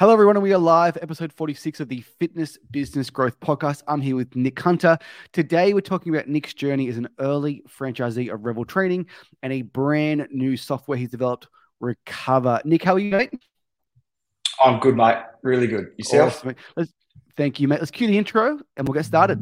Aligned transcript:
Hello, 0.00 0.14
everyone, 0.14 0.34
and 0.34 0.42
we 0.42 0.54
are 0.54 0.58
live, 0.58 0.96
episode 1.02 1.30
46 1.30 1.78
of 1.78 1.90
the 1.90 2.00
Fitness 2.00 2.56
Business 2.70 3.10
Growth 3.10 3.38
Podcast. 3.40 3.82
I'm 3.86 4.00
here 4.00 4.16
with 4.16 4.34
Nick 4.34 4.58
Hunter. 4.58 4.96
Today, 5.34 5.74
we're 5.74 5.82
talking 5.82 6.14
about 6.14 6.26
Nick's 6.26 6.54
journey 6.54 6.88
as 6.88 6.96
an 6.96 7.06
early 7.18 7.62
franchisee 7.68 8.32
of 8.32 8.40
Revl 8.40 8.66
Training 8.66 9.04
and 9.42 9.52
a 9.52 9.60
brand 9.60 10.28
new 10.30 10.56
software 10.56 10.96
he's 10.96 11.10
developed, 11.10 11.48
Recovr. 11.82 12.64
Nick, 12.64 12.82
how 12.82 12.94
are 12.94 12.98
you, 12.98 13.10
mate? 13.10 13.30
I'm 14.64 14.80
good, 14.80 14.96
mate. 14.96 15.18
Really 15.42 15.66
good. 15.66 15.92
Yourself? 15.98 16.38
Awesome. 16.38 16.56
Let's, 16.76 16.94
thank 17.36 17.60
you, 17.60 17.68
mate. 17.68 17.80
Let's 17.80 17.90
cue 17.90 18.06
the 18.06 18.16
intro 18.16 18.58
and 18.78 18.88
we'll 18.88 18.94
get 18.94 19.04
started. 19.04 19.38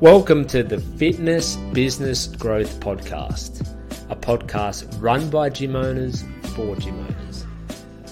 Welcome 0.00 0.44
to 0.48 0.64
the 0.64 0.80
Fitness 0.96 1.54
Business 1.72 2.26
Growth 2.26 2.80
Podcast 2.80 3.75
a 4.08 4.16
podcast 4.16 4.86
run 5.00 5.28
by 5.30 5.48
gym 5.48 5.74
owners 5.74 6.24
for 6.54 6.76
gym 6.76 6.98
owners. 6.98 7.44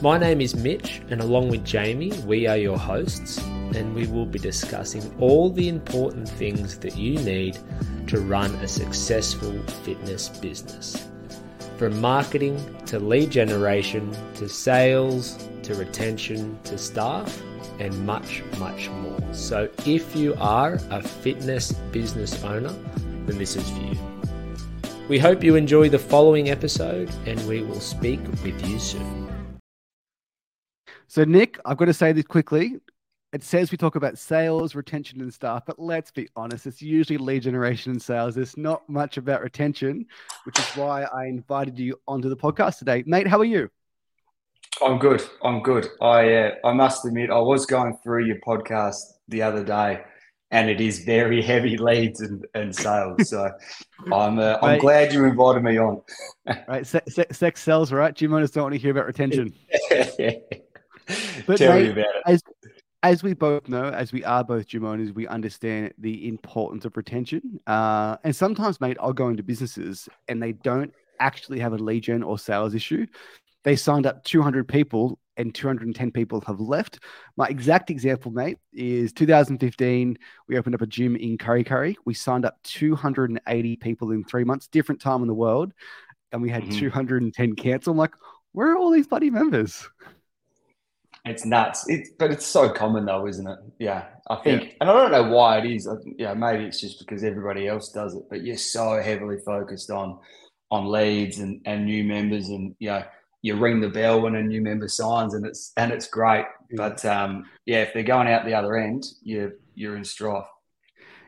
My 0.02 0.19
name 0.19 0.41
is 0.41 0.56
Mitch, 0.56 1.00
and 1.09 1.20
along 1.20 1.50
with 1.50 1.64
Jayme, 1.64 2.24
we 2.24 2.46
are 2.46 2.56
your 2.56 2.78
hosts, 2.78 3.38
and 3.74 3.95
we 3.95 4.06
will 4.06 4.27
be 4.27 4.38
discussing 4.38 5.14
all 5.20 5.50
the 5.50 5.69
important 5.69 6.28
things 6.28 6.78
that 6.80 6.96
you 6.96 7.19
need 7.20 7.59
to 8.09 8.20
run 8.20 8.50
a 8.56 8.69
successful 8.69 9.56
fitness 9.84 10.28
business. 10.28 11.09
From 11.78 12.00
marketing 12.00 12.58
to 12.86 12.98
lead 12.98 13.30
generation 13.30 14.14
to 14.34 14.48
sales 14.48 15.48
to 15.62 15.74
retention 15.74 16.58
to 16.64 16.77
staff 16.77 17.41
and 17.78 18.05
much, 18.05 18.42
much 18.58 18.88
more. 18.91 19.34
So, 19.34 19.69
if 19.86 20.14
you 20.14 20.34
are 20.38 20.78
a 20.91 21.02
fitness 21.02 21.72
business 21.92 22.42
owner, 22.45 22.74
then 23.27 23.38
this 23.38 23.56
is 23.56 23.69
for 23.70 23.80
you. 23.80 24.13
We 25.06 25.18
hope 25.18 25.44
you 25.44 25.54
enjoy 25.54 25.90
the 25.90 25.98
following 25.98 26.48
episode 26.48 27.10
and 27.26 27.38
we 27.46 27.62
will 27.62 27.80
speak 27.80 28.22
with 28.42 28.66
you 28.66 28.78
soon. 28.78 29.28
So, 31.08 31.24
Nick, 31.24 31.58
I've 31.66 31.77
got 31.77 31.84
to 31.84 31.92
say 31.92 32.12
this 32.12 32.24
quickly. 32.24 32.77
It 33.34 33.44
says 33.44 33.70
we 33.70 33.77
talk 33.77 33.96
about 33.96 34.16
sales, 34.16 34.74
retention, 34.74 35.20
and 35.20 35.33
staff, 35.34 35.64
but 35.66 35.78
let's 35.78 36.11
be 36.11 36.27
honest, 36.36 36.66
it's 36.66 36.80
usually 36.80 37.19
lead 37.19 37.42
generation 37.42 37.92
and 37.92 38.00
sales. 38.00 38.34
There's 38.34 38.56
not 38.56 38.88
much 38.88 39.19
about 39.19 39.42
retention, 39.42 40.06
which 40.44 40.58
is 40.58 40.64
why 40.74 41.02
I 41.02 41.27
invited 41.27 41.78
you 41.78 42.00
onto 42.08 42.30
the 42.30 42.36
podcast 42.36 42.78
today. 42.78 43.05
Mate, 43.06 43.27
how 43.27 43.39
are 43.39 43.44
you? 43.44 43.68
I'm 44.83 44.98
good. 44.98 45.22
I'm 45.42 45.62
good. 45.62 45.86
I 46.00 46.33
uh, 46.33 46.55
I 46.64 46.72
must 46.72 47.05
admit, 47.05 47.28
I 47.28 47.41
was 47.41 47.66
going 47.66 47.98
through 48.02 48.24
your 48.24 48.39
podcast 48.39 49.02
the 49.28 49.42
other 49.42 49.62
day 49.62 50.02
and 50.55 50.70
it 50.70 50.80
is 50.80 51.00
very 51.00 51.42
heavy 51.42 51.77
leads 51.88 52.20
and, 52.20 52.47
and 52.55 52.74
sales. 52.74 53.28
So 53.28 53.50
I'm 54.12 54.38
uh, 54.38 54.58
I'm 54.62 54.70
right. 54.70 54.80
glad 54.80 55.12
you 55.12 55.24
invited 55.24 55.62
me 55.62 55.78
on. 55.78 56.00
right, 56.69 56.86
se- 56.86 57.00
se- 57.08 57.27
sex 57.33 57.62
sells, 57.62 57.92
right? 57.92 58.14
Gym 58.14 58.33
owners 58.33 58.52
don't 58.52 58.64
want 58.64 58.74
to 58.74 58.78
hear 58.78 58.92
about 58.92 59.06
retention. 59.06 59.52
but 59.91 61.58
Tell 61.58 61.74
mate, 61.74 61.84
me 61.84 61.91
about 61.91 62.14
it. 62.14 62.22
As, 62.24 62.42
as 63.02 63.22
we 63.22 63.34
both 63.34 63.69
know, 63.69 63.84
as 63.84 64.12
we 64.12 64.24
are 64.24 64.44
both 64.44 64.66
gym 64.66 64.84
owners, 64.86 65.12
we 65.12 65.27
understand 65.27 65.92
the 65.98 66.27
importance 66.28 66.84
of 66.84 66.96
retention. 66.96 67.61
Uh, 67.66 68.16
and 68.24 68.34
sometimes, 68.34 68.80
mate, 68.80 68.96
I'll 69.00 69.12
go 69.12 69.28
into 69.28 69.42
businesses 69.42 70.08
and 70.28 70.42
they 70.42 70.52
don't 70.52 70.94
actually 71.20 71.58
have 71.58 71.72
a 71.72 71.78
lead 71.78 72.05
gen 72.05 72.22
or 72.22 72.39
sales 72.39 72.74
issue. 72.74 73.06
They 73.64 73.77
signed 73.77 74.06
up 74.06 74.24
200 74.24 74.68
people 74.68 75.18
and 75.36 75.54
210 75.54 76.10
people 76.10 76.40
have 76.46 76.60
left. 76.60 77.00
My 77.36 77.46
exact 77.46 77.90
example, 77.90 78.30
mate, 78.30 78.58
is 78.72 79.12
2015. 79.12 80.18
We 80.48 80.58
opened 80.58 80.74
up 80.74 80.82
a 80.82 80.86
gym 80.86 81.16
in 81.16 81.38
Kurri 81.38 81.66
Kurri. 81.66 81.96
We 82.04 82.14
signed 82.14 82.44
up 82.44 82.56
280 82.64 83.77
people 83.77 84.10
in 84.12 84.24
three 84.24 84.44
months, 84.44 84.68
different 84.68 85.00
time 85.00 85.22
in 85.22 85.28
the 85.28 85.34
world, 85.34 85.72
and 86.32 86.42
we 86.42 86.50
had 86.50 86.62
mm-hmm. 86.62 86.78
210 86.78 87.56
cancel. 87.56 87.92
I'm 87.92 87.98
like, 87.98 88.14
where 88.52 88.72
are 88.72 88.77
all 88.77 88.90
these 88.90 89.06
bloody 89.06 89.30
members? 89.30 89.88
It's 91.24 91.46
nuts. 91.46 91.88
It's, 91.88 92.10
but 92.18 92.30
it's 92.30 92.44
so 92.44 92.68
common 92.70 93.06
though, 93.06 93.27
isn't 93.27 93.46
it? 93.46 93.58
Yeah, 93.78 94.05
I 94.28 94.36
think, 94.36 94.62
yeah. 94.62 94.73
and 94.83 94.90
I 94.90 94.92
don't 94.92 95.11
know 95.11 95.34
why 95.34 95.58
it 95.58 95.64
is. 95.64 95.89
Yeah, 96.18 96.34
maybe 96.34 96.64
it's 96.64 96.80
just 96.80 96.98
because 96.98 97.24
everybody 97.24 97.67
else 97.67 97.90
does 97.90 98.14
it. 98.14 98.24
But 98.28 98.42
you're 98.42 98.58
so 98.58 99.00
heavily 99.02 99.39
focused 99.44 99.90
on 99.90 100.18
on 100.70 100.86
leads 100.86 101.39
and 101.39 101.62
and 101.64 101.86
new 101.86 102.05
members, 102.05 102.50
and 102.50 102.74
you 102.78 102.90
know 102.90 103.05
you 103.44 103.55
ring 103.55 103.78
the 103.78 103.90
bell 103.90 104.22
when 104.22 104.36
a 104.36 104.42
new 104.42 104.62
member 104.62 104.88
signs, 104.88 105.34
and 105.34 105.44
it's 105.44 105.72
and 105.77 105.92
it's 105.92 106.08
great. 106.08 106.46
But 106.77 107.05
um, 107.05 107.44
yeah, 107.66 107.82
if 107.82 107.92
they're 107.92 108.02
going 108.02 108.27
out 108.27 108.46
the 108.46 108.55
other 108.55 108.78
end, 108.78 109.05
you 109.22 109.52
you're 109.74 109.96
in 109.96 110.05
strife. 110.05 110.46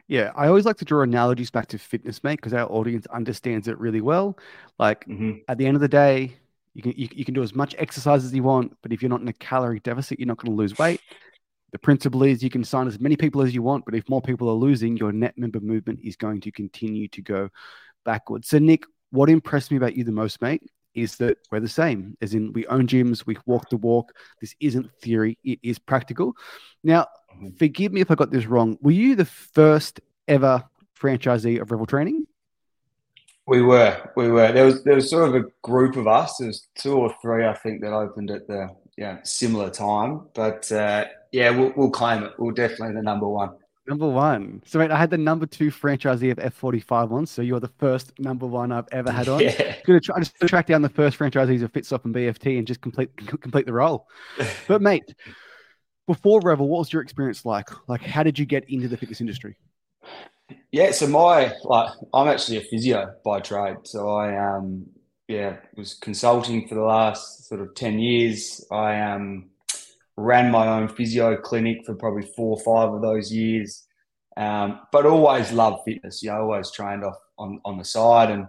Yeah, 0.08 0.32
I 0.34 0.48
always 0.48 0.64
like 0.64 0.78
to 0.78 0.86
draw 0.86 1.02
analogies 1.02 1.50
back 1.50 1.66
to 1.68 1.78
fitness, 1.78 2.24
mate, 2.24 2.36
because 2.36 2.54
our 2.54 2.72
audience 2.72 3.06
understands 3.08 3.68
it 3.68 3.78
really 3.78 4.00
well. 4.00 4.38
Like 4.78 5.04
mm-hmm. 5.04 5.40
at 5.48 5.58
the 5.58 5.66
end 5.66 5.74
of 5.74 5.82
the 5.82 5.88
day, 5.88 6.34
you 6.72 6.80
can 6.80 6.94
you, 6.96 7.06
you 7.12 7.26
can 7.26 7.34
do 7.34 7.42
as 7.42 7.54
much 7.54 7.74
exercise 7.76 8.24
as 8.24 8.34
you 8.34 8.42
want, 8.42 8.74
but 8.80 8.94
if 8.94 9.02
you're 9.02 9.10
not 9.10 9.20
in 9.20 9.28
a 9.28 9.34
calorie 9.34 9.80
deficit, 9.80 10.18
you're 10.18 10.26
not 10.26 10.38
going 10.38 10.56
to 10.56 10.56
lose 10.56 10.78
weight. 10.78 11.02
The 11.72 11.78
principle 11.78 12.22
is 12.22 12.42
you 12.42 12.48
can 12.48 12.64
sign 12.64 12.86
as 12.86 12.98
many 12.98 13.16
people 13.16 13.42
as 13.42 13.54
you 13.54 13.62
want, 13.62 13.84
but 13.84 13.94
if 13.94 14.08
more 14.08 14.22
people 14.22 14.48
are 14.48 14.54
losing, 14.54 14.96
your 14.96 15.12
net 15.12 15.36
member 15.36 15.60
movement 15.60 16.00
is 16.02 16.16
going 16.16 16.40
to 16.40 16.50
continue 16.50 17.08
to 17.08 17.20
go 17.20 17.50
backwards. 18.06 18.48
So, 18.48 18.58
Nick, 18.58 18.84
what 19.10 19.28
impressed 19.28 19.70
me 19.70 19.76
about 19.76 19.96
you 19.96 20.04
the 20.04 20.12
most, 20.12 20.40
mate, 20.40 20.62
is 20.96 21.16
that 21.16 21.38
we're 21.50 21.60
the 21.60 21.68
same, 21.68 22.16
as 22.20 22.34
in 22.34 22.52
we 22.52 22.66
own 22.66 22.86
gyms, 22.86 23.26
we 23.26 23.36
walk 23.46 23.68
the 23.70 23.76
walk. 23.76 24.12
This 24.40 24.54
isn't 24.60 24.90
theory, 25.00 25.38
it 25.44 25.58
is 25.62 25.78
practical. 25.78 26.34
Now, 26.82 27.06
mm-hmm. 27.34 27.56
forgive 27.56 27.92
me 27.92 28.00
if 28.00 28.10
I 28.10 28.14
got 28.14 28.30
this 28.30 28.46
wrong. 28.46 28.78
Were 28.80 28.90
you 28.90 29.14
the 29.14 29.24
first 29.24 30.00
ever 30.26 30.64
franchisee 30.98 31.60
of 31.60 31.68
Revl 31.68 31.86
Training? 31.86 32.26
We 33.46 33.62
were, 33.62 34.10
we 34.16 34.28
were. 34.28 34.50
There 34.50 34.66
was 34.66 34.82
there 34.82 34.96
was 34.96 35.08
sort 35.08 35.28
of 35.28 35.34
a 35.36 35.46
group 35.62 35.96
of 35.96 36.08
us. 36.08 36.38
There 36.38 36.48
was 36.48 36.66
two 36.74 36.94
or 36.94 37.14
three, 37.22 37.46
I 37.46 37.54
think, 37.54 37.80
that 37.82 37.92
opened 37.92 38.32
at 38.32 38.48
the 38.48 38.70
yeah 38.96 39.18
similar 39.22 39.70
time. 39.70 40.22
But 40.34 40.70
uh, 40.72 41.04
yeah, 41.30 41.50
we'll, 41.50 41.72
we'll 41.76 41.90
claim 41.90 42.24
it. 42.24 42.32
We're 42.38 42.52
definitely 42.52 42.94
the 42.96 43.02
number 43.02 43.28
one. 43.28 43.50
Number 43.88 44.08
one. 44.08 44.62
So, 44.66 44.80
wait, 44.80 44.90
I 44.90 44.96
had 44.96 45.10
the 45.10 45.18
number 45.18 45.46
two 45.46 45.70
franchisee 45.70 46.30
of 46.32 46.38
F45 46.38 47.12
on. 47.12 47.26
So, 47.26 47.42
you're 47.42 47.60
the 47.60 47.70
first 47.78 48.18
number 48.18 48.46
one 48.46 48.72
I've 48.72 48.88
ever 48.92 49.12
had 49.12 49.28
on. 49.28 49.40
Yeah. 49.46 49.52
I'm 49.58 49.82
Gonna 49.86 50.00
try, 50.00 50.20
to 50.20 50.48
track 50.48 50.66
down 50.66 50.82
the 50.82 50.88
first 50.88 51.18
franchisees 51.18 51.62
of 51.62 51.72
Fitstop 51.72 52.04
and 52.04 52.14
BFT 52.14 52.58
and 52.58 52.66
just 52.66 52.80
complete 52.80 53.16
complete 53.40 53.66
the 53.66 53.72
role. 53.72 54.08
but, 54.68 54.82
mate, 54.82 55.14
before 56.06 56.40
Revl, 56.40 56.66
what 56.66 56.80
was 56.80 56.92
your 56.92 57.02
experience 57.02 57.44
like? 57.44 57.68
Like, 57.88 58.02
how 58.02 58.22
did 58.22 58.38
you 58.38 58.46
get 58.46 58.68
into 58.68 58.88
the 58.88 58.96
fitness 58.96 59.20
industry? 59.20 59.56
Yeah, 60.70 60.90
so 60.92 61.06
my 61.06 61.52
like, 61.64 61.90
I'm 62.14 62.28
actually 62.28 62.58
a 62.58 62.60
physio 62.62 63.14
by 63.24 63.40
trade. 63.40 63.78
So 63.84 64.10
I 64.10 64.56
um 64.56 64.86
yeah 65.28 65.56
was 65.76 65.94
consulting 65.94 66.68
for 66.68 66.76
the 66.76 66.82
last 66.82 67.48
sort 67.48 67.60
of 67.60 67.74
ten 67.74 67.98
years. 67.98 68.64
I 68.70 69.00
um 69.00 69.50
ran 70.16 70.50
my 70.50 70.68
own 70.68 70.88
physio 70.88 71.36
clinic 71.36 71.84
for 71.84 71.94
probably 71.94 72.26
four 72.34 72.56
or 72.56 72.60
five 72.60 72.94
of 72.94 73.02
those 73.02 73.32
years. 73.32 73.84
Um, 74.36 74.80
but 74.92 75.06
always 75.06 75.52
loved 75.52 75.84
fitness. 75.84 76.22
You 76.22 76.30
know, 76.30 76.42
always 76.42 76.70
trained 76.70 77.04
off 77.04 77.16
on, 77.38 77.60
on 77.64 77.78
the 77.78 77.84
side. 77.84 78.30
And 78.30 78.46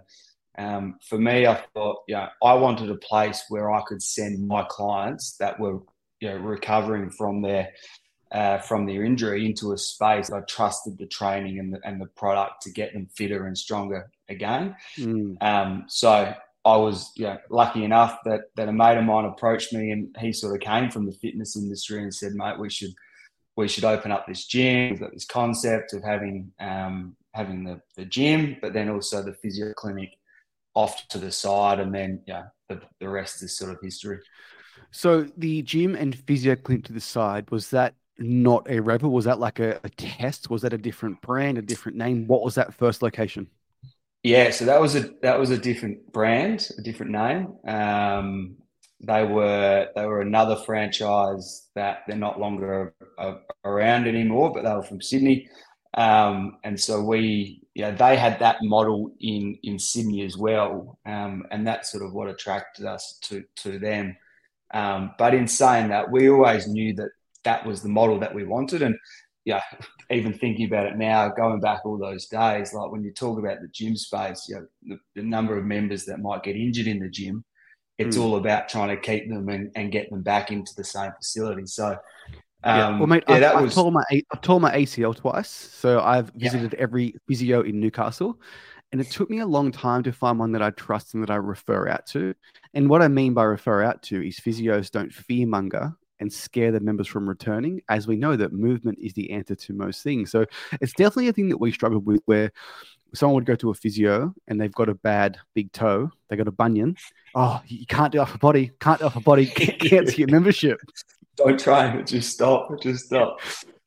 um, 0.58 0.98
for 1.08 1.18
me, 1.18 1.46
I 1.46 1.62
thought, 1.74 1.98
you 2.08 2.14
know, 2.14 2.28
I 2.42 2.54
wanted 2.54 2.90
a 2.90 2.96
place 2.96 3.44
where 3.48 3.70
I 3.70 3.82
could 3.86 4.02
send 4.02 4.46
my 4.46 4.64
clients 4.68 5.36
that 5.36 5.58
were, 5.58 5.80
you 6.20 6.28
know, 6.28 6.36
recovering 6.36 7.10
from 7.10 7.42
their 7.42 7.70
uh, 8.30 8.58
from 8.58 8.84
their 8.84 9.04
injury 9.04 9.46
into 9.46 9.72
a 9.72 9.78
space 9.78 10.30
I 10.30 10.40
trusted 10.40 10.98
the 10.98 11.06
training 11.06 11.58
and 11.58 11.72
the, 11.72 11.80
and 11.84 11.98
the 11.98 12.06
product 12.08 12.62
to 12.62 12.70
get 12.70 12.92
them 12.92 13.08
fitter 13.16 13.46
and 13.46 13.56
stronger 13.56 14.10
again. 14.28 14.76
Mm. 14.98 15.42
Um, 15.42 15.84
so 15.88 16.34
I 16.64 16.76
was 16.76 17.12
you 17.16 17.24
know, 17.24 17.38
lucky 17.50 17.84
enough 17.84 18.18
that 18.24 18.42
that 18.56 18.68
a 18.68 18.72
mate 18.72 18.98
of 18.98 19.04
mine 19.04 19.24
approached 19.24 19.72
me 19.72 19.90
and 19.90 20.14
he 20.18 20.32
sort 20.32 20.54
of 20.54 20.60
came 20.60 20.90
from 20.90 21.06
the 21.06 21.12
fitness 21.12 21.56
industry 21.56 22.02
and 22.02 22.12
said, 22.12 22.32
mate, 22.34 22.58
we 22.58 22.70
should 22.70 22.92
we 23.56 23.68
should 23.68 23.84
open 23.84 24.12
up 24.12 24.26
this 24.26 24.46
gym. 24.46 24.90
We've 24.90 25.00
got 25.00 25.12
this 25.12 25.24
concept 25.24 25.92
of 25.92 26.02
having 26.04 26.52
um, 26.60 27.16
having 27.34 27.64
the, 27.64 27.80
the 27.96 28.04
gym, 28.04 28.56
but 28.60 28.72
then 28.72 28.88
also 28.88 29.22
the 29.22 29.34
physio 29.34 29.72
clinic 29.74 30.10
off 30.74 31.08
to 31.08 31.18
the 31.18 31.32
side, 31.32 31.80
and 31.80 31.94
then 31.94 32.22
yeah, 32.26 32.44
the, 32.68 32.80
the 33.00 33.08
rest 33.08 33.42
is 33.42 33.56
sort 33.56 33.72
of 33.72 33.78
history. 33.82 34.18
So 34.90 35.26
the 35.36 35.62
gym 35.62 35.94
and 35.94 36.16
physio 36.16 36.54
clinic 36.56 36.84
to 36.86 36.92
the 36.92 37.00
side 37.00 37.50
was 37.50 37.70
that 37.70 37.94
not 38.18 38.66
a 38.68 38.80
Revl? 38.80 39.10
Was 39.10 39.24
that 39.24 39.38
like 39.38 39.58
a, 39.58 39.80
a 39.84 39.88
test? 39.88 40.50
Was 40.50 40.62
that 40.62 40.72
a 40.72 40.78
different 40.78 41.20
brand, 41.20 41.58
a 41.58 41.62
different 41.62 41.96
name? 41.96 42.26
What 42.26 42.42
was 42.42 42.54
that 42.56 42.74
first 42.74 43.02
location? 43.02 43.48
Yeah, 44.28 44.50
so 44.50 44.66
that 44.66 44.80
was 44.80 44.94
a 44.94 45.10
that 45.22 45.38
was 45.38 45.48
a 45.50 45.56
different 45.56 46.12
brand, 46.12 46.68
a 46.78 46.82
different 46.82 47.12
name. 47.12 47.56
Um, 47.66 48.56
they 49.00 49.24
were 49.24 49.88
they 49.96 50.04
were 50.04 50.20
another 50.20 50.56
franchise 50.66 51.68
that 51.74 52.00
they're 52.06 52.16
not 52.18 52.38
longer 52.38 52.94
around 53.64 54.06
anymore, 54.06 54.52
but 54.52 54.64
they 54.64 54.74
were 54.74 54.82
from 54.82 55.00
Sydney, 55.00 55.48
um, 55.94 56.58
and 56.62 56.78
so 56.78 57.02
we 57.02 57.62
yeah 57.74 57.92
they 57.92 58.16
had 58.18 58.38
that 58.40 58.58
model 58.62 59.12
in 59.18 59.56
in 59.62 59.78
Sydney 59.78 60.22
as 60.26 60.36
well, 60.36 60.98
um, 61.06 61.44
and 61.50 61.66
that's 61.66 61.90
sort 61.90 62.04
of 62.04 62.12
what 62.12 62.28
attracted 62.28 62.84
us 62.84 63.18
to 63.22 63.44
to 63.62 63.78
them. 63.78 64.14
Um, 64.74 65.12
but 65.18 65.32
in 65.34 65.48
saying 65.48 65.88
that, 65.88 66.10
we 66.10 66.28
always 66.28 66.68
knew 66.68 66.94
that 66.96 67.10
that 67.44 67.64
was 67.64 67.82
the 67.82 67.88
model 67.88 68.20
that 68.20 68.34
we 68.34 68.44
wanted, 68.44 68.82
and 68.82 68.96
yeah, 69.48 69.62
even 70.10 70.32
thinking 70.32 70.66
about 70.66 70.86
it 70.86 70.96
now, 70.96 71.28
going 71.28 71.60
back 71.60 71.80
all 71.84 71.98
those 71.98 72.26
days, 72.26 72.72
like 72.72 72.90
when 72.90 73.02
you 73.02 73.12
talk 73.12 73.38
about 73.38 73.60
the 73.60 73.68
gym 73.68 73.96
space, 73.96 74.46
you 74.48 74.56
know, 74.56 74.66
the, 74.82 74.98
the 75.16 75.22
number 75.22 75.58
of 75.58 75.64
members 75.64 76.04
that 76.04 76.20
might 76.20 76.42
get 76.42 76.56
injured 76.56 76.86
in 76.86 77.00
the 77.00 77.08
gym 77.08 77.44
it's 77.98 78.16
mm. 78.16 78.22
all 78.22 78.36
about 78.36 78.68
trying 78.68 78.88
to 78.88 78.96
keep 78.96 79.28
them 79.28 79.48
and, 79.48 79.70
and 79.74 79.92
get 79.92 80.08
them 80.10 80.22
back 80.22 80.50
into 80.50 80.72
the 80.76 80.84
same 80.84 81.10
facility. 81.18 81.66
So, 81.66 81.96
um, 82.64 82.76
yeah. 82.76 82.98
well, 82.98 83.06
mate, 83.06 83.24
yeah, 83.28 83.34
I've, 83.34 83.40
that 83.40 83.56
I've 83.56 83.62
was... 83.64 83.74
tore 83.74 83.92
my 83.92 84.04
I've 84.10 84.60
my 84.60 84.72
ACL 84.72 85.16
twice, 85.16 85.50
so 85.50 86.00
I've 86.00 86.30
visited 86.36 86.74
yeah. 86.74 86.82
every 86.82 87.14
physio 87.26 87.62
in 87.62 87.80
Newcastle, 87.80 88.40
and 88.92 89.00
it 89.00 89.10
took 89.10 89.28
me 89.30 89.40
a 89.40 89.46
long 89.46 89.72
time 89.72 90.02
to 90.04 90.12
find 90.12 90.38
one 90.38 90.52
that 90.52 90.62
I 90.62 90.70
trust 90.70 91.14
and 91.14 91.22
that 91.22 91.30
I 91.30 91.36
refer 91.36 91.88
out 91.88 92.06
to. 92.08 92.34
And 92.74 92.88
what 92.88 93.02
I 93.02 93.08
mean 93.08 93.34
by 93.34 93.44
refer 93.44 93.82
out 93.82 94.02
to 94.04 94.26
is 94.26 94.38
physios 94.38 94.90
don't 94.90 95.12
fearmonger 95.12 95.94
and 96.20 96.32
scare 96.32 96.72
the 96.72 96.80
members 96.80 97.06
from 97.06 97.28
returning, 97.28 97.82
as 97.88 98.06
we 98.06 98.16
know 98.16 98.36
that 98.36 98.52
movement 98.52 98.98
is 99.00 99.12
the 99.12 99.30
answer 99.30 99.54
to 99.54 99.72
most 99.72 100.02
things. 100.02 100.30
So 100.30 100.46
it's 100.80 100.92
definitely 100.92 101.28
a 101.28 101.32
thing 101.32 101.48
that 101.48 101.58
we 101.58 101.72
struggle 101.72 102.00
with 102.00 102.20
where 102.26 102.52
someone 103.14 103.36
would 103.36 103.46
go 103.46 103.54
to 103.56 103.70
a 103.70 103.74
physio 103.74 104.34
and 104.46 104.60
they've 104.60 104.72
got 104.72 104.88
a 104.88 104.94
bad 104.94 105.38
big 105.54 105.72
toe, 105.72 106.10
they 106.28 106.36
got 106.36 106.48
a 106.48 106.52
bunion. 106.52 106.96
Oh, 107.34 107.60
you 107.66 107.86
can't 107.86 108.12
do 108.12 108.20
upper 108.20 108.38
body, 108.38 108.72
can't 108.80 109.00
do 109.00 109.06
upper 109.06 109.20
body, 109.20 109.46
can't 109.56 109.78
cancel 109.80 110.18
your 110.18 110.30
membership. 110.30 110.80
Don't 111.36 111.58
try 111.58 112.02
just 112.02 112.30
stop, 112.30 112.68
just 112.80 113.06
stop. 113.06 113.40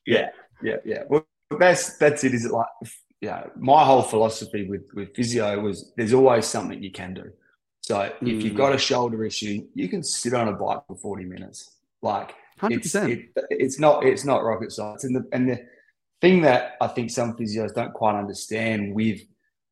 Yeah, 0.05 0.29
yeah, 0.63 0.77
yeah. 0.85 1.03
Well, 1.09 1.25
that's 1.59 1.97
that's 1.97 2.23
it. 2.23 2.33
Is 2.33 2.45
it 2.45 2.51
like 2.51 2.67
yeah? 3.19 3.47
My 3.57 3.83
whole 3.83 4.01
philosophy 4.01 4.67
with 4.67 4.83
with 4.93 5.13
physio 5.15 5.59
was 5.59 5.91
there's 5.97 6.13
always 6.13 6.47
something 6.47 6.81
you 6.81 6.91
can 6.91 7.13
do. 7.13 7.31
So 7.81 7.95
mm. 7.95 8.13
if 8.21 8.43
you've 8.43 8.53
mm. 8.53 8.57
got 8.57 8.73
a 8.73 8.77
shoulder 8.77 9.25
issue, 9.25 9.67
you 9.73 9.89
can 9.89 10.03
sit 10.03 10.33
on 10.33 10.47
a 10.47 10.53
bike 10.53 10.81
for 10.87 10.95
40 10.95 11.25
minutes. 11.25 11.77
Like 12.01 12.35
100%. 12.59 12.77
It's, 12.81 12.95
it, 12.95 13.29
it's 13.49 13.79
not 13.79 14.05
it's 14.05 14.25
not 14.25 14.43
rocket 14.43 14.71
science. 14.71 15.03
And 15.03 15.15
the 15.15 15.27
and 15.31 15.49
the 15.49 15.59
thing 16.21 16.41
that 16.41 16.73
I 16.79 16.87
think 16.87 17.09
some 17.09 17.35
physios 17.35 17.73
don't 17.73 17.93
quite 17.93 18.17
understand 18.17 18.93
with 18.93 19.21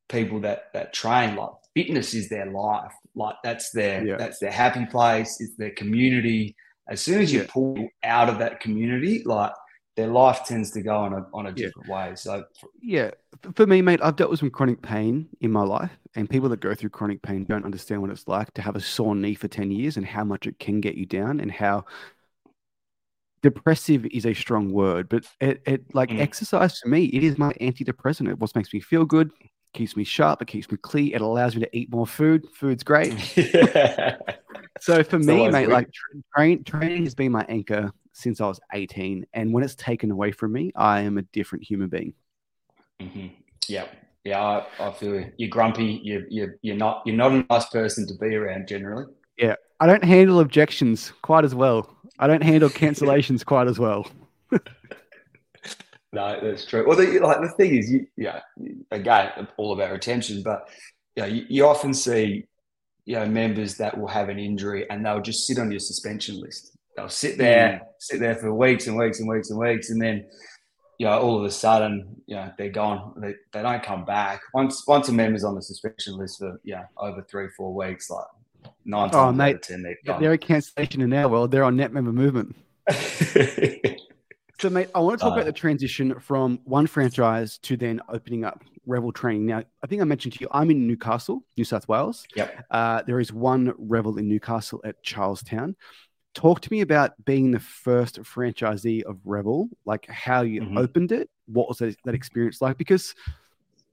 people 0.08 0.40
that 0.40 0.72
that 0.74 0.92
train, 0.92 1.36
like 1.36 1.50
fitness 1.74 2.14
is 2.14 2.28
their 2.28 2.46
life. 2.46 2.92
Like 3.14 3.36
that's 3.42 3.70
their 3.70 4.04
yeah. 4.04 4.16
that's 4.16 4.38
their 4.38 4.50
happy 4.50 4.86
place, 4.86 5.40
it's 5.40 5.56
their 5.56 5.70
community. 5.70 6.56
As 6.88 7.00
soon 7.00 7.20
as 7.20 7.32
you 7.32 7.40
yeah. 7.40 7.46
pull 7.48 7.88
out 8.02 8.28
of 8.28 8.38
that 8.38 8.60
community, 8.60 9.22
like 9.24 9.52
their 9.96 10.08
life 10.08 10.44
tends 10.44 10.70
to 10.72 10.82
go 10.82 10.96
on 10.96 11.12
a 11.12 11.26
on 11.32 11.46
a 11.46 11.52
different 11.52 11.86
yeah. 11.88 11.94
way. 11.94 12.14
So 12.16 12.44
yeah, 12.82 13.10
for 13.54 13.66
me, 13.66 13.82
mate, 13.82 14.00
I've 14.02 14.16
dealt 14.16 14.30
with 14.30 14.40
some 14.40 14.50
chronic 14.50 14.82
pain 14.82 15.28
in 15.40 15.52
my 15.52 15.62
life, 15.62 15.90
and 16.16 16.28
people 16.28 16.48
that 16.48 16.60
go 16.60 16.74
through 16.74 16.90
chronic 16.90 17.22
pain 17.22 17.44
don't 17.44 17.64
understand 17.64 18.02
what 18.02 18.10
it's 18.10 18.26
like 18.26 18.52
to 18.54 18.62
have 18.62 18.76
a 18.76 18.80
sore 18.80 19.14
knee 19.14 19.34
for 19.34 19.46
ten 19.46 19.70
years 19.70 19.96
and 19.96 20.06
how 20.06 20.24
much 20.24 20.46
it 20.46 20.58
can 20.58 20.80
get 20.80 20.96
you 20.96 21.06
down, 21.06 21.38
and 21.38 21.52
how 21.52 21.84
depressive 23.42 24.06
is 24.06 24.26
a 24.26 24.34
strong 24.34 24.72
word, 24.72 25.08
but 25.08 25.24
it, 25.40 25.62
it 25.66 25.94
like 25.94 26.10
mm. 26.10 26.20
exercise 26.20 26.78
for 26.78 26.88
me, 26.88 27.04
it 27.06 27.22
is 27.22 27.38
my 27.38 27.52
antidepressant. 27.54 28.28
It 28.28 28.38
what 28.38 28.54
makes 28.54 28.72
me 28.72 28.80
feel 28.80 29.04
good, 29.04 29.30
keeps 29.72 29.96
me 29.96 30.04
sharp, 30.04 30.42
it 30.42 30.48
keeps 30.48 30.70
me 30.70 30.78
clear, 30.78 31.14
it 31.14 31.20
allows 31.20 31.54
me 31.54 31.62
to 31.62 31.76
eat 31.76 31.90
more 31.90 32.06
food. 32.06 32.46
Food's 32.54 32.82
great. 32.82 33.18
so 34.80 35.02
for 35.02 35.16
it's 35.16 35.26
me, 35.26 35.48
mate, 35.48 35.68
like 35.68 35.88
train, 36.34 36.64
training 36.64 37.04
has 37.04 37.14
been 37.14 37.32
my 37.32 37.44
anchor 37.48 37.92
since 38.12 38.40
I 38.40 38.46
was 38.46 38.60
18. 38.72 39.26
And 39.32 39.52
when 39.52 39.64
it's 39.64 39.74
taken 39.74 40.10
away 40.10 40.32
from 40.32 40.52
me, 40.52 40.72
I 40.76 41.00
am 41.00 41.18
a 41.18 41.22
different 41.22 41.64
human 41.64 41.88
being. 41.88 42.14
Mm-hmm. 43.00 43.28
Yeah. 43.68 43.86
Yeah, 44.24 44.40
I, 44.78 44.88
I 44.88 44.92
feel 44.92 45.14
you. 45.14 45.32
You're 45.38 45.48
grumpy. 45.48 46.00
You're, 46.04 46.26
you're, 46.28 46.56
you're 46.60 46.76
not 46.76 47.02
you're 47.06 47.16
not 47.16 47.32
a 47.32 47.46
nice 47.48 47.64
person 47.70 48.06
to 48.06 48.14
be 48.14 48.34
around 48.34 48.68
generally. 48.68 49.06
Yeah, 49.38 49.54
I 49.80 49.86
don't 49.86 50.04
handle 50.04 50.40
objections 50.40 51.14
quite 51.22 51.46
as 51.46 51.54
well. 51.54 51.96
I 52.20 52.26
don't 52.26 52.42
handle 52.42 52.68
cancellations 52.68 53.44
quite 53.44 53.66
as 53.66 53.78
well. 53.78 54.06
no, 54.52 54.60
that's 56.12 56.66
true. 56.66 56.86
Well, 56.86 56.98
the, 56.98 57.18
like 57.18 57.40
the 57.40 57.48
thing 57.56 57.74
is, 57.74 57.90
you, 57.90 58.06
yeah, 58.14 58.40
again, 58.90 59.48
all 59.56 59.72
about 59.72 59.90
retention, 59.90 60.42
but 60.42 60.68
you, 61.16 61.22
know, 61.22 61.28
you, 61.28 61.46
you 61.48 61.66
often 61.66 61.94
see 61.94 62.44
you 63.06 63.16
know 63.16 63.26
members 63.26 63.78
that 63.78 63.98
will 63.98 64.06
have 64.06 64.28
an 64.28 64.38
injury 64.38 64.88
and 64.90 65.04
they'll 65.04 65.22
just 65.22 65.46
sit 65.46 65.58
on 65.58 65.70
your 65.70 65.80
suspension 65.80 66.38
list. 66.38 66.76
They'll 66.94 67.08
sit 67.08 67.38
there, 67.38 67.80
mm. 67.82 67.86
sit 67.98 68.20
there 68.20 68.34
for 68.34 68.52
weeks 68.52 68.86
and 68.86 68.98
weeks 68.98 69.18
and 69.18 69.28
weeks 69.28 69.48
and 69.48 69.58
weeks, 69.58 69.88
and 69.88 70.00
then 70.00 70.26
you 70.98 71.06
know 71.06 71.18
all 71.18 71.38
of 71.38 71.44
a 71.44 71.50
sudden, 71.50 72.16
you 72.26 72.36
know, 72.36 72.52
they're 72.58 72.68
gone. 72.68 73.14
They, 73.16 73.34
they 73.54 73.62
don't 73.62 73.82
come 73.82 74.04
back. 74.04 74.42
Once 74.52 74.86
once 74.86 75.08
a 75.08 75.12
member's 75.12 75.42
on 75.42 75.54
the 75.54 75.62
suspension 75.62 76.18
list 76.18 76.38
for 76.38 76.60
yeah 76.64 76.84
over 76.98 77.22
three 77.22 77.48
four 77.56 77.74
weeks, 77.74 78.10
like 78.10 78.26
Nine 78.84 79.10
oh, 79.12 79.32
mate, 79.32 79.66
they're, 79.68 80.18
they're 80.18 80.32
a 80.32 80.38
cancellation 80.38 81.02
in 81.02 81.12
our 81.12 81.28
world. 81.28 81.50
They're 81.50 81.64
on 81.64 81.76
net 81.76 81.92
member 81.92 82.12
movement. 82.12 82.56
so, 84.58 84.70
mate, 84.70 84.88
I 84.94 85.00
want 85.00 85.20
to 85.20 85.24
talk 85.24 85.32
uh, 85.32 85.34
about 85.34 85.44
the 85.44 85.52
transition 85.52 86.18
from 86.18 86.60
one 86.64 86.86
franchise 86.86 87.58
to 87.58 87.76
then 87.76 88.00
opening 88.08 88.44
up 88.44 88.64
Revl 88.88 89.14
training. 89.14 89.46
Now, 89.46 89.62
I 89.82 89.86
think 89.86 90.00
I 90.00 90.04
mentioned 90.04 90.34
to 90.34 90.40
you, 90.40 90.48
I'm 90.50 90.70
in 90.70 90.86
Newcastle, 90.86 91.44
New 91.56 91.64
South 91.64 91.88
Wales. 91.88 92.26
Yep. 92.34 92.64
Uh, 92.70 93.02
there 93.06 93.20
is 93.20 93.32
one 93.32 93.72
Revl 93.72 94.18
in 94.18 94.28
Newcastle 94.28 94.80
at 94.84 95.02
Charlestown. 95.02 95.76
Talk 96.34 96.60
to 96.62 96.72
me 96.72 96.80
about 96.80 97.12
being 97.24 97.50
the 97.50 97.60
first 97.60 98.20
franchisee 98.22 99.02
of 99.02 99.16
Revl, 99.26 99.68
like 99.84 100.06
how 100.08 100.42
you 100.42 100.62
mm-hmm. 100.62 100.78
opened 100.78 101.12
it. 101.12 101.28
What 101.46 101.68
was 101.68 101.78
that, 101.78 101.96
that 102.04 102.14
experience 102.14 102.60
like? 102.60 102.78
Because 102.78 103.14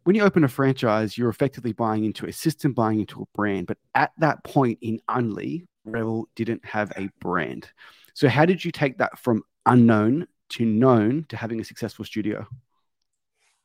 when 0.07 0.15
you 0.15 0.23
open 0.23 0.45
a 0.45 0.47
franchise, 0.47 1.17
you're 1.17 1.27
effectively 1.27 1.73
buying 1.73 2.05
into 2.05 2.27
a 2.27 2.31
system, 2.31 2.71
buying 2.71 3.01
into 3.01 3.21
a 3.21 3.25
brand. 3.35 3.67
But 3.67 3.77
at 3.93 4.11
that 4.19 4.41
point 4.45 4.79
in 4.81 5.01
Unley, 5.09 5.65
Revl 5.85 6.27
didn't 6.33 6.63
have 6.63 6.93
a 6.95 7.09
brand. 7.19 7.69
So 8.13 8.29
how 8.29 8.45
did 8.45 8.63
you 8.63 8.71
take 8.71 8.99
that 8.99 9.19
from 9.19 9.43
unknown 9.65 10.27
to 10.51 10.63
known 10.63 11.25
to 11.27 11.35
having 11.35 11.59
a 11.59 11.65
successful 11.65 12.05
studio? 12.05 12.47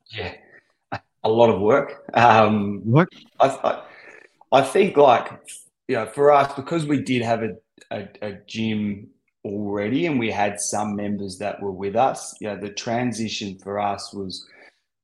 Yeah, 0.07 0.35
a 1.23 1.29
lot 1.29 1.49
of 1.49 1.61
work. 1.61 2.11
Um, 2.13 2.81
what? 2.91 3.09
I, 3.39 3.47
I, 3.47 3.83
I, 4.51 4.63
think 4.63 4.97
like 4.97 5.31
you 5.87 5.95
know, 5.95 6.07
for 6.07 6.33
us 6.33 6.53
because 6.55 6.87
we 6.87 7.03
did 7.03 7.23
have 7.23 7.45
a, 7.45 7.51
a, 7.93 8.09
a 8.21 8.33
gym 8.49 9.11
already 9.45 10.07
and 10.07 10.19
we 10.19 10.33
had 10.33 10.59
some 10.59 10.97
members 10.97 11.39
that 11.39 11.63
were 11.63 11.71
with 11.71 11.95
us. 11.95 12.35
You 12.41 12.49
know, 12.49 12.57
the 12.57 12.71
transition 12.71 13.61
for 13.61 13.79
us 13.79 14.13
was 14.13 14.49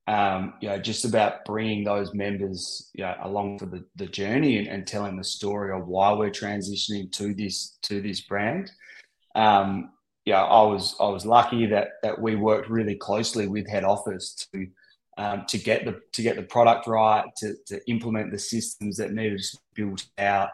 um, 0.09 0.55
you 0.59 0.67
know, 0.67 0.79
just 0.79 1.05
about 1.05 1.45
bringing 1.45 1.83
those 1.83 2.15
members 2.15 2.89
you 2.95 3.03
know, 3.03 3.15
along 3.21 3.59
for 3.59 3.67
the, 3.67 3.85
the 3.95 4.07
journey 4.07 4.57
and, 4.57 4.67
and, 4.67 4.87
telling 4.87 5.15
the 5.15 5.23
story 5.23 5.71
of 5.71 5.87
why 5.87 6.11
we're 6.11 6.31
transitioning 6.31 7.11
to 7.11 7.35
this 7.35 7.77
to 7.83 8.01
this 8.01 8.21
brand. 8.21 8.71
Um, 9.35 9.91
yeah, 10.25 10.43
I 10.43 10.63
was 10.63 10.95
I 10.99 11.07
was 11.09 11.27
lucky 11.27 11.67
that 11.67 11.89
that 12.01 12.19
we 12.19 12.35
worked 12.35 12.69
really 12.69 12.95
closely 12.95 13.47
with 13.47 13.69
head 13.69 13.83
office 13.83 14.47
to 14.51 14.67
um, 15.19 15.45
to 15.47 15.59
get 15.59 15.85
the 15.85 15.99
to 16.13 16.23
get 16.23 16.37
the 16.37 16.43
product 16.43 16.87
right, 16.87 17.25
to, 17.37 17.53
to 17.67 17.79
implement 17.87 18.31
the 18.31 18.39
systems 18.39 18.97
that 18.97 19.13
needed 19.13 19.39
to 19.39 19.57
be 19.75 19.83
built 19.83 20.07
out. 20.17 20.49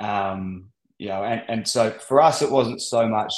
Um, 0.00 0.68
you 0.98 1.08
know, 1.08 1.24
and, 1.24 1.42
and 1.48 1.66
so 1.66 1.92
for 1.92 2.20
us, 2.20 2.42
it 2.42 2.50
wasn't 2.50 2.82
so 2.82 3.08
much 3.08 3.32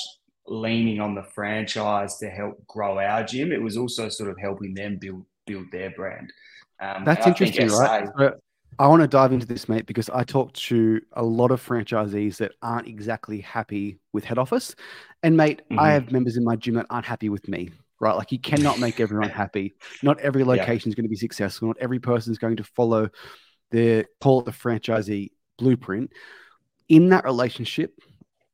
leaning 0.48 1.00
on 1.00 1.14
the 1.14 1.22
franchise 1.22 2.18
to 2.18 2.28
help 2.28 2.66
grow 2.66 2.98
our 2.98 3.22
gym. 3.22 3.52
It 3.52 3.62
was 3.62 3.76
also 3.76 4.08
sort 4.08 4.30
of 4.30 4.36
helping 4.40 4.74
them 4.74 4.96
build 4.96 5.24
build 5.46 5.70
their 5.70 5.90
brand. 5.90 6.32
Um, 6.80 7.04
That's 7.04 7.26
interesting, 7.26 7.68
right? 7.68 8.08
So 8.18 8.34
I 8.78 8.88
want 8.88 9.02
to 9.02 9.08
dive 9.08 9.32
into 9.32 9.46
this, 9.46 9.68
mate, 9.68 9.86
because 9.86 10.10
I 10.10 10.24
talk 10.24 10.52
to 10.54 11.00
a 11.12 11.22
lot 11.22 11.50
of 11.50 11.64
franchisees 11.64 12.38
that 12.38 12.52
aren't 12.60 12.88
exactly 12.88 13.40
happy 13.40 13.98
with 14.12 14.24
head 14.24 14.38
office. 14.38 14.74
And, 15.22 15.36
mate, 15.36 15.62
mm-hmm. 15.70 15.78
I 15.78 15.90
have 15.90 16.10
members 16.10 16.36
in 16.36 16.44
my 16.44 16.56
gym 16.56 16.74
that 16.74 16.86
aren't 16.90 17.06
happy 17.06 17.28
with 17.28 17.46
me, 17.48 17.70
right? 18.00 18.16
Like, 18.16 18.32
you 18.32 18.40
cannot 18.40 18.80
make 18.80 18.98
everyone 18.98 19.28
happy. 19.30 19.74
Not 20.02 20.18
every 20.20 20.42
location 20.42 20.88
is 20.88 20.94
going 20.94 21.04
to 21.04 21.10
be 21.10 21.16
successful. 21.16 21.68
Not 21.68 21.78
every 21.80 22.00
person 22.00 22.32
is 22.32 22.38
going 22.38 22.56
to 22.56 22.64
follow 22.64 23.10
the 23.70 24.06
call 24.20 24.40
it 24.40 24.46
the 24.46 24.52
franchisee 24.52 25.30
blueprint. 25.58 26.10
In 26.88 27.10
that 27.10 27.24
relationship, 27.24 27.98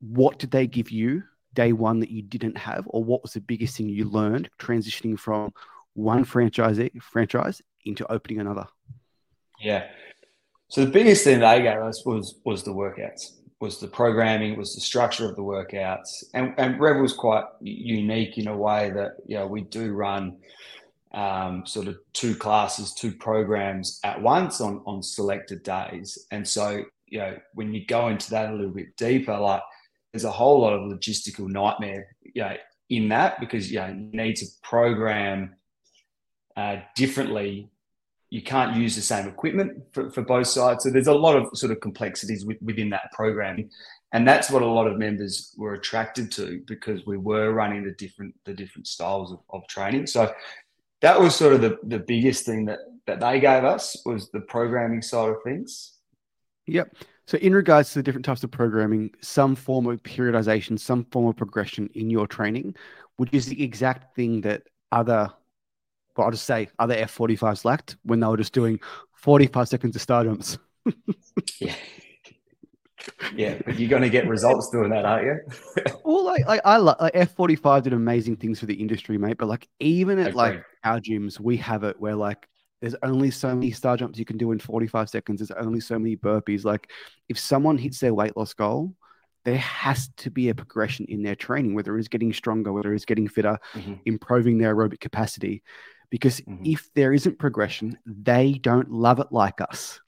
what 0.00 0.38
did 0.38 0.50
they 0.50 0.66
give 0.66 0.90
you 0.90 1.22
day 1.54 1.72
one 1.72 2.00
that 2.00 2.10
you 2.10 2.22
didn't 2.22 2.58
have? 2.58 2.84
Or 2.86 3.02
what 3.02 3.22
was 3.22 3.32
the 3.32 3.40
biggest 3.40 3.76
thing 3.76 3.88
you 3.88 4.04
learned 4.04 4.50
transitioning 4.58 5.18
from 5.18 5.52
one 5.94 6.24
franchise 6.24 6.80
franchise 7.00 7.62
into 7.84 8.10
opening 8.10 8.40
another? 8.40 8.66
Yeah. 9.60 9.88
So 10.68 10.84
the 10.84 10.90
biggest 10.90 11.24
thing 11.24 11.40
they 11.40 11.62
gave 11.62 11.78
us 11.78 12.04
was 12.06 12.40
was 12.44 12.62
the 12.62 12.70
workouts, 12.70 13.32
was 13.60 13.80
the 13.80 13.88
programming, 13.88 14.56
was 14.56 14.74
the 14.74 14.80
structure 14.80 15.28
of 15.28 15.36
the 15.36 15.42
workouts, 15.42 16.24
and 16.34 16.54
and 16.58 16.80
Rev 16.80 17.00
was 17.00 17.12
quite 17.12 17.44
unique 17.60 18.38
in 18.38 18.48
a 18.48 18.56
way 18.56 18.90
that 18.90 19.12
you 19.26 19.36
know 19.36 19.46
we 19.46 19.62
do 19.62 19.92
run 19.92 20.38
um, 21.12 21.66
sort 21.66 21.88
of 21.88 21.98
two 22.12 22.36
classes, 22.36 22.94
two 22.94 23.12
programs 23.12 23.98
at 24.04 24.22
once 24.22 24.60
on 24.60 24.82
on 24.86 25.02
selected 25.02 25.64
days, 25.64 26.26
and 26.30 26.46
so 26.46 26.84
you 27.06 27.18
know 27.18 27.36
when 27.54 27.74
you 27.74 27.84
go 27.84 28.08
into 28.08 28.30
that 28.30 28.50
a 28.50 28.54
little 28.54 28.70
bit 28.70 28.96
deeper, 28.96 29.36
like 29.36 29.62
there's 30.12 30.24
a 30.24 30.30
whole 30.30 30.60
lot 30.60 30.72
of 30.72 30.82
logistical 30.82 31.48
nightmare, 31.48 32.16
you 32.22 32.42
know, 32.42 32.56
in 32.90 33.08
that 33.08 33.40
because 33.40 33.70
you 33.72 33.80
know 33.80 33.88
you 33.88 34.10
need 34.12 34.36
to 34.36 34.46
program 34.62 35.56
uh, 36.56 36.76
differently, 36.96 37.70
you 38.30 38.42
can't 38.42 38.76
use 38.76 38.94
the 38.94 39.02
same 39.02 39.26
equipment 39.26 39.82
for, 39.92 40.10
for 40.10 40.22
both 40.22 40.46
sides. 40.46 40.84
So 40.84 40.90
there's 40.90 41.08
a 41.08 41.14
lot 41.14 41.36
of 41.36 41.56
sort 41.56 41.72
of 41.72 41.80
complexities 41.80 42.44
with, 42.44 42.58
within 42.62 42.90
that 42.90 43.10
programming, 43.12 43.70
and 44.12 44.26
that's 44.26 44.50
what 44.50 44.62
a 44.62 44.66
lot 44.66 44.86
of 44.86 44.98
members 44.98 45.54
were 45.56 45.74
attracted 45.74 46.30
to 46.32 46.62
because 46.66 47.04
we 47.06 47.16
were 47.16 47.52
running 47.52 47.84
the 47.84 47.92
different 47.92 48.34
the 48.44 48.54
different 48.54 48.86
styles 48.86 49.32
of, 49.32 49.40
of 49.50 49.66
training. 49.68 50.06
So 50.06 50.32
that 51.00 51.18
was 51.20 51.34
sort 51.34 51.54
of 51.54 51.60
the, 51.60 51.78
the 51.82 51.98
biggest 51.98 52.44
thing 52.44 52.66
that 52.66 52.80
that 53.06 53.20
they 53.20 53.40
gave 53.40 53.64
us 53.64 53.96
was 54.04 54.30
the 54.30 54.40
programming 54.40 55.02
side 55.02 55.30
of 55.30 55.36
things. 55.44 55.94
Yep. 56.66 56.94
So, 57.26 57.38
in 57.38 57.54
regards 57.54 57.92
to 57.92 58.00
the 58.00 58.02
different 58.02 58.24
types 58.24 58.44
of 58.44 58.50
programming, 58.50 59.10
some 59.20 59.54
form 59.54 59.86
of 59.86 60.02
periodization, 60.02 60.78
some 60.78 61.04
form 61.06 61.26
of 61.28 61.36
progression 61.36 61.88
in 61.94 62.10
your 62.10 62.26
training, 62.26 62.74
which 63.16 63.30
is 63.32 63.46
the 63.46 63.62
exact 63.62 64.14
thing 64.16 64.40
that 64.42 64.62
other, 64.92 65.32
well, 66.16 66.26
I'll 66.26 66.32
just 66.32 66.44
say 66.44 66.68
other 66.78 66.94
F45s 66.94 67.64
lacked 67.64 67.96
when 68.02 68.20
they 68.20 68.26
were 68.26 68.36
just 68.36 68.52
doing 68.52 68.80
45 69.14 69.68
seconds 69.68 69.96
of 69.96 70.02
star 70.02 70.24
jumps. 70.24 70.58
yeah. 71.60 71.74
Yeah, 73.34 73.58
but 73.64 73.78
you're 73.78 73.88
going 73.88 74.02
to 74.02 74.10
get 74.10 74.28
results 74.28 74.68
doing 74.70 74.90
that, 74.90 75.06
aren't 75.06 75.24
you? 75.24 75.92
well, 76.04 76.24
like, 76.24 76.46
like 76.46 76.60
I 76.64 76.76
like 76.76 76.98
F45 76.98 77.84
did 77.84 77.92
amazing 77.94 78.36
things 78.36 78.60
for 78.60 78.66
the 78.66 78.74
industry, 78.74 79.16
mate. 79.16 79.38
But 79.38 79.48
like 79.48 79.66
even 79.78 80.18
at 80.18 80.34
like 80.34 80.62
our 80.84 81.00
gyms, 81.00 81.40
we 81.40 81.56
have 81.58 81.82
it 81.84 81.98
where 81.98 82.14
like 82.14 82.46
there's 82.80 82.96
only 83.02 83.30
so 83.30 83.54
many 83.54 83.70
star 83.70 83.96
jumps 83.96 84.18
you 84.18 84.24
can 84.24 84.38
do 84.38 84.52
in 84.52 84.58
45 84.58 85.08
seconds. 85.08 85.40
There's 85.40 85.64
only 85.64 85.80
so 85.80 85.98
many 85.98 86.16
burpees. 86.16 86.64
Like, 86.64 86.90
if 87.28 87.38
someone 87.38 87.78
hits 87.78 88.00
their 88.00 88.14
weight 88.14 88.36
loss 88.36 88.54
goal, 88.54 88.94
there 89.44 89.58
has 89.58 90.08
to 90.18 90.30
be 90.30 90.48
a 90.48 90.54
progression 90.54 91.06
in 91.08 91.22
their 91.22 91.34
training, 91.34 91.74
whether 91.74 91.96
it's 91.98 92.08
getting 92.08 92.32
stronger, 92.32 92.72
whether 92.72 92.94
it's 92.94 93.04
getting 93.04 93.28
fitter, 93.28 93.58
mm-hmm. 93.74 93.94
improving 94.06 94.58
their 94.58 94.74
aerobic 94.74 95.00
capacity. 95.00 95.62
Because 96.10 96.40
mm-hmm. 96.40 96.64
if 96.64 96.90
there 96.94 97.12
isn't 97.12 97.38
progression, 97.38 97.98
they 98.04 98.54
don't 98.54 98.90
love 98.90 99.20
it 99.20 99.28
like 99.30 99.60
us. 99.60 100.00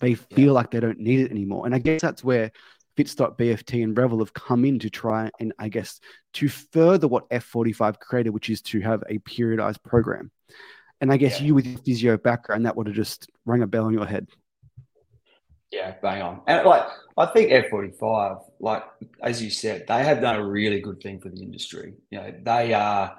They 0.00 0.14
feel 0.14 0.46
yeah. 0.46 0.52
like 0.52 0.70
they 0.70 0.80
don't 0.80 1.00
need 1.00 1.20
it 1.20 1.30
anymore. 1.30 1.66
And 1.66 1.74
I 1.74 1.78
guess 1.78 2.00
that's 2.00 2.22
where 2.22 2.52
Fitstop, 2.96 3.38
BFT, 3.38 3.82
and 3.82 3.96
Revl 3.96 4.18
have 4.20 4.34
come 4.34 4.64
in 4.64 4.78
to 4.80 4.90
try 4.90 5.30
and, 5.40 5.52
I 5.58 5.68
guess, 5.68 6.00
to 6.34 6.48
further 6.48 7.08
what 7.08 7.28
F45 7.30 7.98
created, 7.98 8.30
which 8.30 8.50
is 8.50 8.60
to 8.62 8.80
have 8.80 9.02
a 9.08 9.18
periodized 9.18 9.82
program. 9.82 10.30
And 11.00 11.12
I 11.12 11.16
guess 11.16 11.40
yeah. 11.40 11.46
you 11.46 11.54
with 11.54 11.66
your 11.66 11.78
physio 11.78 12.16
background, 12.16 12.66
that 12.66 12.76
would 12.76 12.88
have 12.88 12.96
just 12.96 13.30
rang 13.46 13.62
a 13.62 13.66
bell 13.66 13.86
in 13.86 13.94
your 13.94 14.06
head. 14.06 14.28
Yeah, 15.70 15.94
bang 16.02 16.22
on. 16.22 16.40
And 16.46 16.66
like 16.66 16.86
I 17.16 17.26
think 17.26 17.50
F45, 17.50 18.42
like 18.58 18.84
as 19.22 19.42
you 19.42 19.50
said, 19.50 19.84
they 19.86 20.02
have 20.02 20.20
done 20.20 20.36
a 20.36 20.44
really 20.44 20.80
good 20.80 21.00
thing 21.02 21.20
for 21.20 21.28
the 21.28 21.42
industry. 21.42 21.94
You 22.10 22.18
know, 22.18 22.34
they 22.42 22.72
are 22.72 23.16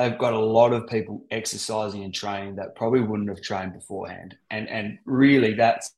they've 0.00 0.18
got 0.18 0.32
a 0.32 0.38
lot 0.38 0.72
of 0.72 0.86
people 0.86 1.24
exercising 1.30 2.04
and 2.04 2.14
training 2.14 2.56
that 2.56 2.74
probably 2.74 3.00
wouldn't 3.00 3.28
have 3.28 3.42
trained 3.42 3.74
beforehand. 3.74 4.36
And 4.50 4.68
and 4.68 4.98
really 5.04 5.54
that's 5.54 5.92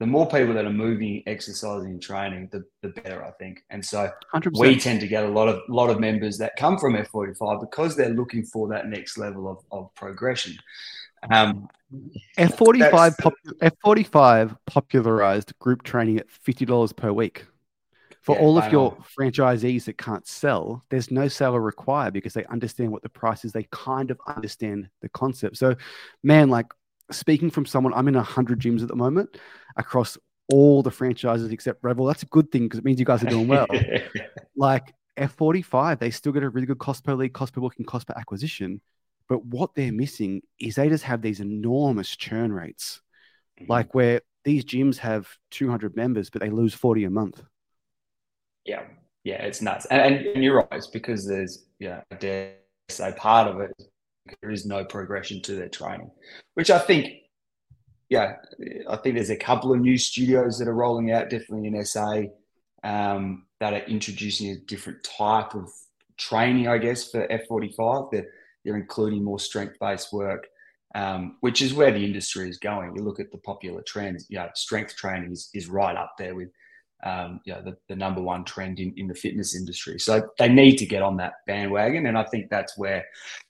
the 0.00 0.06
more 0.06 0.26
people 0.26 0.54
that 0.54 0.64
are 0.64 0.72
moving, 0.72 1.22
exercising, 1.26 1.90
and 1.90 2.02
training, 2.02 2.48
the, 2.50 2.64
the 2.80 2.88
better, 2.88 3.22
I 3.22 3.32
think. 3.32 3.62
And 3.68 3.84
so 3.84 4.10
100%. 4.34 4.58
we 4.58 4.80
tend 4.80 5.00
to 5.00 5.06
get 5.06 5.24
a 5.24 5.28
lot 5.28 5.48
of 5.48 5.60
lot 5.68 5.90
of 5.90 6.00
members 6.00 6.38
that 6.38 6.56
come 6.56 6.76
from 6.78 6.94
F45 6.94 7.60
because 7.60 7.96
they're 7.96 8.08
looking 8.08 8.44
for 8.44 8.66
that 8.68 8.88
next 8.88 9.16
level 9.16 9.48
of, 9.48 9.58
of 9.70 9.94
progression. 9.94 10.56
Um, 11.30 11.68
F45 12.38 13.18
pop, 13.18 13.34
F45 13.62 14.56
popularized 14.66 15.56
group 15.58 15.82
training 15.82 16.18
at 16.18 16.30
fifty 16.30 16.64
dollars 16.64 16.92
per 16.92 17.12
week. 17.12 17.44
For 18.22 18.36
yeah, 18.36 18.42
all 18.42 18.58
of 18.58 18.70
your 18.70 18.92
on. 18.92 19.04
franchisees 19.18 19.84
that 19.84 19.96
can't 19.96 20.26
sell, 20.26 20.84
there's 20.90 21.10
no 21.10 21.26
seller 21.28 21.60
required 21.60 22.12
because 22.12 22.34
they 22.34 22.44
understand 22.46 22.92
what 22.92 23.02
the 23.02 23.08
price 23.08 23.44
is. 23.44 23.52
They 23.52 23.66
kind 23.70 24.10
of 24.10 24.20
understand 24.26 24.90
the 25.00 25.08
concept. 25.08 25.56
So, 25.56 25.74
man, 26.22 26.50
like 26.50 26.66
speaking 27.10 27.50
from 27.50 27.66
someone, 27.66 27.94
I'm 27.94 28.08
in 28.08 28.14
100 28.14 28.60
gyms 28.60 28.82
at 28.82 28.88
the 28.88 28.96
moment 28.96 29.38
across 29.76 30.18
all 30.52 30.82
the 30.82 30.90
franchises 30.90 31.50
except 31.50 31.82
Revl. 31.82 32.08
That's 32.08 32.22
a 32.22 32.26
good 32.26 32.50
thing 32.50 32.64
because 32.64 32.78
it 32.78 32.84
means 32.84 32.98
you 32.98 33.06
guys 33.06 33.22
are 33.22 33.30
doing 33.30 33.48
well. 33.48 33.66
like 34.56 34.94
F45, 35.16 35.98
they 35.98 36.10
still 36.10 36.32
get 36.32 36.42
a 36.42 36.48
really 36.48 36.66
good 36.66 36.78
cost 36.78 37.04
per 37.04 37.14
lead, 37.14 37.32
cost 37.32 37.52
per 37.52 37.60
booking, 37.60 37.86
cost 37.86 38.06
per 38.06 38.14
acquisition. 38.16 38.80
But 39.28 39.44
what 39.44 39.74
they're 39.74 39.92
missing 39.92 40.42
is 40.58 40.74
they 40.74 40.88
just 40.88 41.04
have 41.04 41.22
these 41.22 41.40
enormous 41.40 42.16
churn 42.16 42.52
rates, 42.52 43.00
mm-hmm. 43.60 43.70
like 43.70 43.94
where 43.94 44.22
these 44.44 44.64
gyms 44.64 44.96
have 44.98 45.28
200 45.52 45.94
members, 45.94 46.30
but 46.30 46.40
they 46.40 46.50
lose 46.50 46.74
40 46.74 47.04
a 47.04 47.10
month. 47.10 47.42
Yeah, 48.64 48.82
yeah, 49.24 49.42
it's 49.42 49.62
nuts. 49.62 49.86
And, 49.86 50.26
and 50.26 50.42
you're 50.42 50.56
right, 50.56 50.68
it's 50.72 50.86
because 50.86 51.26
there's, 51.26 51.64
yeah, 51.78 52.02
I 52.10 52.14
dare 52.16 52.54
say 52.88 53.12
part 53.16 53.46
of 53.46 53.60
it 53.60 53.72
there 54.40 54.50
is 54.50 54.66
no 54.66 54.84
progression 54.84 55.40
to 55.42 55.54
their 55.54 55.68
training, 55.68 56.10
which 56.54 56.70
I 56.70 56.78
think, 56.78 57.08
yeah, 58.08 58.36
I 58.88 58.96
think 58.96 59.14
there's 59.14 59.30
a 59.30 59.36
couple 59.36 59.72
of 59.72 59.80
new 59.80 59.98
studios 59.98 60.58
that 60.58 60.68
are 60.68 60.74
rolling 60.74 61.10
out, 61.10 61.30
definitely 61.30 61.68
in 61.68 61.84
SA, 61.84 62.22
um, 62.82 63.46
that 63.60 63.74
are 63.74 63.84
introducing 63.86 64.50
a 64.50 64.56
different 64.56 65.02
type 65.04 65.54
of 65.54 65.70
training, 66.16 66.68
I 66.68 66.78
guess, 66.78 67.10
for 67.10 67.26
F45. 67.28 68.10
They're, 68.10 68.26
they're 68.64 68.76
including 68.76 69.24
more 69.24 69.38
strength 69.38 69.76
based 69.80 70.12
work, 70.12 70.46
um, 70.94 71.36
which 71.40 71.62
is 71.62 71.74
where 71.74 71.92
the 71.92 72.04
industry 72.04 72.48
is 72.48 72.58
going. 72.58 72.94
You 72.96 73.02
look 73.02 73.20
at 73.20 73.30
the 73.30 73.38
popular 73.38 73.82
trends, 73.82 74.26
you 74.28 74.38
know, 74.38 74.48
strength 74.54 74.96
training 74.96 75.32
is, 75.32 75.50
is 75.54 75.68
right 75.68 75.96
up 75.96 76.14
there 76.18 76.34
with 76.34 76.50
um, 77.02 77.40
you 77.44 77.52
know, 77.52 77.62
the, 77.62 77.76
the 77.88 77.96
number 77.96 78.20
one 78.20 78.44
trend 78.44 78.78
in, 78.78 78.92
in 78.96 79.06
the 79.06 79.14
fitness 79.14 79.56
industry. 79.56 79.98
So 79.98 80.28
they 80.38 80.48
need 80.48 80.76
to 80.76 80.86
get 80.86 81.02
on 81.02 81.16
that 81.18 81.34
bandwagon. 81.46 82.06
And 82.06 82.18
I 82.18 82.24
think 82.24 82.50
that's 82.50 82.76
where 82.76 83.04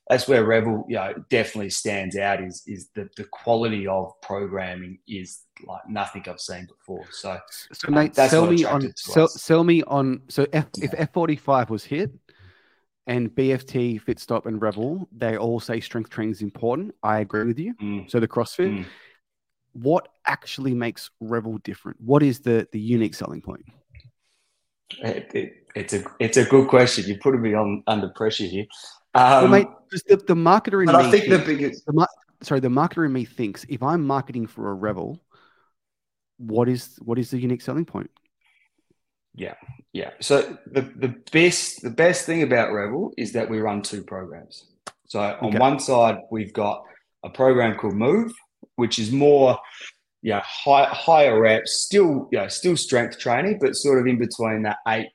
that's 0.09 0.27
where 0.27 0.45
Revl, 0.45 0.85
you 0.89 0.97
know, 0.97 1.15
definitely 1.31 1.71
stands 1.71 2.17
out 2.17 2.43
is 2.43 2.63
is 2.67 2.89
the, 2.95 3.09
the 3.17 3.25
quality 3.25 3.87
of 3.87 4.13
programming 4.21 4.99
is 5.09 5.43
like 5.65 5.89
nothing 5.89 6.25
I've 6.29 6.41
seen 6.41 6.67
before. 6.67 7.05
So, 7.13 7.39
so 7.73 7.89
um, 7.89 7.95
mate, 7.95 8.17
sell 8.17 8.47
me 8.47 8.65
on 8.65 8.93
sell, 8.97 9.29
sell, 9.29 9.65
me 9.65 9.83
on 9.85 10.23
so 10.29 10.47
F, 10.53 10.67
if 10.81 10.95
F 10.97 11.13
forty 11.13 11.37
five 11.37 11.71
was 11.71 11.85
hit 11.85 12.13
and 13.07 13.31
BFT, 13.31 14.03
Fitstop, 14.03 14.47
and 14.47 14.61
Revl, 14.61 15.07
they 15.11 15.37
all 15.37 15.59
say 15.59 15.81
strength 15.81 16.11
training 16.11 16.33
is 16.33 16.43
important. 16.43 16.95
I 17.03 17.21
agree 17.21 17.45
with 17.45 17.59
you. 17.59 17.75
Mm. 17.75 18.11
So 18.11 18.21
the 18.21 18.29
CrossFit. 18.29 18.81
Mm 18.81 18.85
what 19.73 20.09
actually 20.27 20.75
makes 20.75 21.11
Revl 21.23 21.63
different? 21.63 22.01
What 22.01 22.23
is 22.23 22.41
the 22.41 22.69
the 22.73 22.81
unique 22.81 23.15
selling 23.15 23.41
point? 23.41 23.65
It, 24.99 25.31
it, 25.35 25.53
it's 25.75 25.93
a 25.93 26.05
it's 26.19 26.37
a 26.37 26.45
good 26.45 26.69
question. 26.69 27.05
You're 27.07 27.19
putting 27.19 27.43
me 27.43 27.55
on 27.55 27.83
under 27.87 28.09
pressure 28.09 28.45
here. 28.45 28.67
Um, 29.15 29.23
well, 29.23 29.49
mate, 29.49 29.67
the, 29.91 30.17
the 30.17 30.35
marketer 30.35 30.83
in 30.83 30.89
me. 30.89 30.95
I 30.95 31.11
think 31.11 31.25
thinks, 31.25 31.37
the 31.37 31.45
biggest. 31.45 31.87
The, 31.87 32.09
sorry, 32.43 32.61
the 32.61 32.69
marketer 32.69 33.07
in 33.07 33.13
me 33.13 33.25
thinks 33.25 33.65
if 33.69 33.83
I'm 33.83 34.07
marketing 34.07 34.47
for 34.47 34.73
a 34.73 34.77
Revl, 34.77 35.19
what 36.39 36.69
is 36.69 36.99
what 37.03 37.19
is 37.19 37.31
the 37.31 37.39
unique 37.39 37.63
selling 37.63 37.85
point? 37.85 38.11
Yeah, 39.35 39.55
yeah. 39.93 40.11
So 40.21 40.59
the 40.67 40.83
the 40.83 41.15
best 41.33 41.83
the 41.83 41.91
best 41.91 42.27
thing 42.27 42.43
about 42.43 42.71
Revl 42.71 43.13
is 43.17 43.33
that 43.33 43.49
we 43.49 43.61
run 43.61 43.83
two 43.83 44.03
programs. 44.03 44.67
So 45.07 45.21
on 45.21 45.49
okay. 45.49 45.59
one 45.59 45.79
side 45.81 46.19
we've 46.31 46.53
got 46.53 46.85
a 47.23 47.31
program 47.31 47.77
called 47.77 47.95
Move, 47.95 48.33
which 48.81 48.99
is 48.99 49.13
more 49.13 49.59
yeah 50.23 50.43
high, 50.45 50.87
higher 50.87 51.41
reps, 51.41 51.85
still 51.85 52.29
yeah 52.33 52.49
still 52.49 52.77
strength 52.77 53.19
training, 53.19 53.59
but 53.61 53.77
sort 53.77 54.01
of 54.01 54.07
in 54.07 54.19
between 54.19 54.63
that 54.63 54.79
8, 54.89 55.07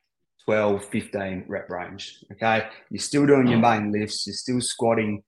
12, 0.46 0.86
15 0.86 1.46
rep 1.48 1.70
range. 1.70 2.24
Okay, 2.32 2.68
you're 2.90 3.00
still 3.00 3.26
doing 3.26 3.48
your 3.48 3.60
main 3.60 3.92
lifts, 3.92 4.26
you're 4.26 4.34
still 4.34 4.62
squatting, 4.62 5.24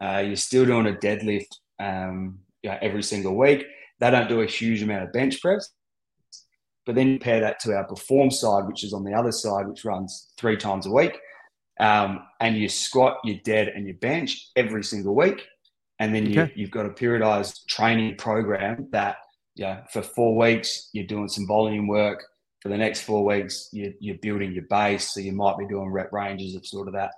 uh, 0.00 0.22
you're 0.24 0.36
still 0.36 0.64
doing 0.64 0.86
a 0.86 0.92
deadlift 0.92 1.52
um, 1.80 2.38
yeah, 2.62 2.78
every 2.82 3.02
single 3.02 3.36
week. 3.36 3.66
They 4.00 4.10
don't 4.10 4.28
do 4.28 4.42
a 4.42 4.46
huge 4.46 4.82
amount 4.82 5.04
of 5.04 5.12
bench 5.12 5.40
press. 5.40 5.70
But 6.86 6.94
then 6.94 7.18
pair 7.18 7.40
that 7.40 7.60
to 7.60 7.74
our 7.74 7.84
perform 7.84 8.30
side, 8.30 8.66
which 8.66 8.82
is 8.82 8.94
on 8.94 9.04
the 9.04 9.12
other 9.12 9.32
side, 9.32 9.66
which 9.68 9.84
runs 9.84 10.32
three 10.38 10.56
times 10.56 10.86
a 10.86 10.90
week. 10.90 11.18
Um, 11.78 12.20
and 12.40 12.56
you 12.56 12.68
squat, 12.68 13.18
you 13.24 13.40
dead, 13.42 13.68
and 13.68 13.86
you 13.86 13.94
bench 13.94 14.50
every 14.56 14.82
single 14.82 15.14
week. 15.14 15.46
And 16.00 16.14
then 16.14 16.26
you, 16.26 16.48
you've 16.54 16.70
got 16.70 16.86
a 16.86 16.90
periodized 16.90 17.66
training 17.66 18.16
program 18.16 18.88
that, 18.92 19.16
yeah, 19.56 19.82
for 19.92 20.02
four 20.02 20.36
weeks, 20.36 20.90
you're 20.92 21.06
doing 21.06 21.28
some 21.28 21.46
volume 21.46 21.88
work. 21.88 22.24
For 22.60 22.68
the 22.68 22.76
next 22.76 23.02
four 23.02 23.24
weeks, 23.24 23.68
you, 23.72 23.94
you're 24.00 24.18
building 24.18 24.52
your 24.52 24.64
base. 24.64 25.12
So 25.12 25.20
you 25.20 25.32
might 25.32 25.58
be 25.58 25.66
doing 25.66 25.90
rep 25.90 26.12
ranges 26.12 26.54
of 26.54 26.66
sort 26.66 26.88
of 26.88 26.94
that 26.94 27.12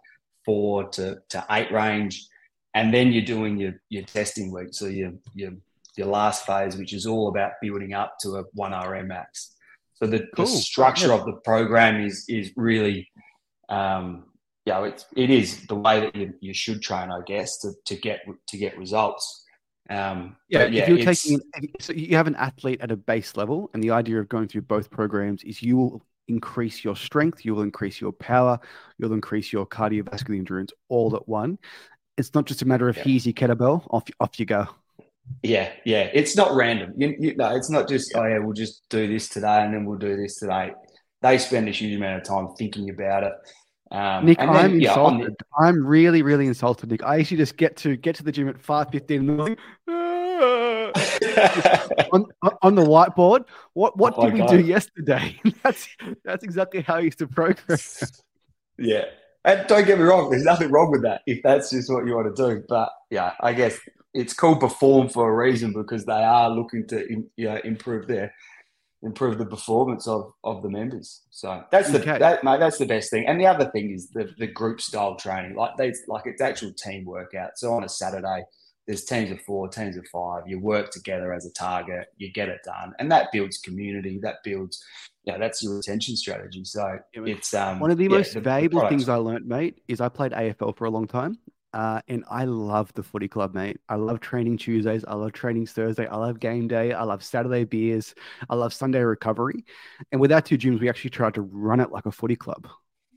four 0.45 0.89
to, 0.91 1.19
to 1.31 1.47
eight 1.51 1.71
range. 1.73 2.27
And 2.75 2.93
then 2.95 3.13
you're 3.13 3.25
doing 3.25 3.59
your, 3.59 3.81
your 3.89 4.05
testing 4.05 4.53
week. 4.53 4.69
So 4.73 4.87
your, 4.87 5.13
your, 5.35 5.53
your 5.97 6.07
last 6.07 6.47
phase, 6.47 6.77
which 6.77 6.93
is 6.93 7.07
all 7.07 7.29
about 7.29 7.53
building 7.61 7.93
up 7.95 8.17
to 8.21 8.37
a 8.37 8.45
1RM 8.57 9.09
max. 9.09 9.57
So 9.95 10.07
the, 10.07 10.27
cool. 10.35 10.47
the 10.47 10.51
structure 10.51 11.09
yeah. 11.09 11.15
of 11.15 11.27
the 11.27 11.33
program 11.45 12.03
is, 12.03 12.25
is 12.29 12.53
really 12.57 13.11
um, 13.69 14.25
yeah, 14.65 14.85
it's 14.85 15.07
it 15.17 15.31
is 15.31 15.67
the 15.67 15.75
way 15.75 16.01
that 16.01 16.15
you, 16.15 16.35
you 16.41 16.55
should 16.55 16.83
train, 16.83 17.11
I 17.11 17.21
guess, 17.27 17.59
to, 17.59 17.73
to 17.87 17.97
get 17.97 18.21
to 18.49 18.59
get 18.59 18.79
results. 18.79 19.45
Um, 19.89 20.37
yeah, 20.49 20.67
yeah, 20.67 20.83
if 20.83 20.89
you're 20.89 20.99
taking, 20.99 21.41
so 21.81 21.93
you 21.93 22.17
have 22.17 22.29
an 22.29 22.37
athlete 22.37 22.81
at 22.81 22.93
a 22.93 22.97
base 22.97 23.37
level, 23.37 23.71
and 23.75 23.83
the 23.83 23.91
idea 23.91 24.21
of 24.21 24.29
going 24.29 24.47
through 24.49 24.63
both 24.63 24.91
programs 24.91 25.43
is 25.43 25.63
you 25.63 25.77
will 25.77 26.07
increase 26.29 26.85
your 26.85 26.95
strength, 26.95 27.45
you 27.45 27.55
will 27.55 27.63
increase 27.63 28.01
your 28.01 28.13
power, 28.13 28.61
you'll 28.99 29.13
increase 29.13 29.53
your 29.53 29.67
cardiovascular 29.67 30.37
endurance 30.37 30.73
all 30.89 31.17
at 31.17 31.29
one. 31.29 31.59
It's 32.17 32.35
not 32.35 32.45
just 32.45 32.63
a 32.63 32.67
matter 32.67 32.89
of 32.89 32.97
yeah. 32.99 33.05
here's 33.05 33.27
your 33.27 33.33
kettlebell, 33.33 33.87
off 33.91 34.05
off 34.21 34.39
you 34.39 34.47
go. 34.47 34.69
Yeah, 35.43 35.73
yeah, 35.85 36.11
it's 36.13 36.37
not 36.37 36.55
random. 36.55 36.93
You, 36.97 37.17
you, 37.19 37.37
no, 37.37 37.55
it's 37.57 37.71
not 37.71 37.89
just 37.89 38.13
oh 38.15 38.25
yeah, 38.25 38.39
we'll 38.39 38.53
just 38.53 38.83
do 38.91 39.09
this 39.09 39.29
today 39.29 39.63
and 39.63 39.75
then 39.75 39.85
we'll 39.85 39.99
do 39.99 40.17
this 40.17 40.39
today. 40.39 40.73
They 41.23 41.39
spend 41.39 41.69
a 41.69 41.73
huge 41.73 41.97
amount 41.97 42.23
of 42.23 42.29
time 42.29 42.55
thinking 42.57 42.91
about 42.91 43.25
it. 43.25 43.33
Um, 43.93 44.25
Nick, 44.25 44.39
then, 44.39 44.49
I'm 44.49 44.79
yeah, 44.79 44.91
insulted. 44.91 45.35
The... 45.39 45.45
I'm 45.59 45.85
really, 45.85 46.23
really 46.23 46.47
insulted, 46.47 46.91
Nick. 46.91 47.03
I 47.03 47.19
actually 47.19 47.39
just 47.39 47.57
get 47.57 47.77
to 47.79 47.97
get 47.97 48.15
to 48.17 48.23
the 48.23 48.31
gym 48.31 48.49
at 48.49 48.61
five 48.61 48.91
fifteen 48.91 49.21
in 49.21 49.27
the 49.27 49.33
morning. 49.33 49.57
on, 52.13 52.27
on 52.63 52.75
the 52.75 52.83
whiteboard. 52.83 53.45
What 53.75 53.97
what 53.97 54.15
oh 54.17 54.25
did 54.25 54.35
we 54.35 54.41
God. 54.41 54.51
do 54.51 54.61
yesterday? 54.61 55.41
that's 55.63 55.89
that's 56.25 56.45
exactly 56.45 56.83
how 56.83 56.97
I 56.97 57.01
used 57.01 57.19
to 57.19 57.27
progress. 57.27 58.23
Yeah. 58.83 59.05
And 59.45 59.69
don't 59.69 59.87
get 59.87 59.99
me 59.99 60.05
wrong, 60.05 60.31
there's 60.31 60.45
nothing 60.45 60.71
wrong 60.71 60.91
with 60.91 61.03
that 61.03 61.21
if 61.27 61.43
that's 61.43 61.69
just 61.69 61.93
what 61.93 62.07
you 62.07 62.15
want 62.15 62.35
to 62.35 62.49
do. 62.49 62.65
But 62.67 62.89
yeah, 63.11 63.35
I 63.41 63.53
guess 63.53 63.79
it's 64.15 64.33
called 64.33 64.61
perform 64.61 65.11
for 65.11 65.31
a 65.31 65.37
reason 65.37 65.75
because 65.75 66.07
they 66.07 66.13
are 66.13 66.49
looking 66.49 66.87
to 66.89 67.27
you 67.37 67.45
know 67.45 67.61
improve 67.63 68.07
their 68.07 68.33
improve 69.03 69.39
the 69.39 69.47
performance 69.47 70.07
of 70.07 70.33
of 70.45 70.63
the 70.63 70.69
members. 70.69 71.23
So 71.31 71.65
that's 71.71 71.91
the 71.91 72.01
okay. 72.01 72.19
that 72.19 72.45
mate, 72.45 72.61
that's 72.61 72.79
the 72.79 72.87
best 72.87 73.11
thing. 73.11 73.27
And 73.27 73.41
the 73.41 73.47
other 73.47 73.71
thing 73.71 73.91
is 73.91 74.11
the 74.11 74.31
the 74.39 74.47
group 74.47 74.81
style 74.81 75.17
training. 75.17 75.55
Like 75.57 75.77
they 75.77 75.93
like 76.09 76.27
it's 76.27 76.43
actual 76.43 76.73
team 76.73 77.05
workout. 77.05 77.53
So 77.57 77.73
on 77.73 77.85
a 77.85 77.89
Saturday, 77.89 78.45
there's 78.87 79.05
teams 79.05 79.31
of 79.31 79.41
four, 79.43 79.69
teams 79.69 79.97
of 79.97 80.07
five. 80.09 80.43
You 80.47 80.59
work 80.59 80.91
together 80.91 81.33
as 81.33 81.47
a 81.47 81.53
target, 81.53 82.09
you 82.17 82.33
get 82.33 82.49
it 82.49 82.61
done, 82.65 82.93
and 82.99 83.11
that 83.13 83.29
builds 83.33 83.59
community. 83.59 84.19
That 84.23 84.37
builds, 84.45 84.83
yeah, 85.25 85.39
that's 85.39 85.63
your 85.63 85.77
retention 85.77 86.17
strategy. 86.17 86.65
So 86.65 86.99
it's 87.13 87.55
um, 87.55 87.81
one 87.81 87.91
of 87.91 87.99
the 87.99 88.05
yeah, 88.05 88.11
most 88.11 88.35
the, 88.35 88.41
valuable 88.41 88.81
the 88.81 88.89
things 88.89 89.09
I 89.09 89.17
learned, 89.17 89.47
mate, 89.47 89.81
is 89.89 90.01
I 90.01 90.09
played 90.09 90.33
AFL 90.33 90.77
for 90.77 90.87
a 90.87 90.91
long 90.91 91.07
time, 91.07 91.39
uh, 91.73 92.01
and 92.09 92.25
I 92.29 92.45
love 92.45 92.93
the 92.95 93.03
footy 93.03 93.29
club, 93.29 93.55
mate. 93.55 93.79
I 93.89 93.95
love 93.95 94.21
training 94.21 94.59
Tuesdays. 94.59 95.05
I 95.07 95.15
love 95.15 95.33
training 95.33 95.67
Thursday. 95.67 96.07
I 96.07 96.17
love 96.17 96.41
game 96.41 96.67
day. 96.67 96.93
I 96.93 97.05
love 97.05 97.23
Saturday 97.23 97.65
beers. 97.65 98.15
I 98.49 98.57
love 98.57 98.73
Sunday 98.73 99.01
recovery. 99.01 99.65
And 100.11 100.21
with 100.21 100.33
our 100.33 100.41
two 100.41 100.59
gyms, 100.59 100.81
we 100.81 100.89
actually 100.89 101.11
tried 101.11 101.35
to 101.35 101.43
run 101.43 101.81
it 101.81 101.93
like 101.93 102.07
a 102.07 102.13
footy 102.13 102.37
club, 102.37 102.69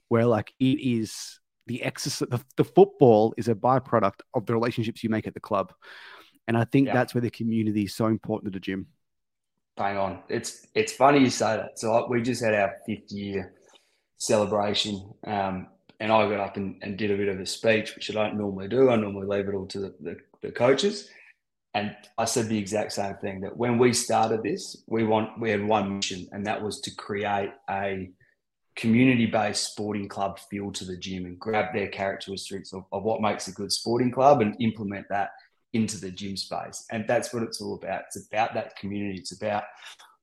where 0.09 0.25
like 0.25 0.53
it 0.59 0.79
is 0.79 1.39
the 1.65 1.81
exercise, 1.81 2.27
the, 2.29 2.43
the 2.57 2.63
football 2.63 3.33
is 3.37 3.47
a 3.47 3.55
byproduct 3.55 4.19
of 4.33 4.45
the 4.45 4.53
relationships 4.53 5.03
you 5.03 5.09
make 5.09 5.25
at 5.25 5.33
the 5.33 5.39
club. 5.39 5.73
And 6.47 6.57
I 6.57 6.65
think 6.65 6.87
yeah. 6.87 6.93
that's 6.93 7.13
where 7.15 7.21
the 7.21 7.31
community 7.31 7.85
is 7.85 7.95
so 7.95 8.07
important 8.07 8.53
to 8.53 8.57
the 8.57 8.61
gym. 8.61 8.87
Bang 9.75 9.97
on. 9.97 10.19
It's 10.29 10.67
it's 10.75 10.93
funny 10.93 11.19
you 11.19 11.31
say 11.31 11.57
that. 11.57 11.79
So 11.79 12.07
we 12.07 12.21
just 12.21 12.43
had 12.43 12.53
our 12.53 12.75
fifth 12.85 13.11
year 13.11 13.53
celebration. 14.17 15.13
Um, 15.25 15.67
and 16.03 16.11
I 16.11 16.27
got 16.27 16.41
up 16.41 16.57
and, 16.57 16.75
and, 16.81 16.97
did 16.97 17.11
a 17.11 17.17
bit 17.17 17.29
of 17.29 17.39
a 17.39 17.45
speech, 17.45 17.95
which 17.95 18.11
I 18.11 18.13
don't 18.13 18.37
normally 18.37 18.67
do. 18.67 18.89
I 18.89 18.97
normally 18.97 19.25
leave 19.25 19.47
it 19.47 19.55
all 19.55 19.65
to 19.67 19.79
the, 19.79 19.95
the, 20.01 20.17
the, 20.41 20.51
coaches. 20.51 21.07
And 21.73 21.95
I 22.17 22.25
said 22.25 22.49
the 22.49 22.57
exact 22.57 22.91
same 22.91 23.15
thing 23.21 23.39
that 23.39 23.55
when 23.55 23.77
we 23.77 23.93
started 23.93 24.43
this, 24.43 24.83
we 24.85 25.05
want 25.05 25.39
we 25.39 25.49
had 25.49 25.65
one 25.65 25.95
mission, 25.95 26.27
and 26.33 26.45
that 26.45 26.61
was 26.61 26.81
to 26.81 26.93
create 26.93 27.51
a 27.69 28.11
community-based 28.75 29.71
sporting 29.71 30.09
club 30.09 30.39
feel 30.39 30.73
to 30.73 30.83
the 30.83 30.97
gym 30.97 31.25
and 31.25 31.39
grab 31.39 31.73
their 31.73 31.87
characteristics 31.87 32.73
of, 32.73 32.83
of 32.91 33.03
what 33.03 33.21
makes 33.21 33.47
a 33.47 33.53
good 33.53 33.71
sporting 33.71 34.11
club 34.11 34.41
and 34.41 34.57
implement 34.59 35.05
that 35.09 35.29
into 35.71 35.97
the 35.97 36.11
gym 36.11 36.35
space. 36.35 36.85
And 36.91 37.05
that's 37.07 37.33
what 37.33 37.43
it's 37.43 37.61
all 37.61 37.75
about. 37.75 38.03
It's 38.07 38.27
about 38.27 38.53
that 38.55 38.75
community. 38.75 39.19
It's 39.19 39.31
about 39.31 39.63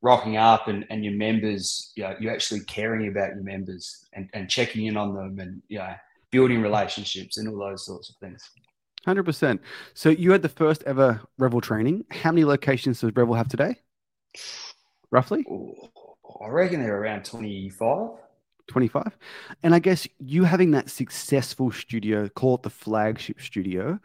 rocking 0.02 0.36
up 0.36 0.68
and, 0.68 0.86
and 0.90 1.04
your 1.04 1.14
members, 1.14 1.92
you 1.94 2.02
know, 2.02 2.14
you're 2.18 2.32
actually 2.32 2.60
caring 2.60 3.08
about 3.08 3.34
your 3.34 3.42
members 3.42 4.06
and, 4.12 4.28
and 4.32 4.48
checking 4.48 4.86
in 4.86 4.96
on 4.96 5.14
them 5.14 5.38
and, 5.38 5.62
you 5.68 5.78
know, 5.78 5.94
building 6.30 6.62
relationships 6.62 7.36
and 7.36 7.48
all 7.48 7.58
those 7.58 7.84
sorts 7.84 8.08
of 8.08 8.16
things. 8.16 8.50
100%. 9.06 9.58
So 9.94 10.10
you 10.10 10.32
had 10.32 10.42
the 10.42 10.48
first 10.48 10.82
ever 10.84 11.20
Revl 11.40 11.62
training. 11.62 12.04
How 12.10 12.32
many 12.32 12.44
locations 12.44 13.00
does 13.00 13.10
Revl 13.12 13.36
have 13.36 13.48
today? 13.48 13.76
Roughly? 15.10 15.44
I 16.40 16.48
reckon 16.48 16.80
they're 16.80 17.00
around 17.00 17.24
25. 17.24 18.10
25. 18.68 19.18
And 19.62 19.74
I 19.74 19.78
guess 19.80 20.06
you 20.18 20.44
having 20.44 20.70
that 20.72 20.90
successful 20.90 21.70
studio, 21.72 22.28
call 22.28 22.56
it 22.56 22.62
the 22.62 22.70
flagship 22.70 23.40
studio, 23.40 23.98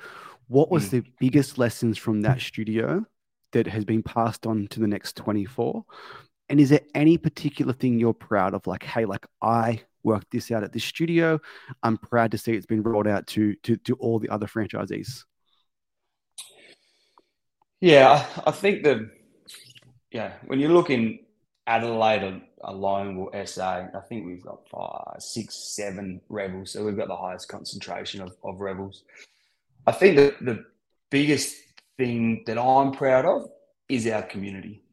what 0.48 0.72
was 0.72 0.88
mm. 0.88 0.92
the 0.92 1.04
biggest 1.20 1.58
lessons 1.58 1.98
from 1.98 2.22
that 2.22 2.42
studio 2.42 3.06
that 3.56 3.68
has 3.68 3.86
been 3.86 4.04
passed 4.04 4.46
on 4.46 4.68
to 4.68 4.82
the 4.82 4.88
next 4.88 5.16
24? 5.16 5.84
And 6.50 6.60
is 6.60 6.70
there 6.70 6.82
any 6.94 7.18
particular 7.18 7.74
thing 7.74 8.00
you're 8.00 8.14
proud 8.14 8.54
of? 8.54 8.68
Like, 8.68 8.84
hey, 8.84 9.06
like 9.06 9.26
I 9.42 9.82
worked 10.04 10.30
this 10.32 10.52
out 10.52 10.64
at 10.64 10.74
this 10.74 10.84
studio. 10.84 11.40
I'm 11.82 11.98
proud 11.98 12.32
to 12.32 12.38
see 12.38 12.52
it's 12.52 12.66
been 12.66 12.84
rolled 12.84 13.08
out 13.08 13.26
to 13.28 13.56
to, 13.64 13.78
to 13.78 13.96
all 13.96 14.20
the 14.20 14.30
other 14.30 14.46
franchisees. 14.46 15.24
Yeah, 17.82 18.26
I, 18.46 18.52
think 18.52 18.84
that 18.84 19.10
yeah, 20.12 20.34
when 20.48 20.60
you 20.60 20.70
look 20.70 20.90
in 20.90 21.20
Adelaide 21.66 22.42
alone 22.64 23.18
or 23.18 23.46
SA, 23.46 23.88
I 23.94 24.00
think 24.08 24.26
we've 24.26 24.44
got 24.44 24.68
five, 24.70 25.22
six, 25.22 25.56
seven 25.76 26.22
Revls. 26.30 26.70
So 26.70 26.84
we've 26.84 26.98
got 26.98 27.08
the 27.08 27.16
highest 27.16 27.48
concentration 27.48 28.22
of, 28.22 28.36
of 28.44 28.56
Revls. 28.58 28.98
I 29.88 29.92
think 29.92 30.16
that 30.18 30.44
the 30.44 30.66
biggest 31.10 31.56
thing 31.98 32.44
that 32.48 32.58
I'm 32.58 32.92
proud 32.92 33.26
of 33.26 33.50
is 33.90 34.08
our 34.08 34.24
community. 34.24 34.84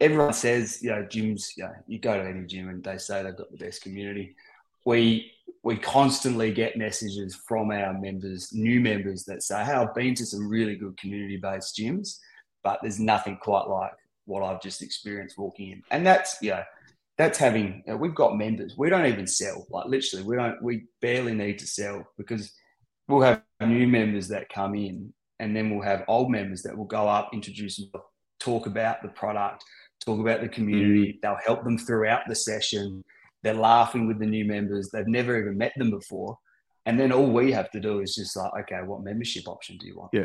Everyone 0.00 0.32
says, 0.32 0.82
you 0.82 0.90
know, 0.90 1.04
gyms, 1.04 1.56
you, 1.56 1.64
know, 1.64 1.72
you 1.86 1.98
go 1.98 2.16
to 2.16 2.28
any 2.28 2.46
gym 2.46 2.68
and 2.68 2.82
they 2.82 2.98
say 2.98 3.22
they've 3.22 3.36
got 3.36 3.50
the 3.50 3.64
best 3.64 3.82
community. 3.82 4.34
We 4.84 5.32
we 5.64 5.76
constantly 5.76 6.52
get 6.52 6.76
messages 6.76 7.36
from 7.46 7.70
our 7.70 7.92
members, 7.92 8.52
new 8.52 8.80
members 8.80 9.24
that 9.24 9.44
say, 9.44 9.64
Hey, 9.64 9.72
I've 9.72 9.94
been 9.94 10.14
to 10.16 10.26
some 10.26 10.48
really 10.48 10.74
good 10.74 10.96
community 10.96 11.36
based 11.36 11.76
gyms, 11.76 12.18
but 12.64 12.80
there's 12.82 12.98
nothing 12.98 13.38
quite 13.40 13.68
like 13.68 13.92
what 14.24 14.42
I've 14.42 14.60
just 14.60 14.82
experienced 14.82 15.38
walking 15.38 15.70
in. 15.70 15.82
And 15.90 16.04
that's, 16.04 16.36
you 16.42 16.50
know, 16.50 16.64
that's 17.16 17.38
having, 17.38 17.84
you 17.86 17.92
know, 17.92 17.96
we've 17.96 18.14
got 18.14 18.36
members. 18.36 18.74
We 18.76 18.90
don't 18.90 19.06
even 19.06 19.26
sell, 19.26 19.66
like 19.70 19.86
literally, 19.86 20.24
we 20.24 20.36
don't, 20.36 20.60
we 20.62 20.86
barely 21.00 21.34
need 21.34 21.58
to 21.60 21.66
sell 21.66 22.06
because 22.16 22.52
we'll 23.06 23.20
have 23.20 23.42
new 23.60 23.86
members 23.86 24.28
that 24.28 24.48
come 24.48 24.74
in 24.74 25.12
and 25.38 25.56
then 25.56 25.70
we'll 25.70 25.84
have 25.84 26.04
old 26.08 26.30
members 26.30 26.62
that 26.62 26.76
will 26.76 26.84
go 26.84 27.08
up, 27.08 27.30
introduce 27.32 27.80
talk 28.42 28.66
about 28.66 29.02
the 29.02 29.08
product, 29.08 29.64
talk 30.04 30.20
about 30.20 30.40
the 30.40 30.48
community. 30.48 31.12
Mm. 31.12 31.20
They'll 31.22 31.38
help 31.44 31.64
them 31.64 31.78
throughout 31.78 32.22
the 32.28 32.34
session. 32.34 33.04
They're 33.42 33.54
laughing 33.54 34.06
with 34.06 34.18
the 34.18 34.26
new 34.26 34.44
members. 34.44 34.90
They've 34.92 35.06
never 35.06 35.38
even 35.40 35.58
met 35.58 35.72
them 35.76 35.90
before. 35.90 36.36
And 36.84 36.98
then 36.98 37.12
all 37.12 37.30
we 37.30 37.52
have 37.52 37.70
to 37.70 37.80
do 37.80 38.00
is 38.00 38.14
just 38.16 38.36
like, 38.36 38.50
okay, 38.62 38.80
what 38.84 39.04
membership 39.04 39.46
option 39.46 39.76
do 39.78 39.86
you 39.86 39.96
want? 39.96 40.10
Yeah. 40.12 40.24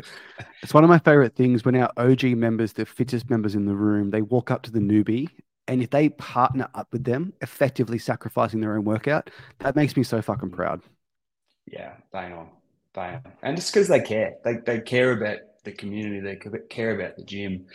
It's 0.62 0.74
one 0.74 0.82
of 0.82 0.90
my 0.90 0.98
favorite 0.98 1.36
things 1.36 1.64
when 1.64 1.76
our 1.76 1.92
OG 1.96 2.24
members, 2.24 2.72
the 2.72 2.84
fittest 2.84 3.30
members 3.30 3.54
in 3.54 3.64
the 3.64 3.76
room, 3.76 4.10
they 4.10 4.22
walk 4.22 4.50
up 4.50 4.62
to 4.62 4.72
the 4.72 4.80
newbie. 4.80 5.28
And 5.68 5.82
if 5.82 5.90
they 5.90 6.08
partner 6.08 6.68
up 6.74 6.88
with 6.90 7.04
them, 7.04 7.32
effectively 7.42 7.98
sacrificing 7.98 8.60
their 8.60 8.74
own 8.76 8.84
workout, 8.84 9.30
that 9.60 9.76
makes 9.76 9.96
me 9.96 10.02
so 10.02 10.20
fucking 10.20 10.50
proud. 10.50 10.80
Yeah, 11.66 11.92
bang 12.10 12.32
on 12.32 12.48
and 13.42 13.56
just 13.56 13.72
because 13.72 13.88
they 13.88 14.00
care, 14.00 14.34
they 14.44 14.58
they 14.64 14.80
care 14.80 15.12
about 15.12 15.38
the 15.64 15.72
community, 15.72 16.20
they 16.20 16.38
care 16.68 16.98
about 16.98 17.16
the 17.16 17.24
gym. 17.24 17.66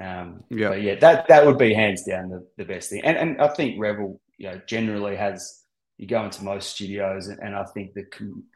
Um, 0.00 0.44
yeah, 0.50 0.68
but 0.70 0.82
yeah, 0.82 0.94
that 0.96 1.28
that 1.28 1.46
would 1.46 1.58
be 1.58 1.74
hands 1.74 2.04
down 2.04 2.30
the, 2.30 2.46
the 2.56 2.64
best 2.64 2.90
thing. 2.90 3.02
And 3.04 3.16
and 3.16 3.40
I 3.40 3.48
think 3.48 3.78
Revl, 3.78 4.18
you 4.38 4.50
know, 4.50 4.60
generally 4.66 5.16
has. 5.16 5.58
You 5.98 6.08
go 6.08 6.24
into 6.24 6.42
most 6.42 6.70
studios, 6.70 7.28
and, 7.28 7.38
and 7.40 7.54
I 7.54 7.64
think 7.74 7.94
that 7.94 8.06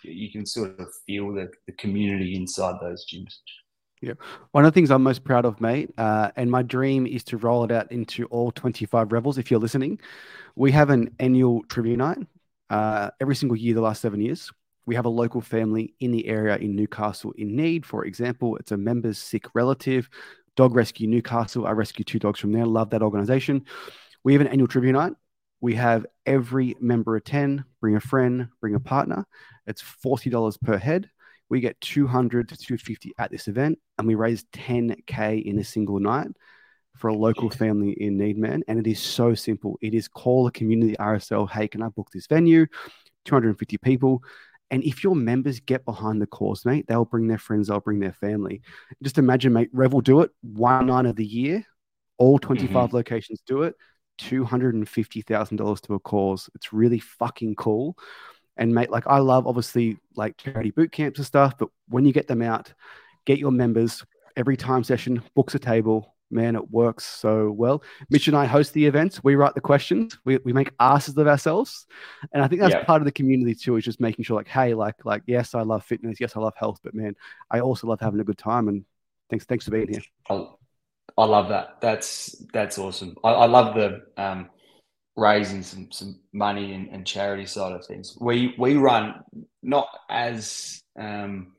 you 0.03 0.33
can 0.33 0.45
sort 0.45 0.81
of 0.81 0.89
feel 1.07 1.33
the, 1.33 1.49
the 1.67 1.73
community 1.75 2.35
inside 2.35 2.75
those 2.81 3.07
gyms. 3.07 3.35
Yeah. 4.01 4.15
One 4.51 4.65
of 4.65 4.73
the 4.73 4.75
things 4.75 4.91
I'm 4.91 5.05
most 5.05 5.23
proud 5.23 5.45
of, 5.45 5.61
mate, 5.61 5.91
uh, 5.97 6.33
and 6.35 6.51
my 6.51 6.63
dream 6.63 7.07
is 7.07 7.23
to 7.25 7.37
roll 7.37 7.63
it 7.63 7.71
out 7.71 7.93
into 7.93 8.25
all 8.27 8.51
25 8.51 9.09
Revls. 9.09 9.39
If 9.39 9.51
you're 9.51 9.61
listening, 9.61 10.01
we 10.57 10.73
have 10.73 10.91
an 10.91 11.15
annual 11.21 11.63
trivia 11.69 11.97
night 11.97 12.19
uh, 12.69 13.11
every 13.21 13.37
single 13.37 13.57
year, 13.57 13.75
the 13.75 13.81
last 13.81 14.01
seven 14.01 14.21
years 14.21 14.51
we 14.87 14.95
have 14.95 15.05
a 15.05 15.11
local 15.11 15.41
family 15.41 15.95
in 16.01 16.13
the 16.13 16.27
area 16.27 16.57
in 16.57 16.77
Newcastle 16.77 17.33
in 17.33 17.57
need. 17.57 17.85
For 17.85 18.05
example, 18.05 18.57
it's 18.57 18.73
a 18.73 18.77
member's 18.77 19.19
sick 19.19 19.47
relative. 19.55 20.09
Dog 20.55 20.75
Rescue 20.75 21.09
Newcastle. 21.09 21.67
I 21.67 21.73
rescue 21.73 22.05
two 22.05 22.19
dogs 22.19 22.41
from 22.41 22.53
there. 22.53 22.65
Love 22.65 22.91
that 22.91 23.03
organization. 23.03 23.65
We 24.25 24.33
have 24.33 24.41
an 24.41 24.49
annual 24.49 24.69
trivia 24.69 24.93
night. 24.93 25.13
We 25.61 25.75
have 25.75 26.07
every 26.25 26.77
member 26.81 27.17
attend, 27.17 27.65
bring 27.81 27.97
a 27.97 28.01
friend, 28.01 28.49
bring 28.61 28.75
a 28.75 28.81
partner. 28.81 29.27
It's 29.67 29.83
$40 29.83 30.61
per 30.61 30.79
head. 30.79 31.11
We 31.49 31.61
get 31.61 31.81
200 31.81 32.49
to 32.49 32.57
250 32.57 33.13
at 33.19 33.31
this 33.31 33.49
event, 33.49 33.79
and 33.99 34.07
we 34.07 34.15
raise 34.15 34.45
10K 34.53 35.45
in 35.45 35.59
a 35.59 35.65
single 35.65 35.99
night 36.01 36.29
for 36.97 37.09
a 37.09 37.15
local 37.15 37.51
family 37.51 37.93
in 37.93 38.17
need, 38.17 38.39
man. 38.39 38.63
And 38.69 38.79
it 38.79 38.87
is 38.87 39.01
so 39.01 39.35
simple. 39.35 39.79
It 39.81 39.95
is 39.95 40.09
call 40.09 40.47
a 40.47 40.53
community 40.53 40.97
RSL. 40.99 41.51
Hey, 41.51 41.69
can 41.69 41.83
I 41.83 41.89
book 41.89 42.09
this 42.13 42.27
venue? 42.27 42.67
250 43.27 43.79
people. 43.79 44.23
And 44.71 44.83
if 44.83 45.05
your 45.05 45.15
members 45.15 45.61
get 45.61 45.85
behind 45.85 46.21
the 46.21 46.27
cause, 46.27 46.65
mate, 46.65 46.87
they'll 46.89 47.05
bring 47.05 47.29
their 47.29 47.39
friends, 47.39 47.69
they'll 47.69 47.81
bring 47.81 48.01
their 48.01 48.13
family. 48.13 48.63
Just 49.03 49.19
imagine, 49.19 49.53
mate, 49.53 49.71
Rev 49.73 49.93
will 49.93 50.01
do 50.01 50.23
it 50.23 50.31
one 50.43 50.87
night 50.87 51.07
of 51.07 51.17
the 51.17 51.25
year. 51.25 51.65
All 52.19 52.39
25 52.39 52.71
mm-hmm. 52.71 52.97
locations 52.97 53.43
do 53.47 53.63
it. 53.63 53.75
$250,000 54.21 55.81
to 55.83 55.95
a 55.95 56.01
cause. 56.01 56.51
It's 56.55 56.73
really 56.73 56.99
fucking 56.99 57.55
cool. 57.55 57.97
And 58.57 58.75
mate, 58.75 58.91
like 58.91 59.07
I 59.07 59.19
love 59.19 59.47
obviously 59.47 59.99
like 60.17 60.37
charity 60.39 60.71
boot 60.71 60.91
camps 60.91 61.19
and 61.19 61.27
stuff, 61.27 61.59
but 61.59 61.69
when 61.89 62.05
you 62.05 62.13
get 62.13 62.27
them 62.27 62.43
out, 62.43 62.73
get 63.27 63.39
your 63.39 63.53
members 63.53 64.03
every 64.37 64.57
time 64.57 64.83
session, 64.83 65.23
books 65.35 65.55
a 65.55 65.59
table, 65.59 66.16
man, 66.31 66.57
it 66.57 66.71
works 66.71 67.05
so 67.05 67.51
well. 67.51 67.83
Mitch 68.11 68.29
and 68.29 68.37
I 68.37 68.47
host 68.47 68.73
the 68.73 68.85
events. 68.85 69.23
We 69.23 69.37
write 69.37 69.55
the 69.55 69.61
questions. 69.61 70.19
We, 70.25 70.39
we 70.39 70.53
make 70.53 70.71
asses 70.81 71.17
of 71.17 71.27
ourselves. 71.27 71.87
And 72.33 72.43
I 72.43 72.49
think 72.49 72.61
that's 72.61 72.75
yeah. 72.75 72.85
part 72.85 73.03
of 73.03 73.07
the 73.07 73.13
community 73.13 73.55
too, 73.55 73.77
is 73.77 73.85
just 73.85 74.01
making 74.01 74.25
sure 74.25 74.37
like, 74.37 74.49
hey, 74.49 74.75
like, 74.75 75.05
like, 75.05 75.23
yes, 75.27 75.55
I 75.55 75.63
love 75.63 75.85
fitness. 75.85 76.21
Yes, 76.21 76.37
I 76.37 76.41
love 76.41 76.55
health, 76.57 76.81
but 76.83 76.95
man, 76.95 77.15
I 77.51 77.61
also 77.61 77.87
love 77.87 78.01
having 78.01 78.21
a 78.21 78.25
good 78.25 78.39
time. 78.39 78.69
And 78.69 78.85
thanks, 79.31 79.45
thanks 79.45 79.65
for 79.65 79.71
being 79.71 79.89
here. 79.89 80.03
I 81.19 81.25
love 81.25 81.49
that. 81.49 81.79
That's 81.81 82.37
that's 82.53 82.79
awesome. 82.79 83.17
I, 83.25 83.31
I 83.31 83.47
love 83.47 83.75
the 83.75 84.03
um, 84.17 84.51
raising 85.17 85.63
some 85.63 85.91
some 85.91 86.21
money 86.33 86.75
and, 86.75 86.89
and, 86.91 87.07
charity 87.07 87.47
side 87.47 87.73
of 87.73 87.87
things. 87.87 88.17
We 88.21 88.55
we 88.59 88.75
run 88.75 89.23
not 89.63 89.89
as 90.11 90.83
um, 90.99 91.53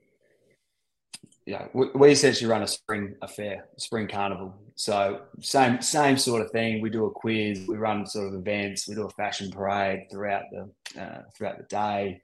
yeah, 1.48 1.68
we, 1.74 1.88
we 1.96 2.12
essentially 2.12 2.50
run 2.52 2.62
a 2.62 2.68
spring 2.68 3.16
affair, 3.22 3.68
a 3.76 3.80
spring 3.80 4.10
carnival. 4.10 4.54
So 4.76 5.22
same 5.40 5.82
same 5.82 6.18
sort 6.18 6.42
of 6.42 6.52
thing. 6.52 6.82
We 6.82 6.90
do 6.90 7.06
a 7.06 7.12
quiz. 7.12 7.66
We 7.68 7.78
run 7.78 8.06
sort 8.06 8.28
of 8.28 8.34
events. 8.34 8.88
We 8.88 8.96
do 8.96 9.06
a 9.06 9.10
fashion 9.12 9.50
parade 9.50 10.08
throughout 10.12 10.44
the 10.52 11.02
uh, 11.02 11.22
throughout 11.36 11.58
the 11.58 11.64
day. 11.64 12.22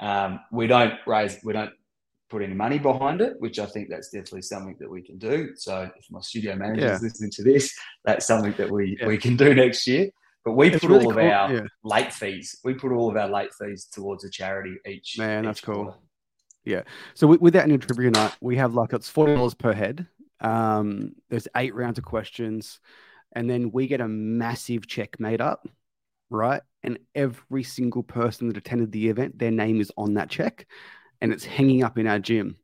Um, 0.00 0.40
we 0.50 0.66
don't 0.66 0.94
raise. 1.06 1.38
We 1.44 1.52
don't 1.52 1.70
put 2.30 2.42
any 2.42 2.54
money 2.54 2.78
behind 2.78 3.20
it, 3.20 3.34
which 3.40 3.58
I 3.58 3.66
think 3.66 3.90
that's 3.90 4.08
definitely 4.08 4.42
something 4.42 4.76
that 4.80 4.90
we 4.90 5.02
can 5.02 5.18
do. 5.18 5.50
So 5.54 5.90
if 5.94 6.06
my 6.10 6.22
studio 6.22 6.56
manager 6.56 6.94
is 6.94 7.02
listening 7.02 7.30
to 7.32 7.42
this, 7.42 7.78
that's 8.06 8.26
something 8.26 8.54
that 8.56 8.70
we, 8.70 8.96
yeah. 8.98 9.06
we 9.06 9.18
can 9.18 9.36
do 9.36 9.54
next 9.54 9.86
year. 9.86 10.08
But 10.42 10.52
we 10.52 10.70
it's 10.70 10.80
put 10.80 10.90
really 10.90 11.04
all 11.04 11.12
of 11.12 11.18
our 11.18 11.54
yeah. 11.54 11.60
late 11.84 12.12
fees. 12.12 12.58
We 12.64 12.72
put 12.72 12.90
all 12.90 13.10
of 13.10 13.16
our 13.18 13.28
late 13.28 13.50
fees 13.60 13.86
towards 13.92 14.24
a 14.24 14.30
charity 14.30 14.76
each. 14.88 15.18
Man, 15.18 15.44
each 15.44 15.48
that's 15.48 15.60
quarter. 15.60 15.92
Yeah. 16.64 16.82
So 17.14 17.26
with, 17.26 17.40
with 17.40 17.54
that 17.54 17.68
new 17.68 17.78
night, 18.10 18.36
we 18.40 18.56
have 18.56 18.74
like 18.74 18.92
it's 18.92 19.08
forty 19.08 19.34
dollars 19.34 19.54
per 19.54 19.72
head. 19.72 20.06
Um, 20.40 21.14
there's 21.28 21.48
eight 21.56 21.74
rounds 21.74 21.98
of 21.98 22.04
questions, 22.04 22.80
and 23.32 23.48
then 23.48 23.70
we 23.72 23.86
get 23.86 24.00
a 24.00 24.08
massive 24.08 24.86
check 24.86 25.18
made 25.20 25.40
up, 25.40 25.68
right? 26.30 26.62
And 26.82 26.98
every 27.14 27.62
single 27.62 28.02
person 28.02 28.48
that 28.48 28.56
attended 28.56 28.92
the 28.92 29.08
event, 29.08 29.38
their 29.38 29.50
name 29.50 29.80
is 29.80 29.92
on 29.96 30.14
that 30.14 30.30
check 30.30 30.66
and 31.22 31.32
it's 31.32 31.44
hanging 31.44 31.82
up 31.82 31.96
in 31.96 32.06
our 32.06 32.18
gym. 32.18 32.56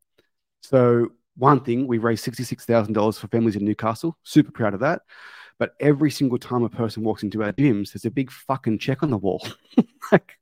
So, 0.61 1.07
one 1.37 1.61
thing, 1.61 1.87
we 1.87 1.97
raised 1.97 2.25
$66,000 2.25 3.17
for 3.17 3.27
families 3.29 3.55
in 3.55 3.63
Newcastle. 3.63 4.17
Super 4.23 4.51
proud 4.51 4.73
of 4.73 4.81
that. 4.81 5.01
But 5.57 5.73
every 5.79 6.11
single 6.11 6.37
time 6.37 6.63
a 6.63 6.69
person 6.69 7.03
walks 7.03 7.23
into 7.23 7.41
our 7.41 7.53
gyms, 7.53 7.93
there's 7.93 8.05
a 8.05 8.11
big 8.11 8.29
fucking 8.29 8.79
check 8.79 9.01
on 9.01 9.09
the 9.09 9.17
wall. 9.17 9.47
like, 10.11 10.37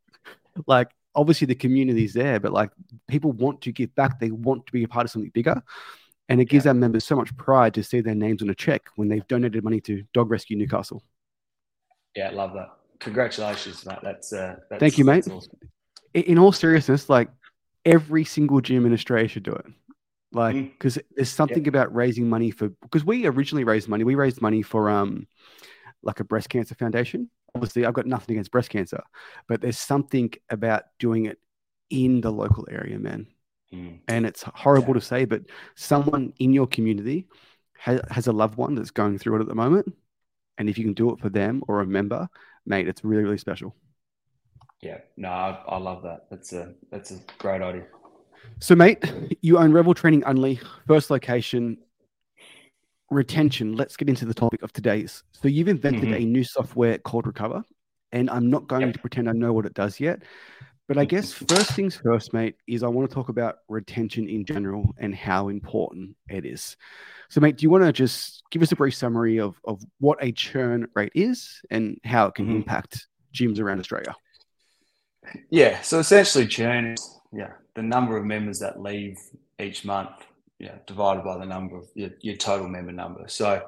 like, 0.66 0.90
obviously 1.18 1.48
the 1.48 1.56
community 1.56 2.06
is 2.06 2.14
there, 2.14 2.40
but 2.40 2.54
like 2.54 2.70
people 3.08 3.34
want 3.34 3.62
to 3.62 3.72
give 3.72 3.94
back. 3.96 4.20
They 4.20 4.32
want 4.32 4.66
to 4.68 4.72
be 4.72 4.84
a 4.84 4.88
part 4.88 5.06
of 5.06 5.12
something 5.12 5.32
bigger. 5.32 5.62
And 6.30 6.40
it 6.40 6.46
gives 6.46 6.66
yeah. 6.66 6.70
our 6.70 6.76
members 6.76 7.06
so 7.06 7.16
much 7.16 7.36
pride 7.36 7.74
to 7.74 7.84
see 7.84 8.02
their 8.02 8.16
names 8.16 8.42
on 8.42 8.50
a 8.50 8.56
check 8.56 8.84
when 8.96 9.08
they've 9.08 9.28
donated 9.28 9.64
money 9.64 9.82
to 9.82 10.04
Dog 10.14 10.30
Rescue 10.30 10.58
Newcastle. 10.58 11.02
Yeah, 12.16 12.30
love 12.32 12.54
that. 12.54 12.70
Congratulations, 13.00 13.86
mate. 13.86 14.00
That's, 14.04 14.34
uh, 14.34 14.58
that's 14.70 14.80
thank 14.80 14.98
you, 14.98 15.06
mate. 15.06 15.28
Awesome. 15.28 15.58
In 16.14 16.38
all 16.38 16.52
seriousness, 16.52 17.10
like 17.10 17.30
every 17.86 18.26
single 18.26 18.62
gym 18.62 18.86
in 18.86 18.94
Australia 18.94 19.28
should 19.28 19.44
do 19.44 19.54
it. 19.54 19.66
Like, 20.34 20.56
because 20.56 20.98
mm. 20.98 21.04
there's 21.16 21.30
something 21.30 21.64
yeah. 21.64 21.70
about 21.70 21.96
raising 21.96 22.30
money 22.30 22.52
for 22.52 22.70
because 22.82 23.06
we 23.06 23.26
originally 23.26 23.64
raised 23.64 23.88
money. 23.88 24.04
We 24.04 24.16
raised 24.16 24.42
money 24.42 24.62
for 24.62 24.90
um 24.90 25.28
like 26.04 26.20
a 26.20 26.24
breast 26.24 26.50
cancer 26.50 26.76
foundation. 26.76 27.30
Obviously, 27.58 27.86
I've 27.86 27.94
got 27.94 28.06
nothing 28.06 28.36
against 28.36 28.52
breast 28.52 28.70
cancer, 28.70 29.02
but 29.48 29.62
there's 29.62 29.80
something 29.80 30.32
about 30.50 30.84
doing 31.00 31.26
it 31.26 31.40
in 31.90 32.22
the 32.22 32.32
local 32.32 32.68
area, 32.70 33.00
man. 33.00 33.28
Mm. 33.74 34.00
And 34.08 34.26
it's 34.26 34.44
horrible 34.44 34.90
yeah. 34.90 35.00
to 35.00 35.02
say, 35.02 35.26
but 35.26 35.42
someone 35.76 36.34
in 36.38 36.54
your 36.54 36.68
community 36.68 37.28
has, 37.80 38.00
has 38.12 38.28
a 38.28 38.32
loved 38.32 38.58
one 38.58 38.76
that's 38.76 38.92
going 38.92 39.18
through 39.18 39.38
it 39.38 39.42
at 39.42 39.48
the 39.48 39.56
moment. 39.56 39.94
And 40.58 40.70
if 40.70 40.78
you 40.78 40.84
can 40.84 40.94
do 40.94 41.12
it 41.12 41.20
for 41.20 41.30
them 41.30 41.64
or 41.68 41.82
a 41.82 41.86
member, 41.86 42.28
mate, 42.66 42.88
it's 42.88 43.04
really, 43.04 43.24
really 43.24 43.38
special. 43.38 43.76
Yeah, 44.82 45.00
no, 45.16 45.30
I, 45.30 45.64
I 45.68 45.78
love 45.78 46.04
that. 46.04 46.28
That's 46.30 46.54
a 46.54 46.74
that's 46.92 47.10
a 47.10 47.20
great 47.40 47.64
idea. 47.64 47.86
So, 48.60 48.76
mate, 48.76 49.04
you 49.42 49.58
own 49.58 49.72
Revl 49.72 49.96
Training 49.96 50.22
Unley, 50.22 50.60
first 50.88 51.10
location, 51.10 51.80
retention. 53.10 53.76
Let's 53.76 53.98
get 53.98 54.10
into 54.10 54.26
the 54.26 54.34
topic 54.34 54.64
of 54.64 54.74
today's. 54.74 55.24
So, 55.32 55.48
you've 55.48 55.68
invented 55.68 56.04
mm-hmm. 56.04 56.14
a 56.14 56.26
new 56.26 56.44
software 56.44 56.98
called 56.98 57.26
Recovr, 57.26 57.64
and 58.12 58.30
I'm 58.30 58.50
not 58.50 58.68
going 58.68 58.84
yep. 58.84 58.94
to 58.94 59.00
pretend 59.00 59.30
I 59.30 59.34
know 59.34 59.54
what 59.54 59.66
it 59.66 59.74
does 59.74 60.00
yet. 60.00 60.24
But 60.88 60.98
I 60.98 61.04
guess 61.04 61.34
first 61.34 61.72
things 61.72 61.98
first, 61.98 62.34
mate, 62.34 62.56
is 62.66 62.82
I 62.82 62.88
want 62.88 63.10
to 63.10 63.14
talk 63.14 63.28
about 63.28 63.58
retention 63.68 64.30
in 64.30 64.46
general 64.46 64.96
and 64.98 65.14
how 65.14 65.50
important 65.50 66.16
it 66.30 66.46
is. 66.46 66.78
So, 67.30 67.42
mate, 67.42 67.58
do 67.58 67.64
you 67.64 67.70
want 67.70 67.84
to 67.84 67.92
just 67.92 68.44
give 68.52 68.62
us 68.62 68.72
a 68.72 68.76
brief 68.78 68.96
summary 68.96 69.38
of, 69.40 69.60
of 69.66 69.84
what 70.00 70.18
a 70.22 70.32
churn 70.32 70.88
rate 70.96 71.12
is 71.14 71.62
and 71.70 72.00
how 72.06 72.28
it 72.28 72.36
can 72.36 72.46
mm-hmm. 72.46 72.56
impact 72.58 73.06
gyms 73.34 73.60
around 73.60 73.80
Australia? 73.80 74.16
Yeah, 75.50 75.82
so 75.82 76.00
essentially 76.00 76.48
churn 76.48 76.94
is 76.94 77.20
yeah 77.34 77.52
the 77.76 77.84
number 77.84 78.16
of 78.16 78.26
members 78.26 78.60
that 78.60 78.82
leave 78.82 79.20
each 79.60 79.84
month, 79.84 80.12
yeah, 80.60 80.76
divided 80.86 81.24
by 81.24 81.38
the 81.38 81.46
number 81.46 81.78
of 81.78 81.88
your, 81.96 82.10
your 82.22 82.36
total 82.36 82.68
member 82.68 82.92
number. 82.92 83.28
So 83.28 83.62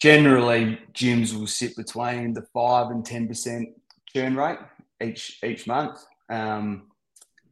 generally, 0.00 0.78
gyms 0.92 1.34
will 1.34 1.46
sit 1.46 1.76
between 1.76 2.34
the 2.34 2.46
five 2.52 2.90
and 2.90 3.04
ten 3.04 3.28
percent 3.28 3.68
churn 4.14 4.36
rate 4.36 4.58
each 5.02 5.38
each 5.42 5.66
month. 5.66 6.04
Um, 6.30 6.90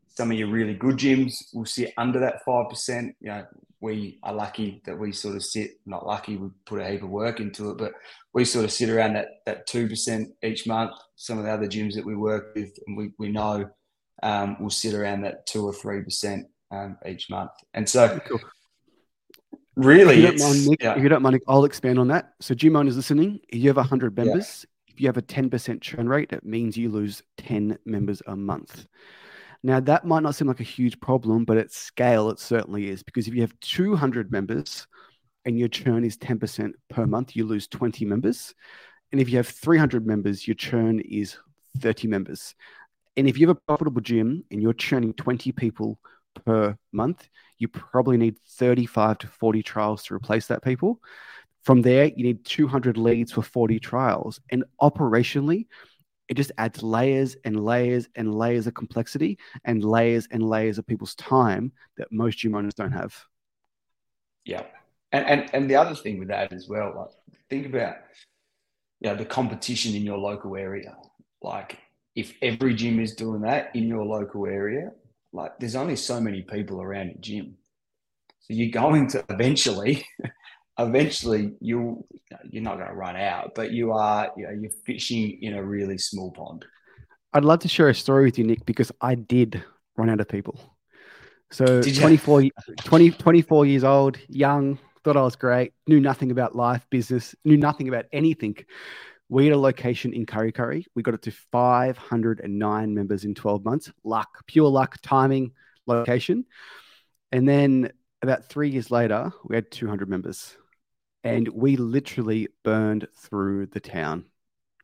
some 0.09 0.31
of 0.31 0.39
your 0.39 0.49
really 0.49 0.75
good 0.75 0.97
gyms 0.97 1.55
will 1.55 1.67
sit 1.67 1.93
under 1.97 2.21
that 2.21 2.45
five 2.45 2.69
percent. 2.69 3.17
You 3.21 3.29
know, 3.29 3.47
we 3.83 4.21
are 4.23 4.33
lucky 4.33 4.81
that 4.87 4.99
we 4.99 5.13
sort 5.13 5.35
of 5.35 5.45
sit 5.45 5.73
not 5.85 6.07
lucky 6.07 6.37
we 6.37 6.49
put 6.65 6.81
a 6.81 6.89
heap 6.89 7.03
of 7.03 7.11
work 7.11 7.41
into 7.41 7.71
it 7.71 7.77
but 7.77 7.93
we 8.33 8.45
sort 8.45 8.65
of 8.65 8.73
sit 8.73 8.89
around 8.89 9.13
that 9.15 9.43
that 9.45 9.69
2% 9.69 10.27
each 10.45 10.67
month 10.67 10.93
some 11.17 11.37
of 11.37 11.45
the 11.45 11.51
other 11.51 11.67
gyms 11.67 11.95
that 11.95 12.07
we 12.07 12.15
work 12.15 12.55
with 12.55 12.73
and 12.87 12.97
we, 12.97 13.11
we 13.19 13.29
know 13.29 13.69
um, 14.23 14.57
will 14.63 14.71
sit 14.71 14.95
around 14.95 15.23
that 15.23 15.47
2 15.47 15.67
or 15.67 15.73
3% 15.73 16.45
um, 16.73 16.99
each 17.07 17.31
month 17.31 17.53
and 17.75 17.89
so 17.89 18.19
cool. 18.27 18.41
really 19.77 20.25
if 20.25 20.39
you, 20.39 20.45
mind, 20.45 20.67
Nick, 20.67 20.83
yeah. 20.83 20.95
if 20.97 21.03
you 21.03 21.09
don't 21.09 21.23
mind 21.23 21.41
I'll 21.47 21.65
expand 21.65 21.99
on 21.99 22.09
that 22.09 22.33
so 22.41 22.55
gym 22.55 22.77
owners 22.77 22.97
listening 22.97 23.41
you 23.53 23.69
have 23.69 23.77
100 23.77 24.17
members 24.17 24.67
yeah. 24.67 24.93
if 24.95 25.01
you 25.01 25.07
have 25.07 25.17
a 25.17 25.23
10% 25.23 25.81
churn 25.81 26.09
rate 26.09 26.33
it 26.33 26.45
means 26.45 26.77
you 26.77 26.89
lose 26.89 27.23
10 27.39 27.79
members 27.85 28.23
a 28.27 28.35
month 28.35 28.87
now, 29.65 29.79
that 29.81 30.05
might 30.05 30.25
not 30.25 30.35
seem 30.35 30.49
like 30.49 30.61
a 30.61 30.65
huge 30.65 30.99
problem, 31.01 31.45
but 31.45 31.57
at 31.57 31.73
scale, 31.73 32.31
it 32.31 32.41
certainly 32.41 32.89
is 32.89 33.03
because 33.03 33.29
if 33.29 33.35
you 33.35 33.43
have 33.43 33.59
200 33.61 34.33
members 34.33 34.89
and 35.45 35.59
your 35.59 35.69
churn 35.69 36.05
is 36.05 36.17
10% 36.17 36.73
per 36.91 37.07
month, 37.07 37.37
you 37.37 37.47
lose 37.47 37.69
20 37.69 38.05
members. 38.05 38.55
And 39.13 39.21
if 39.21 39.31
you 39.31 39.37
have 39.37 39.47
300 39.47 40.07
members, 40.07 40.49
your 40.49 40.57
churn 40.57 40.99
is 41.01 41.37
30 41.79 42.09
members. 42.09 42.55
And 43.17 43.29
if 43.29 43.39
you 43.39 43.47
have 43.47 43.57
a 43.57 43.61
profitable 43.61 44.01
gym 44.01 44.45
and 44.51 44.61
you're 44.61 44.73
churning 44.73 45.13
20 45.15 45.53
people 45.53 45.99
per 46.35 46.77
month, 46.93 47.29
you 47.59 47.69
probably 47.69 48.17
need 48.17 48.39
35 48.39 49.19
to 49.19 49.27
40 49.27 49.63
trials 49.63 50.03
to 50.05 50.15
replace 50.15 50.47
that 50.49 50.63
people. 50.63 51.01
From 51.63 51.83
there, 51.83 52.07
you 52.07 52.25
need 52.25 52.45
200 52.45 52.97
leads 52.97 53.33
for 53.33 53.43
40 53.43 53.79
trials. 53.79 54.41
And 54.51 54.65
operationally, 54.81 55.67
it 56.29 56.35
just 56.35 56.53
adds 56.59 56.83
layers 56.83 57.37
and 57.45 57.65
layers 57.65 58.09
and 58.15 58.35
layers 58.35 58.67
of 58.67 58.75
complexity 58.75 59.39
and 59.65 59.85
layers 59.85 60.27
and 60.31 60.43
layers 60.43 60.79
of 60.79 60.87
people's 60.87 61.15
time 61.15 61.73
that 61.99 62.11
most 62.11 62.39
gym 62.39 62.55
owners 62.55 62.75
don't 62.75 62.93
have. 62.93 63.15
Yeah. 64.45 64.65
And, 65.13 65.27
and, 65.27 65.51
and 65.55 65.71
the 65.71 65.77
other 65.77 65.95
thing 65.95 66.19
with 66.19 66.29
that 66.29 66.53
as 66.53 66.69
well, 66.69 66.95
like 66.97 67.37
think 67.51 67.67
about 67.67 67.97
you 69.01 69.11
know, 69.11 69.17
the 69.17 69.25
competition 69.25 69.95
in 69.95 70.03
your 70.03 70.19
local 70.19 70.57
area. 70.57 70.97
Like 71.43 71.79
if 72.15 72.35
every 72.41 72.75
gym 72.75 73.01
is 73.01 73.15
doing 73.15 73.43
that 73.43 73.75
in 73.75 73.87
your 73.87 74.05
local 74.05 74.47
area, 74.47 74.93
like 75.33 75.59
there's 75.59 75.77
only 75.77 75.97
so 75.97 76.21
many 76.21 76.43
people 76.43 76.83
around 76.83 77.11
a 77.11 77.19
gym. 77.19 77.57
So 78.41 78.55
you're 78.55 78.71
going 78.71 79.09
to 79.09 79.25
eventually 79.29 80.07
eventually 80.79 81.53
you 81.61 82.05
you're 82.51 82.63
not 82.63 82.77
going 82.77 82.89
to 82.89 82.95
run 82.95 83.17
out, 83.17 83.55
but 83.55 83.73
you 83.73 83.93
are 83.93 84.31
you 84.37 84.47
know, 84.47 84.53
you're 84.53 84.71
fishing 84.85 85.39
in 85.43 85.55
a 85.55 85.65
really 85.65 85.99
small 85.99 86.31
pond. 86.33 86.65
I'd 87.33 87.45
love 87.45 87.61
to 87.61 87.69
share 87.69 87.89
a 87.89 87.95
story 87.95 88.25
with 88.25 88.39
you, 88.39 88.45
Nick, 88.45 88.67
because 88.67 88.93
I 89.01 89.15
did 89.15 89.63
run 89.97 90.11
out 90.11 90.21
of 90.21 90.29
people. 90.29 90.61
So 91.51 91.83
24, 91.83 92.45
20, 92.79 93.11
24 93.11 93.67
years 93.67 93.85
old, 93.85 94.19
young, 94.29 94.79
thought 95.05 95.17
I 95.17 95.23
was 95.23 95.37
great, 95.37 95.73
knew 95.87 96.01
nothing 96.01 96.31
about 96.31 96.55
life, 96.55 96.87
business, 96.91 97.35
knew 97.45 97.57
nothing 97.57 97.89
about 97.89 98.07
anything. 98.13 98.57
We 99.33 99.47
had 99.47 99.55
a 99.55 99.59
location 99.59 100.13
in 100.13 100.27
Curry 100.27 100.53
Kurri. 100.53 100.85
We 100.95 101.03
got 101.03 101.15
it 101.15 101.23
to 101.23 101.31
509 101.31 102.95
members 102.95 103.25
in 103.25 103.35
12 103.35 103.65
months. 103.65 103.91
Luck, 104.05 104.47
pure 104.47 104.69
luck, 104.69 104.99
timing, 105.01 105.53
location. 105.87 106.45
And 107.33 107.49
then 107.49 107.93
about 108.21 108.45
three 108.45 108.69
years 108.69 108.91
later, 108.91 109.33
we 109.47 109.57
had 109.57 109.71
200 109.71 110.07
members 110.07 110.55
and 111.25 111.49
we 111.49 111.77
literally 111.77 112.49
burned 112.63 113.09
through 113.17 113.69
the 113.69 113.81
town. 113.81 114.27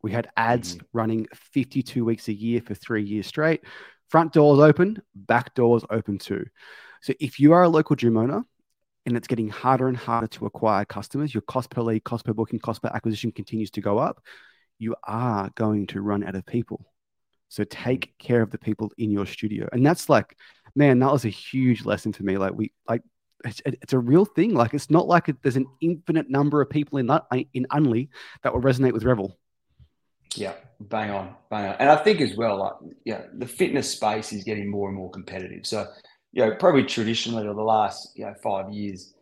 We 0.02 0.12
had 0.12 0.30
ads 0.34 0.76
mm-hmm. 0.76 0.86
running 0.94 1.26
52 1.34 2.02
weeks 2.02 2.28
a 2.28 2.32
year 2.32 2.62
for 2.62 2.72
three 2.72 3.02
years 3.02 3.26
straight. 3.26 3.66
Front 4.08 4.32
doors 4.32 4.60
open, 4.60 5.02
back 5.14 5.54
doors 5.56 5.84
open 5.90 6.16
too. 6.16 6.46
So 7.02 7.12
if 7.20 7.38
you 7.38 7.52
are 7.52 7.64
a 7.64 7.68
local 7.68 7.96
gym 7.96 8.16
owner 8.16 8.44
and 9.08 9.16
it's 9.16 9.26
getting 9.26 9.48
harder 9.48 9.88
and 9.88 9.96
harder 9.96 10.26
to 10.26 10.44
acquire 10.44 10.84
customers, 10.84 11.32
your 11.32 11.40
cost 11.40 11.70
per 11.70 11.80
lead, 11.80 12.04
cost 12.04 12.26
per 12.26 12.34
booking, 12.34 12.58
cost 12.58 12.82
per 12.82 12.90
acquisition 12.92 13.32
continues 13.32 13.70
to 13.70 13.80
go 13.80 13.96
up, 13.96 14.20
you 14.78 14.94
are 15.04 15.50
going 15.54 15.86
to 15.86 16.02
run 16.02 16.22
out 16.22 16.34
of 16.34 16.44
people. 16.44 16.84
So 17.48 17.64
take 17.64 18.08
mm. 18.08 18.18
care 18.18 18.42
of 18.42 18.50
the 18.50 18.58
people 18.58 18.92
in 18.98 19.10
your 19.10 19.24
studio. 19.24 19.66
And 19.72 19.84
that's 19.84 20.10
like, 20.10 20.36
man, 20.74 20.98
that 20.98 21.10
was 21.10 21.24
a 21.24 21.30
huge 21.30 21.86
lesson 21.86 22.12
for 22.12 22.22
me. 22.22 22.36
Like 22.36 22.52
we 22.52 22.70
like 22.86 23.00
it's, 23.46 23.62
it's 23.64 23.94
a 23.94 23.98
real 23.98 24.26
thing. 24.26 24.52
Like 24.52 24.74
it's 24.74 24.90
not 24.90 25.08
like 25.08 25.34
there's 25.42 25.56
an 25.56 25.68
infinite 25.80 26.28
number 26.28 26.60
of 26.60 26.68
people 26.68 26.98
in 26.98 27.06
that 27.06 27.24
in 27.54 27.66
Unley 27.72 28.10
that 28.42 28.52
will 28.52 28.60
resonate 28.60 28.92
with 28.92 29.04
Revl. 29.04 29.32
Yeah, 30.34 30.52
bang 30.80 31.10
on, 31.10 31.34
bang 31.48 31.70
on. 31.70 31.76
And 31.78 31.88
I 31.88 31.96
think 31.96 32.20
as 32.20 32.36
well, 32.36 32.58
like 32.58 32.92
yeah, 33.06 33.22
the 33.32 33.46
fitness 33.46 33.90
space 33.90 34.34
is 34.34 34.44
getting 34.44 34.70
more 34.70 34.88
and 34.88 34.98
more 34.98 35.10
competitive. 35.10 35.66
So, 35.66 35.86
you 36.32 36.44
know, 36.44 36.54
probably 36.56 36.84
traditionally 36.84 37.46
or 37.46 37.54
the 37.54 37.62
last 37.62 38.10
you 38.14 38.24
know 38.24 38.34
five 38.42 38.70
years, 38.70 39.14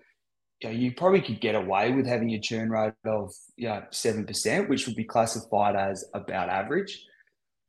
you 0.61 0.69
know, 0.69 0.75
you 0.75 0.93
probably 0.95 1.21
could 1.21 1.41
get 1.41 1.55
away 1.55 1.93
with 1.93 2.07
having 2.07 2.31
a 2.31 2.41
churn 2.41 2.71
rate 2.71 2.95
of 3.05 3.33
you 3.57 3.69
know 3.69 3.83
seven 3.91 4.25
percent, 4.25 4.69
which 4.69 4.87
would 4.87 4.97
be 4.97 5.05
classified 5.05 5.77
as 5.77 6.05
about 6.15 6.49
average. 6.49 7.05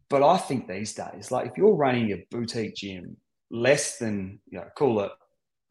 But 0.10 0.24
I 0.24 0.38
think 0.38 0.68
these 0.68 0.94
days, 0.94 1.32
like 1.32 1.48
if 1.48 1.58
you're 1.58 1.76
running 1.76 2.12
a 2.12 2.26
boutique 2.32 2.76
gym, 2.76 3.18
less 3.52 3.98
than 3.98 4.40
you 4.50 4.60
know, 4.60 4.66
call 4.76 5.02
it 5.02 5.12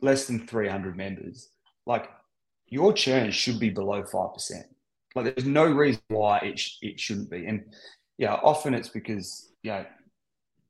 less 0.00 0.26
than 0.26 0.46
300 0.46 0.96
members, 0.96 1.50
like 1.86 2.08
your 2.68 2.92
churn 2.92 3.30
should 3.30 3.58
be 3.58 3.70
below 3.70 4.02
5%. 4.02 4.62
Like 5.14 5.34
there's 5.34 5.46
no 5.46 5.64
reason 5.64 6.02
why 6.08 6.38
it, 6.38 6.58
sh- 6.58 6.76
it 6.82 7.00
shouldn't 7.00 7.30
be. 7.30 7.46
And 7.46 7.64
yeah, 8.18 8.34
often 8.34 8.74
it's 8.74 8.88
because, 8.88 9.50
you 9.62 9.70
know, 9.70 9.86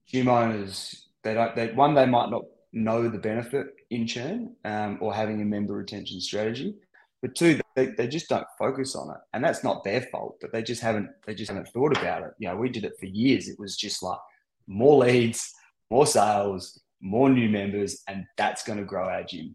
gym 0.07 0.29
owners, 0.29 1.09
they 1.25 1.35
don't, 1.35 1.57
they, 1.57 1.73
one, 1.73 1.95
they 1.95 2.07
might 2.07 2.31
not 2.31 2.43
know 2.77 3.09
the 3.09 3.19
benefit 3.19 3.69
in 3.91 4.07
churn 4.07 4.55
um, 4.65 4.99
or 5.01 5.13
having 5.15 5.41
a 5.41 5.45
member 5.45 5.75
retention 5.75 6.21
strategy. 6.21 6.75
But 7.23 7.35
two, 7.35 7.59
they, 7.75 7.87
they 7.87 8.07
just 8.07 8.29
don't 8.29 8.47
focus 8.59 8.95
on 8.95 9.11
it. 9.11 9.17
And 9.33 9.43
that's 9.43 9.65
not 9.65 9.83
their 9.83 10.03
fault, 10.03 10.37
but 10.41 10.53
they 10.53 10.63
just 10.63 10.83
haven't, 10.83 11.09
they 11.27 11.35
just 11.35 11.51
haven't 11.51 11.69
thought 11.69 11.97
about 11.97 12.23
it. 12.23 12.33
You 12.39 12.49
know, 12.49 12.57
we 12.57 12.69
did 12.69 12.85
it 12.85 12.93
for 13.01 13.07
years. 13.07 13.49
It 13.49 13.59
was 13.59 13.77
just 13.77 14.03
like 14.03 14.19
more 14.67 15.05
leads, 15.05 15.53
more 15.91 16.07
sales, 16.07 16.81
more 17.01 17.31
new 17.31 17.49
members, 17.49 18.03
and 18.07 18.27
that's 18.37 18.63
going 18.63 18.79
to 18.79 18.85
grow 18.85 19.09
our 19.09 19.25
gym. 19.25 19.55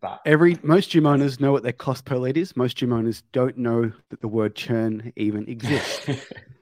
But 0.00 0.20
every 0.26 0.58
most 0.62 0.90
gym 0.90 1.06
owners 1.06 1.40
know 1.40 1.52
what 1.52 1.62
their 1.62 1.72
cost 1.72 2.04
per 2.04 2.16
lead 2.16 2.36
is. 2.36 2.54
Most 2.54 2.76
gym 2.76 2.92
owners 2.92 3.22
don't 3.32 3.56
know 3.56 3.90
that 4.10 4.20
the 4.20 4.28
word 4.28 4.54
churn 4.54 5.12
even 5.16 5.48
exists. 5.48 6.06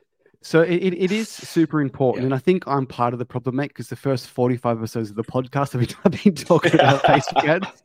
so 0.48 0.62
it, 0.62 0.94
it 0.94 1.12
is 1.12 1.28
super 1.28 1.78
important, 1.82 2.22
yeah. 2.22 2.26
and 2.28 2.34
I 2.34 2.38
think 2.38 2.66
I'm 2.66 2.86
part 2.86 3.12
of 3.12 3.18
the 3.18 3.26
problem, 3.26 3.56
mate. 3.56 3.68
Because 3.68 3.88
the 3.88 3.96
first 3.96 4.28
45 4.28 4.78
episodes 4.78 5.10
of 5.10 5.16
the 5.16 5.22
podcast 5.22 5.72
have 5.72 5.86
been, 5.86 5.94
I've 6.06 6.24
been 6.24 6.34
talking 6.34 6.72
about 6.72 7.02
Facebook 7.04 7.44
ads. 7.44 7.82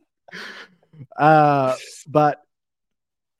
Uh, 1.17 1.75
but 2.07 2.41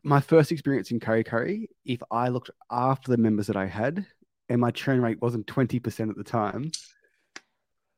my 0.03 0.19
first 0.19 0.51
experience 0.51 0.91
in 0.91 0.99
Kurri 0.99 1.25
Kurri, 1.25 1.67
if 1.86 2.03
I 2.12 2.27
looked 2.27 2.49
after 2.69 3.12
the 3.12 3.17
members 3.17 3.47
that 3.47 3.55
I 3.55 3.65
had, 3.65 4.05
and 4.49 4.59
my 4.59 4.71
churn 4.71 5.01
rate 5.01 5.21
wasn't 5.21 5.47
20% 5.47 6.09
at 6.09 6.17
the 6.17 6.23
time, 6.25 6.73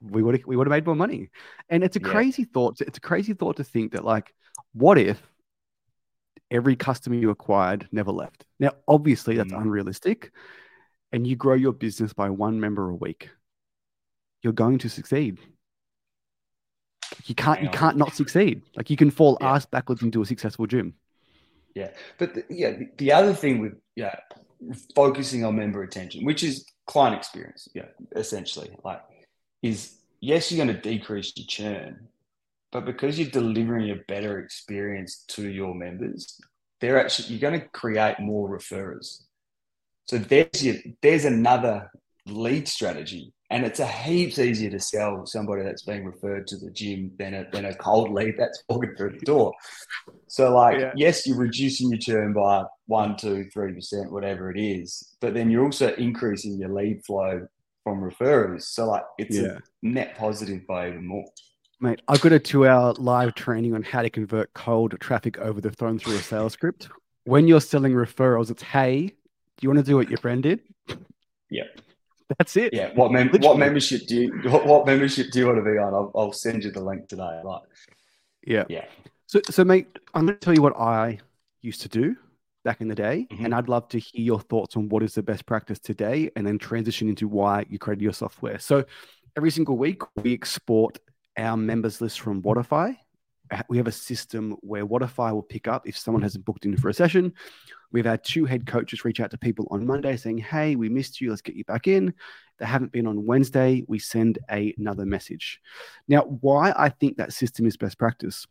we 0.01 0.21
would 0.21 0.35
have 0.35 0.45
we 0.45 0.55
would 0.55 0.67
have 0.67 0.71
made 0.71 0.85
more 0.85 0.95
money. 0.95 1.31
And 1.69 1.83
it's 1.83 1.97
a 1.97 2.01
yeah. 2.01 2.07
crazy 2.07 2.43
thought. 2.43 2.81
It's 2.81 2.99
a 2.99 3.01
crazy 3.01 3.33
thought 3.33 3.57
to 3.57 3.63
think 3.63 3.93
that 3.93 4.05
like, 4.05 4.31
what 4.73 4.99
if 4.99 5.19
every 6.51 6.75
customer 6.75 7.15
you 7.15 7.31
acquired 7.31 7.87
never 7.91 8.11
left? 8.11 8.45
Now, 8.59 8.73
obviously, 8.87 9.37
that's 9.37 9.51
mm. 9.51 9.59
unrealistic. 9.59 10.31
And 11.11 11.25
you 11.25 11.35
grow 11.35 11.53
your 11.53 11.71
business 11.71 12.13
by 12.13 12.29
one 12.29 12.59
member 12.59 12.89
a 12.89 12.95
week, 12.95 13.29
you're 14.41 14.53
going 14.53 14.79
to 14.79 14.89
succeed. 14.89 15.39
You 17.25 17.35
can't 17.35 17.61
you 17.61 17.69
can't 17.69 17.97
not 17.97 18.13
succeed. 18.15 18.61
Like 18.75 18.89
you 18.89 18.97
can 18.97 19.11
fall 19.11 19.37
yeah. 19.39 19.53
ass 19.53 19.65
backwards 19.65 20.01
into 20.01 20.21
a 20.21 20.25
successful 20.25 20.67
gym. 20.67 20.95
Yeah, 21.73 21.89
but 22.17 22.33
the, 22.33 22.43
yeah, 22.49 22.71
the, 22.71 22.89
the 22.97 23.11
other 23.11 23.33
thing 23.33 23.59
with 23.59 23.73
yeah, 23.95 24.15
focusing 24.95 25.43
on 25.43 25.55
member 25.55 25.83
attention, 25.83 26.25
which 26.25 26.43
is 26.43 26.65
client 26.87 27.15
experience, 27.15 27.67
yeah, 27.73 27.87
essentially, 28.15 28.75
like 28.83 29.01
is 29.61 29.97
yes, 30.21 30.51
you're 30.51 30.63
going 30.63 30.75
to 30.75 30.81
decrease 30.81 31.33
your 31.35 31.47
churn, 31.47 32.07
but 32.71 32.85
because 32.85 33.19
you're 33.19 33.29
delivering 33.29 33.91
a 33.91 33.95
better 34.07 34.39
experience 34.39 35.23
to 35.29 35.47
your 35.47 35.73
members, 35.73 36.39
they're 36.81 36.99
actually 36.99 37.29
you're 37.29 37.49
going 37.51 37.59
to 37.59 37.67
create 37.69 38.19
more 38.19 38.49
referrers. 38.49 39.23
So 40.05 40.17
there's 40.17 40.63
your, 40.63 40.75
there's 41.01 41.25
another 41.25 41.89
lead 42.27 42.67
strategy, 42.67 43.33
and 43.49 43.65
it's 43.65 43.79
a 43.79 43.87
heaps 43.87 44.39
easier 44.39 44.69
to 44.71 44.79
sell 44.79 45.25
somebody 45.25 45.63
that's 45.63 45.83
being 45.83 46.05
referred 46.05 46.47
to 46.47 46.57
the 46.57 46.71
gym 46.71 47.11
than 47.17 47.33
a 47.33 47.49
than 47.51 47.65
a 47.65 47.75
cold 47.75 48.11
lead 48.11 48.35
that's 48.37 48.63
walking 48.69 48.95
through 48.95 49.17
the 49.19 49.25
door. 49.25 49.53
So 50.27 50.55
like, 50.55 50.79
yeah. 50.79 50.93
yes, 50.95 51.25
you're 51.25 51.37
reducing 51.37 51.89
your 51.89 51.99
churn 51.99 52.33
by 52.33 52.63
one, 52.87 53.17
two, 53.17 53.45
three 53.53 53.73
percent, 53.73 54.11
whatever 54.11 54.51
it 54.51 54.59
is, 54.59 55.15
but 55.21 55.33
then 55.33 55.49
you're 55.49 55.63
also 55.63 55.93
increasing 55.95 56.57
your 56.57 56.69
lead 56.69 57.03
flow 57.05 57.47
from 57.83 58.01
referrals. 58.01 58.63
So 58.63 58.87
like 58.87 59.03
it's 59.17 59.37
yeah. 59.37 59.57
a 59.57 59.59
net 59.81 60.17
positive 60.17 60.65
by 60.67 60.89
even 60.89 61.07
more. 61.07 61.25
Mate, 61.81 62.01
I've 62.07 62.21
got 62.21 62.31
a 62.31 62.39
two-hour 62.39 62.93
live 62.93 63.35
training 63.35 63.75
on 63.75 63.83
how 63.83 64.01
to 64.01 64.09
convert 64.09 64.53
cold 64.53 64.95
traffic 65.01 65.37
over 65.39 65.59
the 65.59 65.71
phone 65.71 65.99
through 65.99 66.15
a 66.15 66.19
sales 66.19 66.53
script. 66.53 66.87
When 67.25 67.47
you're 67.47 67.59
selling 67.59 67.91
referrals, 67.91 68.49
it's 68.49 68.63
hey, 68.63 69.07
do 69.07 69.13
you 69.61 69.69
want 69.69 69.79
to 69.79 69.89
do 69.89 69.95
what 69.95 70.09
your 70.09 70.17
friend 70.17 70.43
did? 70.43 70.61
Yeah. 71.49 71.63
That's 72.37 72.57
it. 72.57 72.73
Yeah. 72.73 72.91
What 72.95 73.11
mem- 73.11 73.29
what 73.39 73.57
membership 73.57 74.07
do 74.07 74.15
you 74.15 74.49
what, 74.49 74.65
what, 74.65 74.85
membership 74.85 75.31
do 75.31 75.39
you 75.39 75.45
want 75.45 75.59
to 75.59 75.63
be 75.63 75.77
on? 75.77 75.93
I'll, 75.93 76.11
I'll 76.15 76.31
send 76.31 76.63
you 76.63 76.71
the 76.71 76.81
link 76.81 77.07
today. 77.07 77.41
Like, 77.43 77.61
yeah. 78.45 78.63
Yeah. 78.67 78.85
So 79.27 79.41
so 79.49 79.63
mate, 79.63 79.87
I'm 80.13 80.25
gonna 80.25 80.37
tell 80.37 80.53
you 80.53 80.61
what 80.61 80.75
I 80.75 81.19
used 81.61 81.81
to 81.81 81.89
do 81.89 82.15
back 82.63 82.81
in 82.81 82.87
the 82.87 82.95
day. 82.95 83.27
Mm-hmm. 83.31 83.45
And 83.45 83.55
I'd 83.55 83.69
love 83.69 83.87
to 83.89 83.99
hear 83.99 84.23
your 84.23 84.39
thoughts 84.39 84.75
on 84.75 84.89
what 84.89 85.03
is 85.03 85.13
the 85.13 85.23
best 85.23 85.45
practice 85.45 85.79
today 85.79 86.31
and 86.35 86.45
then 86.45 86.57
transition 86.57 87.07
into 87.07 87.27
why 87.27 87.65
you 87.69 87.79
created 87.79 88.01
your 88.01 88.13
software. 88.13 88.59
So 88.59 88.83
every 89.37 89.51
single 89.51 89.77
week, 89.77 90.01
we 90.15 90.33
export 90.33 90.97
our 91.37 91.55
members 91.55 92.01
list 92.01 92.19
from. 92.19 92.43
Uh, 92.45 93.61
we 93.69 93.77
have 93.77 93.87
a 93.87 93.91
system 93.91 94.57
where 94.61 94.85
Wodify 94.85 95.31
will 95.31 95.43
pick 95.43 95.67
up 95.67 95.87
if 95.87 95.95
someone 95.95 96.23
hasn't 96.23 96.43
booked 96.43 96.65
in 96.65 96.75
for 96.75 96.89
a 96.89 96.93
session. 96.93 97.31
We've 97.95 98.05
had 98.05 98.23
two 98.23 98.45
head 98.45 98.67
coaches 98.67 99.05
reach 99.05 99.21
out 99.21 99.31
to 99.31 99.37
people 99.37 99.67
on 99.71 99.87
Monday 99.87 100.17
saying, 100.17 100.39
Hey, 100.39 100.75
we 100.75 100.89
missed 100.89 101.21
you. 101.21 101.29
Let's 101.29 101.41
get 101.41 101.55
you 101.55 101.63
back 101.63 101.87
in. 101.87 102.13
They 102.59 102.65
haven't 102.65 102.91
been 102.91 103.07
on 103.07 103.25
Wednesday. 103.25 103.83
We 103.87 103.99
send 103.99 104.37
a, 104.51 104.73
another 104.77 105.05
message. 105.05 105.61
Now, 106.07 106.21
why 106.21 106.73
I 106.75 106.89
think 106.89 107.17
that 107.17 107.33
system 107.33 107.65
is 107.65 107.77
best 107.77 107.97
practice 107.97 108.45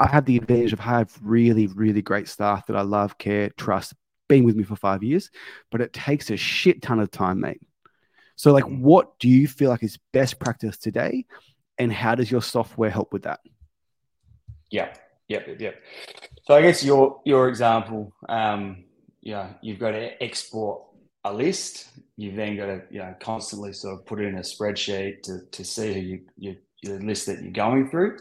I 0.00 0.06
have 0.06 0.24
the 0.24 0.36
advantage 0.36 0.72
of 0.72 0.80
have 0.80 1.12
really, 1.22 1.66
really 1.66 2.02
great 2.02 2.28
staff 2.28 2.66
that 2.66 2.76
I 2.76 2.82
love, 2.82 3.18
care, 3.18 3.50
trust, 3.50 3.94
been 4.28 4.44
with 4.44 4.54
me 4.54 4.62
for 4.62 4.76
five 4.76 5.02
years, 5.02 5.30
but 5.70 5.80
it 5.80 5.92
takes 5.92 6.30
a 6.30 6.36
shit 6.36 6.82
ton 6.82 7.00
of 7.00 7.10
time, 7.10 7.40
mate. 7.40 7.60
So, 8.36 8.52
like, 8.52 8.64
mm. 8.64 8.80
what 8.80 9.18
do 9.18 9.28
you 9.28 9.48
feel 9.48 9.70
like 9.70 9.82
is 9.82 9.98
best 10.12 10.38
practice 10.38 10.78
today, 10.78 11.24
and 11.78 11.92
how 11.92 12.14
does 12.14 12.30
your 12.30 12.42
software 12.42 12.90
help 12.90 13.12
with 13.12 13.22
that? 13.22 13.40
Yeah, 14.70 14.94
yep, 15.26 15.48
yep. 15.58 15.82
So, 16.44 16.54
I 16.54 16.62
guess 16.62 16.84
your 16.84 17.20
your 17.24 17.48
example, 17.48 18.12
um, 18.28 18.84
yeah, 19.28 19.48
you've 19.60 19.78
got 19.78 19.90
to 19.90 20.22
export 20.22 20.82
a 21.24 21.32
list. 21.32 21.88
You've 22.16 22.36
then 22.36 22.56
got 22.56 22.66
to, 22.66 22.82
you 22.90 22.98
know, 22.98 23.14
constantly 23.20 23.74
sort 23.74 24.00
of 24.00 24.06
put 24.06 24.20
it 24.20 24.28
in 24.28 24.36
a 24.36 24.40
spreadsheet 24.40 25.22
to 25.24 25.40
to 25.50 25.64
see 25.64 25.92
who 25.92 26.00
you, 26.00 26.20
you 26.38 26.56
your 26.82 27.00
list 27.00 27.26
that 27.26 27.42
you're 27.42 27.52
going 27.52 27.90
through 27.90 28.18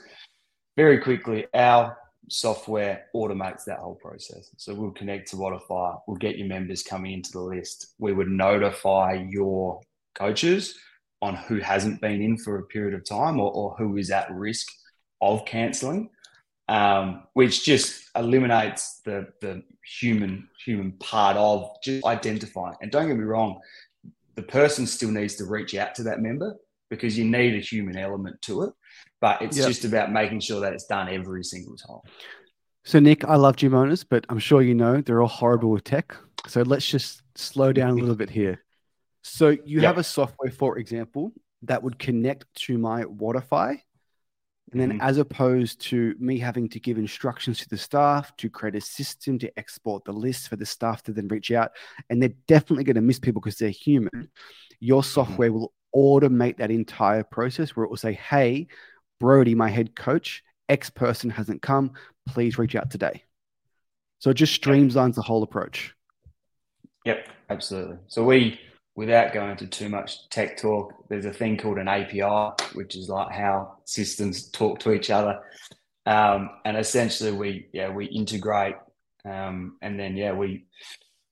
very 0.76 1.00
quickly, 1.00 1.46
our 1.54 1.98
software 2.30 3.06
automates 3.15 3.63
that 3.65 3.80
whole 3.80 3.96
process. 3.96 4.50
So 4.58 4.74
we'll 4.74 4.91
connect 4.91 5.30
to 5.30 5.38
Wodify, 5.38 5.98
we'll 6.08 6.17
get 6.17 6.38
your 6.38 6.48
members 6.48 6.84
coming 6.84 7.13
into 7.13 7.32
the 7.32 7.39
list. 7.39 7.93
We 8.00 8.12
would 8.13 8.28
notify 8.28 9.26
your 9.30 9.82
coaches 10.13 10.76
on 11.22 11.36
who 11.36 11.60
hasn't 11.60 12.02
been 12.02 12.22
in 12.22 12.38
for 12.38 12.60
a 12.60 12.63
period 12.63 12.93
of 12.93 13.06
time 13.06 13.39
or, 13.39 13.52
or 13.52 13.76
who 13.78 13.96
is 13.98 14.12
at 14.12 14.30
risk 14.32 14.67
of 15.22 15.46
cancelling, 15.46 16.10
um, 16.67 17.23
which 17.34 17.63
just 17.63 18.10
eliminates 18.15 19.01
the 19.06 19.27
the 19.41 19.63
human 19.99 20.49
human 20.65 20.91
part 20.93 21.38
of 21.38 21.69
just 21.84 22.06
identifying. 22.06 22.75
And 22.82 22.91
don't 22.91 23.08
get 23.08 23.17
me 23.17 23.23
wrong, 23.23 23.60
the 24.36 24.43
person 24.43 24.86
still 24.86 25.12
needs 25.12 25.36
to 25.36 25.45
reach 25.45 25.75
out 25.75 25.95
to 25.95 26.03
that 26.03 26.21
member 26.21 26.56
because 26.89 27.17
you 27.17 27.25
need 27.25 27.53
a 27.56 27.60
human 27.60 27.97
element 27.97 28.41
to 28.43 28.63
it 28.63 28.73
but 29.19 29.41
it's 29.41 29.58
yep. 29.58 29.67
just 29.67 29.86
about 29.86 30.12
making 30.12 30.39
sure 30.39 30.62
that 30.62 30.73
it's 30.73 30.86
done 30.86 31.10
every 31.10 31.43
single 31.43 31.75
time. 31.75 31.99
So, 32.86 32.99
Nick, 32.99 33.25
I 33.25 33.36
love 33.36 33.58
gym 33.58 33.73
owners, 33.73 34.03
but 34.03 34.25
I'm 34.30 34.39
sure 34.39 34.62
you 34.62 34.75
know 34.75 35.01
they're 35.01 35.21
all 35.21 35.27
horrible 35.27 35.71
with 35.71 35.84
tech. 35.84 36.15
So, 36.47 36.62
let's 36.62 36.88
just 36.88 37.21
slow 37.36 37.73
down 37.73 37.91
a 37.91 37.95
little 37.95 38.15
bit 38.15 38.30
here. 38.30 38.63
So, 39.23 39.49
you 39.49 39.82
yep. 39.82 39.84
have 39.84 39.97
a 39.97 40.03
software, 40.03 40.51
for 40.51 40.77
example, 40.77 41.34
that 41.63 41.84
would 41.84 41.99
connect 41.99 42.45
to 42.65 42.77
my 42.77 43.03
Wodify. 43.03 43.82
And 44.71 44.82
then, 44.82 44.91
mm-hmm. 44.93 45.01
as 45.01 45.17
opposed 45.17 45.80
to 45.84 46.13
me 46.19 46.39
having 46.39 46.67
to 46.69 46.80
give 46.80 46.97
instructions 46.97 47.60
to 47.60 47.69
the 47.69 47.77
staff 47.77 48.36
to 48.38 48.49
create 48.49 48.75
a 48.75 48.82
system 48.82 49.39
to 49.39 49.58
export 49.58 50.03
the 50.03 50.12
list 50.12 50.49
for 50.49 50.58
the 50.58 50.65
staff 50.65 51.03
to 51.03 51.13
then 51.13 51.30
reach 51.30 51.51
out, 51.51 51.71
and 52.10 52.21
they're 52.21 52.34
definitely 52.47 52.84
going 52.84 52.95
to 52.95 53.01
miss 53.01 53.19
people 53.19 53.41
because 53.41 53.58
they're 53.58 53.69
human, 53.69 54.30
your 54.80 55.01
mm-hmm. 55.01 55.10
software 55.10 55.49
mm-hmm. 55.49 55.60
will 55.60 55.73
automate 55.95 56.58
that 56.58 56.71
entire 56.71 57.23
process 57.23 57.75
where 57.75 57.86
it 57.86 57.89
will 57.89 57.97
say, 57.97 58.13
Hey, 58.13 58.67
Brody, 59.19 59.56
my 59.56 59.69
head 59.69 59.95
coach, 59.95 60.43
X 60.69 60.89
person 60.89 61.30
hasn't 61.30 61.62
come. 61.62 61.93
Please 62.27 62.58
reach 62.58 62.75
out 62.75 62.91
today. 62.91 63.23
So 64.19 64.32
it 64.32 64.36
just 64.36 64.62
streamlines 64.62 65.15
the 65.15 65.21
whole 65.21 65.43
approach. 65.43 65.93
Yep, 67.06 67.30
absolutely. 67.49 67.97
So 68.08 68.23
we, 68.23 68.60
without 68.98 69.32
going 69.32 69.52
into 69.52 69.68
too 69.68 69.88
much 69.88 70.28
tech 70.30 70.58
talk, 70.58 70.92
there's 71.08 71.26
a 71.26 71.32
thing 71.32 71.56
called 71.56 71.78
an 71.78 71.88
API, 71.88 72.52
which 72.74 72.96
is 72.98 73.08
like 73.08 73.32
how 73.32 73.78
systems 73.86 74.50
talk 74.50 74.80
to 74.80 74.92
each 74.92 75.12
other. 75.12 75.40
Um, 76.08 76.50
and 76.66 76.76
essentially, 76.76 77.32
we 77.32 77.70
yeah 77.72 77.90
we 77.90 78.06
integrate, 78.08 78.76
um, 79.24 79.78
and 79.82 79.98
then 80.00 80.18
yeah 80.18 80.34
we 80.34 80.66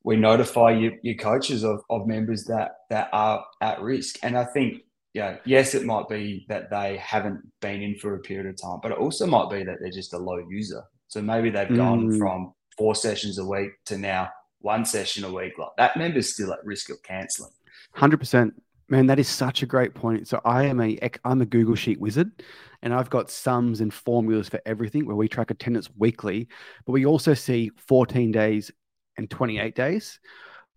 we 0.03 0.15
notify 0.15 0.71
your, 0.71 0.93
your 1.01 1.15
coaches 1.15 1.63
of, 1.63 1.81
of 1.89 2.07
members 2.07 2.45
that 2.45 2.71
that 2.89 3.09
are 3.11 3.43
at 3.61 3.81
risk. 3.81 4.19
And 4.21 4.37
I 4.37 4.45
think 4.45 4.83
yeah, 5.13 5.37
yes, 5.45 5.73
it 5.73 5.85
might 5.85 6.07
be 6.07 6.45
that 6.49 6.69
they 6.69 6.97
haven't 6.97 7.41
been 7.61 7.81
in 7.81 7.97
for 7.97 8.15
a 8.15 8.19
period 8.19 8.47
of 8.47 8.61
time, 8.61 8.79
but 8.83 8.91
it 8.91 8.97
also 8.97 9.25
might 9.25 9.49
be 9.49 9.63
that 9.63 9.77
they're 9.81 9.89
just 9.89 10.13
a 10.13 10.17
low 10.17 10.39
user. 10.49 10.83
So 11.07 11.21
maybe 11.21 11.49
they've 11.49 11.67
mm. 11.67 11.77
gone 11.77 12.19
from 12.19 12.53
four 12.77 12.95
sessions 12.95 13.39
a 13.39 13.45
week 13.45 13.71
to 13.85 13.97
now 13.97 14.29
one 14.65 14.83
session 14.83 15.23
a 15.23 15.31
week. 15.31 15.57
Like 15.57 15.69
that 15.77 15.95
member's 15.95 16.33
still 16.33 16.51
at 16.51 16.65
risk 16.65 16.89
of 16.89 17.01
cancelling. 17.03 17.51
Hundred 17.93 18.19
percent. 18.19 18.61
Man, 18.89 19.07
that 19.07 19.19
is 19.19 19.27
such 19.27 19.63
a 19.63 19.65
great 19.65 19.95
point. 19.95 20.27
So 20.27 20.41
I 20.43 20.63
am 20.65 20.81
a 20.81 20.99
I'm 21.23 21.41
a 21.41 21.45
Google 21.45 21.75
Sheet 21.75 21.99
wizard, 21.99 22.43
and 22.81 22.93
I've 22.93 23.09
got 23.09 23.29
sums 23.29 23.79
and 23.81 23.93
formulas 23.93 24.49
for 24.49 24.59
everything 24.65 25.05
where 25.05 25.15
we 25.15 25.27
track 25.27 25.51
attendance 25.51 25.89
weekly, 25.97 26.47
but 26.85 26.91
we 26.91 27.05
also 27.05 27.33
see 27.33 27.71
14 27.87 28.31
days 28.31 28.71
and 29.17 29.29
28 29.29 29.75
days. 29.75 30.19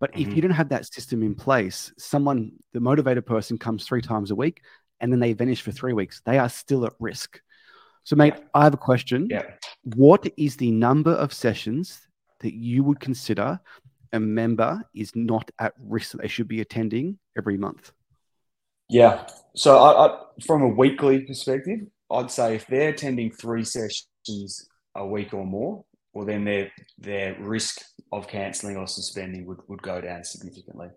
But 0.01 0.13
mm-hmm. 0.13 0.31
if 0.31 0.37
you 0.37 0.43
don't 0.43 0.53
have 0.53 0.69
that 0.69 0.87
system 0.87 1.23
in 1.23 1.35
place, 1.35 1.93
someone, 1.99 2.53
the 2.73 2.81
motivated 2.81 3.27
person 3.27 3.59
comes 3.59 3.85
three 3.85 4.01
times 4.01 4.31
a 4.31 4.35
week 4.35 4.63
and 5.01 5.13
then 5.13 5.21
they 5.21 5.33
vanish 5.33 5.63
for 5.63 5.73
three 5.73 5.93
weeks. 5.93 6.23
They 6.25 6.39
are 6.39 6.49
still 6.49 6.87
at 6.87 6.93
risk. 7.01 7.41
So, 8.05 8.17
mate, 8.17 8.35
I 8.55 8.65
have 8.65 8.75
a 8.75 8.79
question. 8.79 9.27
Yeah. 9.29 9.43
What 9.97 10.27
is 10.37 10.57
the 10.57 10.71
number 10.71 11.11
of 11.11 11.33
sessions 11.33 12.08
that 12.41 12.55
you 12.55 12.85
would 12.85 13.01
consider 13.01 13.61
a 14.13 14.21
member 14.21 14.83
is 14.95 15.15
not 15.15 15.51
at 15.59 15.75
risk 15.79 16.13
that 16.13 16.23
they 16.23 16.29
should 16.29 16.49
be 16.49 16.61
attending 16.61 17.19
every 17.37 17.59
month? 17.59 17.93
Yeah. 18.89 19.27
So, 19.55 19.79
I, 19.79 20.07
I, 20.07 20.19
from 20.47 20.63
a 20.63 20.69
weekly 20.69 21.21
perspective, 21.21 21.81
I'd 22.11 22.31
say 22.31 22.55
if 22.55 22.67
they're 22.67 22.91
attending 22.91 23.31
three 23.31 23.65
sessions 23.65 24.69
a 24.95 25.07
week 25.07 25.35
or 25.35 25.45
more, 25.45 25.85
well, 26.15 26.25
then 26.25 26.45
their 26.45 26.73
their 26.99 27.37
risk 27.41 27.83
of 28.13 28.29
cancelling 28.29 28.77
or 28.77 28.87
suspending 28.87 29.47
would, 29.47 29.59
would 29.69 29.83
go 29.83 30.01
down 30.01 30.25
significantly. 30.25 30.89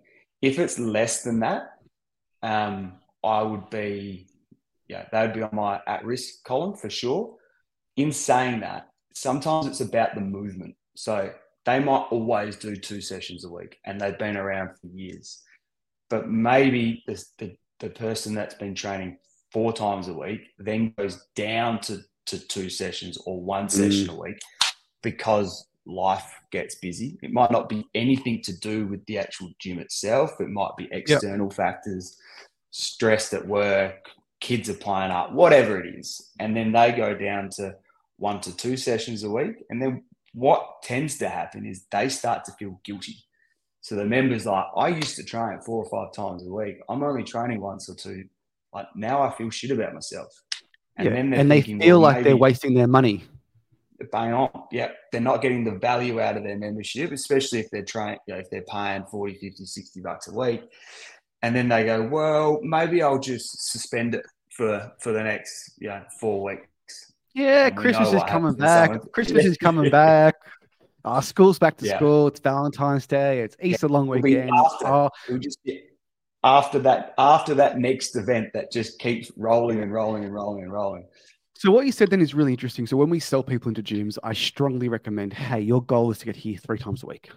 If 0.42 0.58
it's 0.58 0.80
less 0.80 1.24
than 1.24 1.42
that, 1.42 1.64
um, 2.42 2.94
I 3.24 3.42
would 3.42 3.70
be, 3.70 4.28
yeah, 4.88 5.06
that 5.12 5.22
would 5.22 5.34
be 5.34 5.44
on 5.44 5.50
my 5.54 5.82
at 5.86 6.06
risk 6.06 6.44
column 6.44 6.76
for 6.76 6.90
sure. 6.90 7.36
In 7.98 8.12
saying 8.12 8.62
that, 8.62 8.88
sometimes 9.14 9.68
it's 9.68 9.82
about 9.82 10.16
the 10.16 10.22
movement. 10.22 10.76
So 10.96 11.32
they 11.66 11.80
might 11.80 12.08
always 12.12 12.56
do 12.56 12.76
two 12.76 13.02
sessions 13.02 13.46
a 13.46 13.50
week 13.50 13.78
and 13.86 14.00
they've 14.00 14.18
been 14.18 14.38
around 14.38 14.70
for 14.80 14.88
years. 14.88 15.42
But 16.10 16.30
maybe 16.30 17.04
the, 17.08 17.24
the, 17.38 17.56
the 17.80 17.90
person 17.90 18.34
that's 18.34 18.56
been 18.56 18.76
training 18.76 19.18
four 19.52 19.74
times 19.74 20.08
a 20.08 20.14
week 20.14 20.42
then 20.58 20.94
goes 20.98 21.26
down 21.36 21.80
to, 21.82 22.00
to 22.28 22.40
two 22.40 22.70
sessions 22.70 23.18
or 23.26 23.42
one 23.42 23.70
session 23.70 24.08
mm. 24.08 24.14
a 24.14 24.20
week 24.20 24.40
because 25.04 25.68
life 25.86 26.32
gets 26.52 26.76
busy. 26.76 27.18
It 27.22 27.32
might 27.32 27.52
not 27.52 27.70
be 27.70 27.86
anything 27.96 28.42
to 28.44 28.58
do 28.60 28.88
with 28.88 29.06
the 29.06 29.18
actual 29.18 29.50
gym 29.60 29.80
itself. 29.80 30.40
It 30.40 30.50
might 30.50 30.76
be 30.78 30.90
external 30.92 31.48
yep. 31.48 31.56
factors, 31.56 32.18
stress 32.72 33.34
at 33.34 33.48
work, 33.48 34.10
kids 34.40 34.70
are 34.70 34.76
playing 34.76 35.12
up, 35.12 35.32
whatever 35.32 35.80
it 35.80 35.96
is. 35.96 36.30
And 36.40 36.56
then 36.56 36.72
they 36.72 36.92
go 36.92 37.16
down 37.16 37.50
to 37.58 37.76
one 38.18 38.42
to 38.42 38.56
two 38.56 38.78
sessions 38.78 39.24
a 39.24 39.30
week. 39.30 39.56
And 39.70 39.82
then 39.82 40.04
what 40.34 40.82
tends 40.84 41.17
to 41.17 41.30
happen 41.30 41.65
is 41.65 41.86
they 41.91 42.10
start 42.10 42.46
to 42.46 42.52
feel 42.54 42.80
guilty. 42.84 43.17
So 43.82 43.96
the 43.96 44.06
members 44.06 44.46
like, 44.46 44.65
I 44.78 44.89
used 44.89 45.15
to 45.15 45.24
train 45.24 45.60
four 45.65 45.84
or 45.84 45.89
five 45.89 46.13
times 46.13 46.46
a 46.46 46.52
week. 46.52 46.78
I'm 46.88 47.04
only 47.04 47.24
training 47.24 47.62
once 47.62 47.89
or 47.89 47.96
two. 47.96 48.26
Like 48.74 48.88
now 48.96 49.22
I 49.22 49.32
feel 49.32 49.50
shit 49.50 49.72
about 49.72 49.94
myself. 49.94 50.32
And 50.98 51.08
yeah. 51.08 51.13
then 51.13 51.34
and 51.34 51.52
they 51.52 51.62
feel 51.62 51.80
well, 51.80 52.00
like 52.00 52.24
they're 52.24 52.38
wasting 52.38 52.74
their 52.74 52.88
money. 52.88 53.24
Bang 54.12 54.34
on. 54.34 54.50
Yeah. 54.72 54.91
They're 55.12 55.22
not 55.22 55.41
getting 55.41 55.63
the 55.63 55.72
value 55.72 56.22
out 56.22 56.38
of 56.38 56.44
their 56.44 56.58
membership, 56.58 57.12
especially 57.12 57.60
if 57.60 57.70
they're 57.72 57.84
trying, 57.84 58.17
you 58.28 58.34
know, 58.34 58.39
if 58.39 58.50
they're 58.50 58.63
paying 58.63 59.06
40, 59.06 59.36
50, 59.36 59.65
60 59.65 60.02
bucks 60.02 60.28
a 60.28 60.34
week. 60.34 60.62
And 61.44 61.56
then 61.56 61.70
they 61.70 61.86
go, 61.86 62.04
well, 62.04 62.60
maybe 62.62 63.02
I'll 63.02 63.20
just 63.20 63.72
suspend 63.72 64.15
it 64.15 64.26
for 64.52 64.91
for 65.00 65.12
the 65.12 65.24
next, 65.24 65.74
you 65.80 65.88
know, 65.88 66.04
four 66.20 66.44
weeks. 66.44 66.67
Yeah, 67.34 67.70
Christmas 67.70 68.13
is 68.13 68.24
coming 68.24 68.54
back. 68.54 69.00
Christmas 69.12 69.46
is 69.46 69.58
coming 69.58 69.89
back. 69.91 70.36
Our 71.04 71.22
school's 71.22 71.58
back 71.58 71.78
to 71.78 71.86
yeah. 71.86 71.98
school. 71.98 72.28
It's 72.28 72.39
Valentine's 72.39 73.08
Day. 73.08 73.41
It's 73.41 73.56
Easter 73.62 73.88
yeah. 73.88 73.94
long 73.94 74.08
weekend. 74.08 74.52
After, 74.52 74.88
oh. 74.88 75.10
just 75.39 75.60
after 76.44 76.80
that, 76.80 77.13
after 77.17 77.56
that 77.56 77.80
next 77.80 78.15
event 78.15 78.50
that 78.54 78.72
just 78.72 79.00
keeps 79.00 79.32
rolling 79.38 79.82
and 79.82 79.91
rolling 79.91 80.26
and 80.26 80.34
rolling 80.34 80.63
and 80.63 80.72
rolling. 80.72 81.06
So 81.56 81.72
what 81.72 81.86
you 81.86 81.91
said 81.91 82.10
then 82.10 82.22
is 82.22 82.34
really 82.34 82.54
interesting. 82.54 82.88
So 82.88 82.98
when 82.98 83.10
we 83.10 83.20
sell 83.20 83.44
people 83.44 83.70
into 83.70 83.84
gyms, 83.84 84.17
I 84.24 84.34
strongly 84.34 84.89
recommend, 84.89 85.34
hey, 85.34 85.62
your 85.62 85.84
goal 85.84 86.12
is 86.12 86.17
to 86.20 86.26
get 86.26 86.36
here 86.36 86.58
three 86.58 86.80
times 86.80 87.04
a 87.04 87.08
week. 87.08 87.30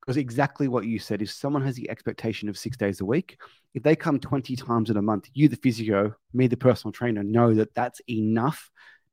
Because 0.00 0.16
exactly 0.16 0.68
what 0.68 0.84
you 0.84 0.98
said, 0.98 1.22
if 1.22 1.30
someone 1.30 1.64
has 1.64 1.74
the 1.74 1.90
expectation 1.90 2.48
of 2.48 2.58
six 2.58 2.76
days 2.76 3.00
a 3.00 3.04
week, 3.04 3.40
if 3.74 3.82
they 3.82 3.96
come 3.96 4.20
20 4.20 4.54
times 4.56 4.90
in 4.90 4.96
a 4.96 5.02
month, 5.02 5.28
you, 5.32 5.48
the 5.48 5.56
physio, 5.56 6.14
me, 6.32 6.46
the 6.46 6.56
personal 6.56 6.92
trainer, 6.92 7.24
know 7.24 7.54
that 7.54 7.74
that's 7.74 8.00
enough 8.08 8.70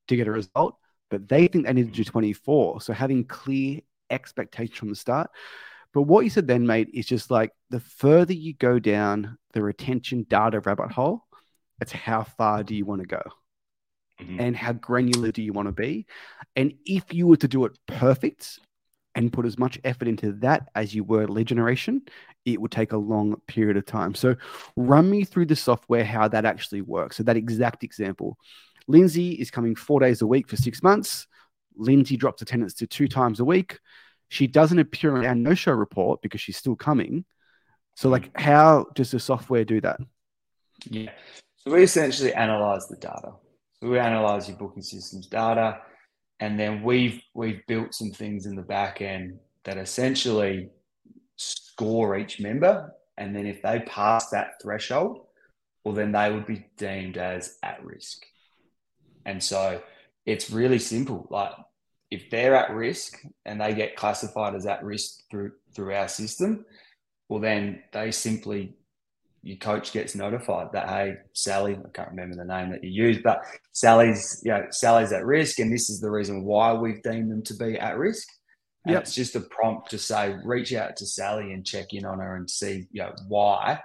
to 0.07 0.15
get 0.15 0.27
a 0.27 0.31
result, 0.31 0.77
but 1.09 1.27
they 1.27 1.47
think 1.47 1.65
they 1.65 1.73
need 1.73 1.93
to 1.93 2.03
do 2.03 2.03
24. 2.03 2.81
So 2.81 2.93
having 2.93 3.25
clear 3.25 3.81
expectations 4.09 4.77
from 4.77 4.89
the 4.89 4.95
start. 4.95 5.29
But 5.93 6.03
what 6.03 6.21
you 6.21 6.29
said 6.29 6.47
then, 6.47 6.65
mate, 6.65 6.89
is 6.93 7.05
just 7.05 7.29
like 7.29 7.51
the 7.69 7.79
further 7.79 8.33
you 8.33 8.53
go 8.53 8.79
down 8.79 9.37
the 9.53 9.61
retention 9.61 10.25
data 10.27 10.59
rabbit 10.59 10.91
hole, 10.91 11.23
it's 11.79 11.91
how 11.91 12.23
far 12.23 12.63
do 12.63 12.75
you 12.75 12.85
want 12.85 13.01
to 13.01 13.07
go? 13.07 13.21
mm-hmm. 14.23 14.39
and 14.39 14.55
how 14.55 14.73
granular 14.73 15.31
do 15.31 15.41
you 15.41 15.53
want 15.53 15.67
to 15.67 15.71
be? 15.71 16.05
And 16.55 16.73
if 16.85 17.13
you 17.13 17.27
were 17.27 17.37
to 17.37 17.47
do 17.47 17.65
it 17.65 17.77
perfect 17.87 18.59
and 19.15 19.31
put 19.31 19.45
as 19.45 19.59
much 19.59 19.79
effort 19.83 20.07
into 20.07 20.33
that 20.33 20.69
as 20.75 20.95
you 20.95 21.03
were 21.03 21.27
lead 21.27 21.47
generation, 21.47 22.01
it 22.45 22.59
would 22.59 22.71
take 22.71 22.93
a 22.93 22.97
long 22.97 23.39
period 23.47 23.77
of 23.77 23.85
time. 23.85 24.15
So, 24.15 24.35
run 24.75 25.09
me 25.09 25.23
through 25.23 25.45
the 25.45 25.55
software, 25.55 26.03
how 26.03 26.27
that 26.27 26.45
actually 26.45 26.81
works. 26.81 27.17
So, 27.17 27.23
that 27.23 27.37
exact 27.37 27.83
example 27.83 28.37
Lindsay 28.87 29.31
is 29.33 29.51
coming 29.51 29.75
four 29.75 29.99
days 29.99 30.21
a 30.21 30.27
week 30.27 30.47
for 30.47 30.57
six 30.57 30.83
months. 30.83 31.27
Lindsay 31.75 32.17
drops 32.17 32.41
attendance 32.41 32.73
to 32.75 32.87
two 32.87 33.07
times 33.07 33.39
a 33.39 33.45
week. 33.45 33.79
She 34.29 34.47
doesn't 34.47 34.79
appear 34.79 35.15
on 35.15 35.25
our 35.25 35.35
no 35.35 35.53
show 35.53 35.71
report 35.73 36.21
because 36.21 36.41
she's 36.41 36.57
still 36.57 36.75
coming. 36.75 37.25
So, 37.95 38.09
like, 38.09 38.31
how 38.39 38.87
does 38.95 39.11
the 39.11 39.19
software 39.19 39.63
do 39.63 39.79
that? 39.81 39.99
Yeah. 40.89 41.11
So, 41.57 41.71
we 41.71 41.83
essentially 41.83 42.33
analyze 42.33 42.87
the 42.87 42.97
data 42.97 43.33
So, 43.79 43.89
we 43.89 43.99
analyze 43.99 44.47
your 44.47 44.57
booking 44.57 44.81
systems 44.81 45.27
data, 45.27 45.79
and 46.39 46.59
then 46.59 46.81
we've 46.81 47.21
we've 47.33 47.61
built 47.67 47.93
some 47.93 48.11
things 48.11 48.45
in 48.45 48.55
the 48.55 48.63
back 48.63 49.01
end 49.01 49.37
that 49.65 49.77
essentially 49.77 50.69
score 51.35 52.17
each 52.17 52.39
member, 52.39 52.91
and 53.17 53.35
then 53.35 53.45
if 53.45 53.61
they 53.61 53.79
pass 53.81 54.29
that 54.31 54.53
threshold, 54.61 55.27
well, 55.83 55.93
then 55.93 56.11
they 56.11 56.31
would 56.31 56.47
be 56.47 56.65
deemed 56.77 57.17
as 57.17 57.57
at 57.61 57.83
risk. 57.83 58.25
And 59.25 59.41
so 59.41 59.81
it's 60.25 60.49
really 60.49 60.79
simple. 60.79 61.27
Like 61.29 61.51
if 62.11 62.29
they're 62.29 62.55
at 62.55 62.71
risk 62.71 63.19
and 63.45 63.59
they 63.59 63.73
get 63.73 63.95
classified 63.95 64.55
as 64.55 64.65
at 64.65 64.83
risk 64.83 65.21
through 65.29 65.51
through 65.75 65.93
our 65.93 66.07
system, 66.07 66.65
well, 67.29 67.39
then 67.39 67.83
they 67.91 68.11
simply 68.11 68.75
your 69.43 69.57
coach 69.57 69.91
gets 69.91 70.15
notified 70.15 70.71
that 70.71 70.87
hey 70.87 71.17
Sally 71.33 71.73
I 71.73 71.89
can't 71.93 72.09
remember 72.09 72.35
the 72.35 72.45
name 72.45 72.71
that 72.71 72.83
you 72.83 72.89
used 72.89 73.23
but 73.23 73.43
Sally's 73.73 74.41
you 74.43 74.51
know 74.51 74.65
Sally's 74.71 75.11
at 75.11 75.25
risk 75.25 75.59
and 75.59 75.71
this 75.71 75.89
is 75.89 75.99
the 75.99 76.09
reason 76.09 76.45
why 76.45 76.73
we've 76.73 77.03
deemed 77.03 77.29
them 77.29 77.43
to 77.43 77.53
be 77.55 77.77
at 77.77 77.97
risk 77.97 78.27
and 78.85 78.93
yep. 78.93 79.03
it's 79.03 79.13
just 79.13 79.35
a 79.35 79.41
prompt 79.41 79.89
to 79.91 79.97
say 79.97 80.35
reach 80.45 80.73
out 80.73 80.95
to 80.95 81.05
Sally 81.05 81.51
and 81.51 81.65
check 81.65 81.93
in 81.93 82.05
on 82.05 82.19
her 82.19 82.37
and 82.37 82.49
see 82.49 82.87
you 82.91 83.01
know 83.01 83.13
why 83.27 83.79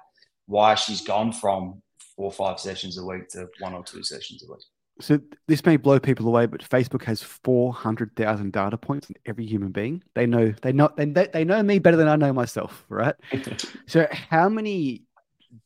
why 0.46 0.76
she's 0.76 1.00
gone 1.00 1.32
from 1.32 1.82
four 2.14 2.26
or 2.26 2.32
five 2.32 2.60
sessions 2.60 2.96
a 2.96 3.04
week 3.04 3.28
to 3.30 3.48
one 3.58 3.74
or 3.74 3.82
two 3.82 4.04
sessions 4.04 4.44
a 4.44 4.52
week 4.52 4.62
so 5.00 5.20
this 5.46 5.64
may 5.64 5.76
blow 5.76 6.00
people 6.00 6.26
away, 6.26 6.46
but 6.46 6.62
Facebook 6.62 7.04
has 7.04 7.22
four 7.22 7.72
hundred 7.72 8.14
thousand 8.16 8.52
data 8.52 8.76
points 8.76 9.08
on 9.10 9.16
every 9.26 9.46
human 9.46 9.70
being. 9.70 10.02
They 10.14 10.26
know 10.26 10.52
they 10.62 10.72
know 10.72 10.90
they, 10.96 11.28
they 11.32 11.44
know 11.44 11.62
me 11.62 11.78
better 11.78 11.96
than 11.96 12.08
I 12.08 12.16
know 12.16 12.32
myself, 12.32 12.84
right? 12.88 13.14
so 13.86 14.06
how 14.10 14.48
many 14.48 15.04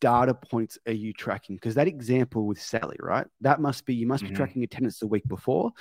data 0.01 0.35
points 0.35 0.79
are 0.87 0.93
you 0.93 1.13
tracking? 1.13 1.57
Because 1.57 1.75
that 1.77 1.89
example 1.89 2.47
with 2.47 2.61
Sally, 2.61 2.97
right? 3.01 3.27
That 3.41 3.61
must 3.61 3.87
be 3.87 3.95
you 3.95 4.07
must 4.07 4.23
mm-hmm. 4.23 4.35
be 4.35 4.37
tracking 4.37 4.65
attendance 4.65 4.99
the 4.99 5.07
week 5.07 5.27
before, 5.27 5.73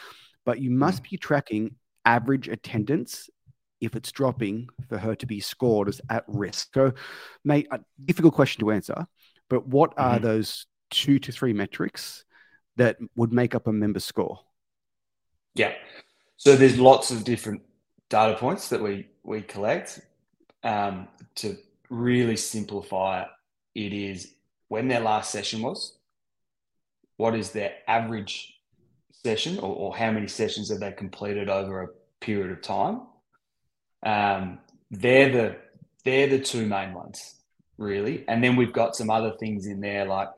but 0.45 0.59
you 0.59 0.71
must 0.71 1.03
mm-hmm. 1.03 1.11
be 1.11 1.17
tracking 1.17 1.75
average 2.05 2.47
attendance 2.47 3.29
if 3.81 3.95
it's 3.95 4.11
dropping 4.11 4.69
for 4.87 4.97
her 4.97 5.15
to 5.15 5.25
be 5.25 5.39
scored 5.39 5.89
as 5.89 5.99
at 6.09 6.23
risk. 6.27 6.69
So, 6.73 6.93
mate, 7.43 7.67
a 7.71 7.79
difficult 8.05 8.33
question 8.33 8.61
to 8.61 8.71
answer, 8.71 9.07
but 9.49 9.67
what 9.67 9.91
mm-hmm. 9.91 10.15
are 10.15 10.19
those 10.19 10.67
two 10.89 11.19
to 11.19 11.31
three 11.31 11.53
metrics 11.53 12.23
that 12.77 12.97
would 13.15 13.31
make 13.31 13.55
up 13.55 13.67
a 13.67 13.73
member 13.73 13.99
score? 13.99 14.39
Yeah. 15.55 15.73
So 16.37 16.55
there's 16.55 16.79
lots 16.79 17.11
of 17.11 17.23
different 17.23 17.61
data 18.09 18.37
points 18.37 18.69
that 18.69 18.81
we 18.81 19.07
we 19.23 19.41
collect 19.41 19.99
um, 20.63 21.07
to 21.35 21.57
really 21.89 22.35
simplify 22.35 23.21
it 23.21 23.27
it 23.75 23.93
is 23.93 24.33
when 24.67 24.87
their 24.87 24.99
last 24.99 25.31
session 25.31 25.61
was, 25.61 25.97
what 27.17 27.35
is 27.35 27.51
their 27.51 27.73
average 27.87 28.53
session 29.23 29.59
or, 29.59 29.75
or 29.75 29.95
how 29.95 30.11
many 30.11 30.27
sessions 30.27 30.69
have 30.69 30.79
they 30.79 30.91
completed 30.91 31.49
over 31.49 31.83
a 31.83 31.87
period 32.19 32.51
of 32.51 32.61
time. 32.61 33.01
Um, 34.03 34.59
they're 34.89 35.31
the 35.31 35.57
they're 36.03 36.27
the 36.27 36.39
two 36.39 36.65
main 36.65 36.93
ones, 36.93 37.35
really. 37.77 38.25
And 38.27 38.43
then 38.43 38.55
we've 38.55 38.73
got 38.73 38.95
some 38.95 39.11
other 39.11 39.33
things 39.39 39.67
in 39.67 39.79
there 39.79 40.05
like 40.05 40.29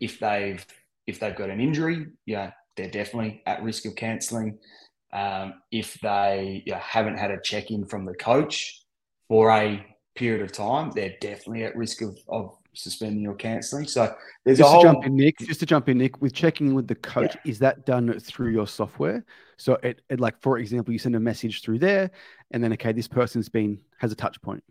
if 0.00 0.20
they've 0.20 0.64
if 1.08 1.18
they've 1.18 1.34
got 1.34 1.48
an 1.48 1.60
injury, 1.60 2.06
yeah, 2.26 2.52
they're 2.76 2.90
definitely 2.90 3.42
at 3.46 3.62
risk 3.62 3.86
of 3.86 3.96
cancelling. 3.96 4.58
Um, 5.10 5.54
if 5.72 5.94
they 6.02 6.62
you 6.66 6.72
know, 6.72 6.78
haven't 6.78 7.16
had 7.16 7.30
a 7.30 7.40
check 7.42 7.70
in 7.70 7.86
from 7.86 8.04
the 8.04 8.14
coach 8.14 8.82
for 9.26 9.50
a 9.50 9.84
period 10.14 10.42
of 10.42 10.52
time, 10.52 10.92
they're 10.94 11.16
definitely 11.20 11.64
at 11.64 11.74
risk 11.74 12.02
of, 12.02 12.18
of 12.28 12.54
suspending 12.74 13.26
or 13.26 13.34
cancelling. 13.34 13.88
So 13.88 14.14
there's 14.44 14.58
just 14.58 14.68
a 14.68 14.70
whole... 14.70 14.82
to 14.82 14.88
jump 14.88 15.06
in, 15.06 15.16
Nick. 15.16 15.38
Just 15.38 15.60
to 15.60 15.66
jump 15.66 15.88
in, 15.88 15.96
Nick, 15.96 16.20
with 16.20 16.34
checking 16.34 16.74
with 16.74 16.86
the 16.86 16.94
coach, 16.94 17.34
yeah. 17.36 17.50
is 17.50 17.58
that 17.60 17.86
done 17.86 18.20
through 18.20 18.50
your 18.50 18.66
software? 18.66 19.24
So 19.56 19.78
it, 19.82 20.02
it, 20.10 20.20
like 20.20 20.40
for 20.42 20.58
example, 20.58 20.92
you 20.92 20.98
send 20.98 21.16
a 21.16 21.20
message 21.20 21.62
through 21.62 21.78
there, 21.78 22.10
and 22.50 22.62
then 22.62 22.74
okay, 22.74 22.92
this 22.92 23.08
person's 23.08 23.48
been 23.48 23.80
has 23.96 24.12
a 24.12 24.14
touch 24.14 24.40
point. 24.42 24.62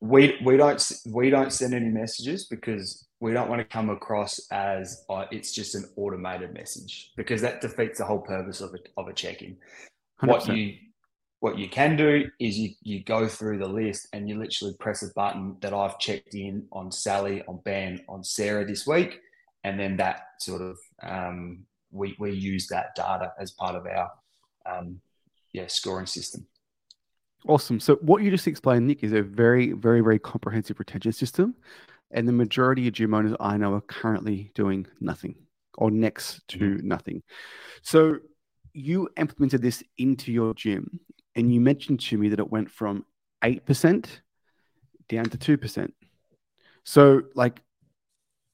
We 0.00 0.38
we 0.44 0.56
don't 0.56 0.92
we 1.06 1.30
don't 1.30 1.52
send 1.52 1.72
any 1.72 1.88
messages 1.88 2.46
because 2.46 3.07
we 3.20 3.32
don't 3.32 3.48
want 3.48 3.60
to 3.60 3.64
come 3.64 3.90
across 3.90 4.40
as 4.50 5.04
uh, 5.10 5.24
it's 5.30 5.52
just 5.52 5.74
an 5.74 5.84
automated 5.96 6.54
message 6.54 7.12
because 7.16 7.42
that 7.42 7.60
defeats 7.60 7.98
the 7.98 8.04
whole 8.04 8.20
purpose 8.20 8.60
of 8.60 8.74
a, 8.74 9.00
of 9.00 9.08
a 9.08 9.12
check-in. 9.12 9.56
100%. 10.22 10.28
What 10.28 10.48
you 10.48 10.76
what 11.40 11.58
you 11.58 11.68
can 11.68 11.96
do 11.96 12.28
is 12.40 12.58
you, 12.58 12.70
you 12.82 13.04
go 13.04 13.28
through 13.28 13.58
the 13.58 13.68
list 13.68 14.08
and 14.12 14.28
you 14.28 14.36
literally 14.36 14.74
press 14.80 15.02
a 15.02 15.12
button 15.14 15.56
that 15.60 15.72
I've 15.72 15.98
checked 15.98 16.34
in 16.34 16.66
on 16.72 16.90
Sally, 16.90 17.44
on 17.46 17.60
Ben, 17.64 18.00
on 18.08 18.24
Sarah 18.24 18.64
this 18.64 18.86
week. 18.86 19.20
And 19.62 19.78
then 19.78 19.96
that 19.98 20.22
sort 20.40 20.62
of, 20.62 20.78
um, 21.02 21.60
we, 21.92 22.16
we 22.18 22.32
use 22.32 22.66
that 22.68 22.94
data 22.96 23.32
as 23.38 23.52
part 23.52 23.76
of 23.76 23.86
our 23.86 24.10
um, 24.66 25.00
yeah, 25.52 25.66
scoring 25.68 26.06
system. 26.06 26.44
Awesome. 27.46 27.78
So 27.78 27.96
what 27.96 28.22
you 28.22 28.30
just 28.32 28.48
explained, 28.48 28.88
Nick, 28.88 29.04
is 29.04 29.12
a 29.12 29.22
very, 29.22 29.72
very, 29.72 30.00
very 30.00 30.18
comprehensive 30.18 30.80
retention 30.80 31.12
system. 31.12 31.54
And 32.10 32.26
the 32.26 32.32
majority 32.32 32.88
of 32.88 32.94
gym 32.94 33.14
owners 33.14 33.36
I 33.38 33.56
know 33.56 33.74
are 33.74 33.82
currently 33.82 34.50
doing 34.54 34.86
nothing 35.00 35.34
or 35.76 35.90
next 35.90 36.46
to 36.48 36.58
mm-hmm. 36.58 36.88
nothing. 36.88 37.22
So 37.82 38.18
you 38.72 39.08
implemented 39.16 39.62
this 39.62 39.82
into 39.98 40.32
your 40.32 40.54
gym 40.54 41.00
and 41.34 41.52
you 41.52 41.60
mentioned 41.60 42.00
to 42.00 42.18
me 42.18 42.28
that 42.30 42.38
it 42.38 42.50
went 42.50 42.70
from 42.70 43.04
8% 43.42 44.06
down 45.08 45.24
to 45.24 45.38
2%. 45.38 45.92
So, 46.84 47.22
like, 47.34 47.60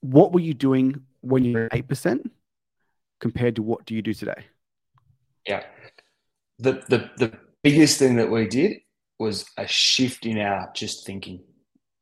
what 0.01 0.33
were 0.33 0.39
you 0.39 0.53
doing 0.53 1.01
when 1.21 1.43
you 1.43 1.53
were 1.53 1.69
8% 1.69 2.29
compared 3.19 3.55
to 3.55 3.63
what 3.63 3.85
do 3.85 3.95
you 3.95 4.01
do 4.01 4.13
today? 4.13 4.45
Yeah. 5.47 5.63
The, 6.59 6.83
the, 6.87 7.09
the 7.17 7.37
biggest 7.63 7.99
thing 7.99 8.15
that 8.17 8.29
we 8.29 8.47
did 8.47 8.77
was 9.19 9.45
a 9.57 9.67
shift 9.67 10.25
in 10.25 10.37
our 10.37 10.71
just 10.75 11.05
thinking. 11.05 11.43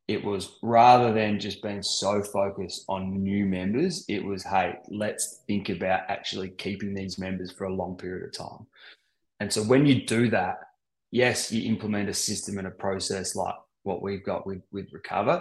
It 0.06 0.22
was 0.22 0.58
rather 0.62 1.12
than 1.14 1.40
just 1.40 1.62
being 1.62 1.82
so 1.82 2.22
focused 2.22 2.84
on 2.88 3.22
new 3.22 3.46
members, 3.46 4.04
it 4.08 4.22
was, 4.22 4.42
hey, 4.42 4.78
let's 4.88 5.40
think 5.46 5.70
about 5.70 6.02
actually 6.08 6.50
keeping 6.50 6.94
these 6.94 7.18
members 7.18 7.50
for 7.50 7.64
a 7.64 7.74
long 7.74 7.96
period 7.96 8.26
of 8.26 8.32
time. 8.36 8.66
And 9.40 9.52
so 9.52 9.62
when 9.62 9.86
you 9.86 10.04
do 10.04 10.28
that, 10.30 10.58
yes, 11.10 11.50
you 11.50 11.68
implement 11.68 12.10
a 12.10 12.14
system 12.14 12.58
and 12.58 12.66
a 12.66 12.70
process 12.70 13.34
like 13.34 13.54
what 13.82 14.02
we've 14.02 14.24
got 14.24 14.46
with, 14.46 14.62
with 14.72 14.92
Recovr, 14.92 15.40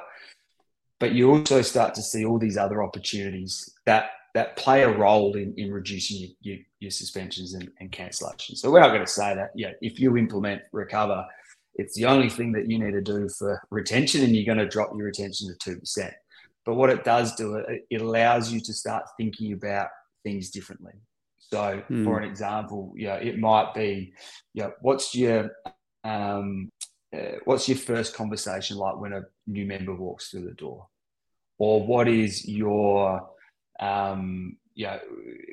but 1.00 1.12
you 1.12 1.32
also 1.32 1.62
start 1.62 1.94
to 1.96 2.02
see 2.02 2.24
all 2.24 2.40
these 2.40 2.58
other 2.58 2.82
opportunities 2.84 3.70
that 3.86 4.12
that 4.34 4.56
play 4.58 4.82
a 4.82 4.98
role 4.98 5.36
in, 5.36 5.54
in 5.58 5.72
reducing 5.72 6.18
your, 6.20 6.30
your, 6.42 6.58
your 6.80 6.92
suspensions 6.92 7.54
and, 7.54 7.70
and 7.80 7.92
cancellations. 7.92 8.58
So 8.58 8.72
we're 8.72 8.80
not 8.80 8.90
going 8.90 9.06
to 9.06 9.12
say 9.12 9.36
that, 9.36 9.52
yeah, 9.54 9.74
if 9.80 10.00
you 10.00 10.18
implement 10.18 10.64
Recovr, 10.74 11.28
it's 11.76 11.96
the 11.96 12.06
only 12.06 12.30
thing 12.30 12.52
that 12.54 12.70
you 12.70 12.80
need 12.80 12.92
to 12.92 13.02
do 13.02 13.28
for 13.30 13.62
retention 13.70 14.24
and 14.24 14.36
you're 14.36 14.46
going 14.46 14.64
to 14.64 14.68
drop 14.68 14.92
your 14.96 15.06
retention 15.06 15.56
to 15.60 15.72
2%. 15.72 16.12
But 16.66 16.76
what 16.76 16.90
it 16.90 17.04
does 17.04 17.36
do, 17.36 17.56
it, 17.56 17.86
it 17.90 18.02
allows 18.02 18.52
you 18.52 18.60
to 18.62 18.74
start 18.74 19.04
thinking 19.18 19.54
about 19.54 19.88
things 20.24 20.50
differently. 20.50 20.94
So, 21.40 21.84
mm. 21.90 22.04
for 22.04 22.20
an 22.20 22.30
example, 22.30 22.94
yeah, 22.96 23.16
it 23.16 23.38
might 23.38 23.74
be, 23.74 24.14
yeah, 24.54 24.70
what's 24.82 25.14
your 25.14 25.52
um, 26.04 26.72
uh, 27.16 27.38
what's 27.46 27.70
your 27.70 27.78
first 27.78 28.16
conversation 28.16 28.78
like 28.78 29.00
when 29.00 29.14
a 29.14 29.22
new 29.46 29.66
member 29.66 29.94
walks 29.94 30.30
through 30.30 30.46
the 30.46 30.54
door, 30.54 30.88
or 31.60 31.86
what 31.86 32.08
is 32.08 32.48
your 32.48 33.30
um, 33.80 34.58
you 34.76 34.88
know, 34.88 35.00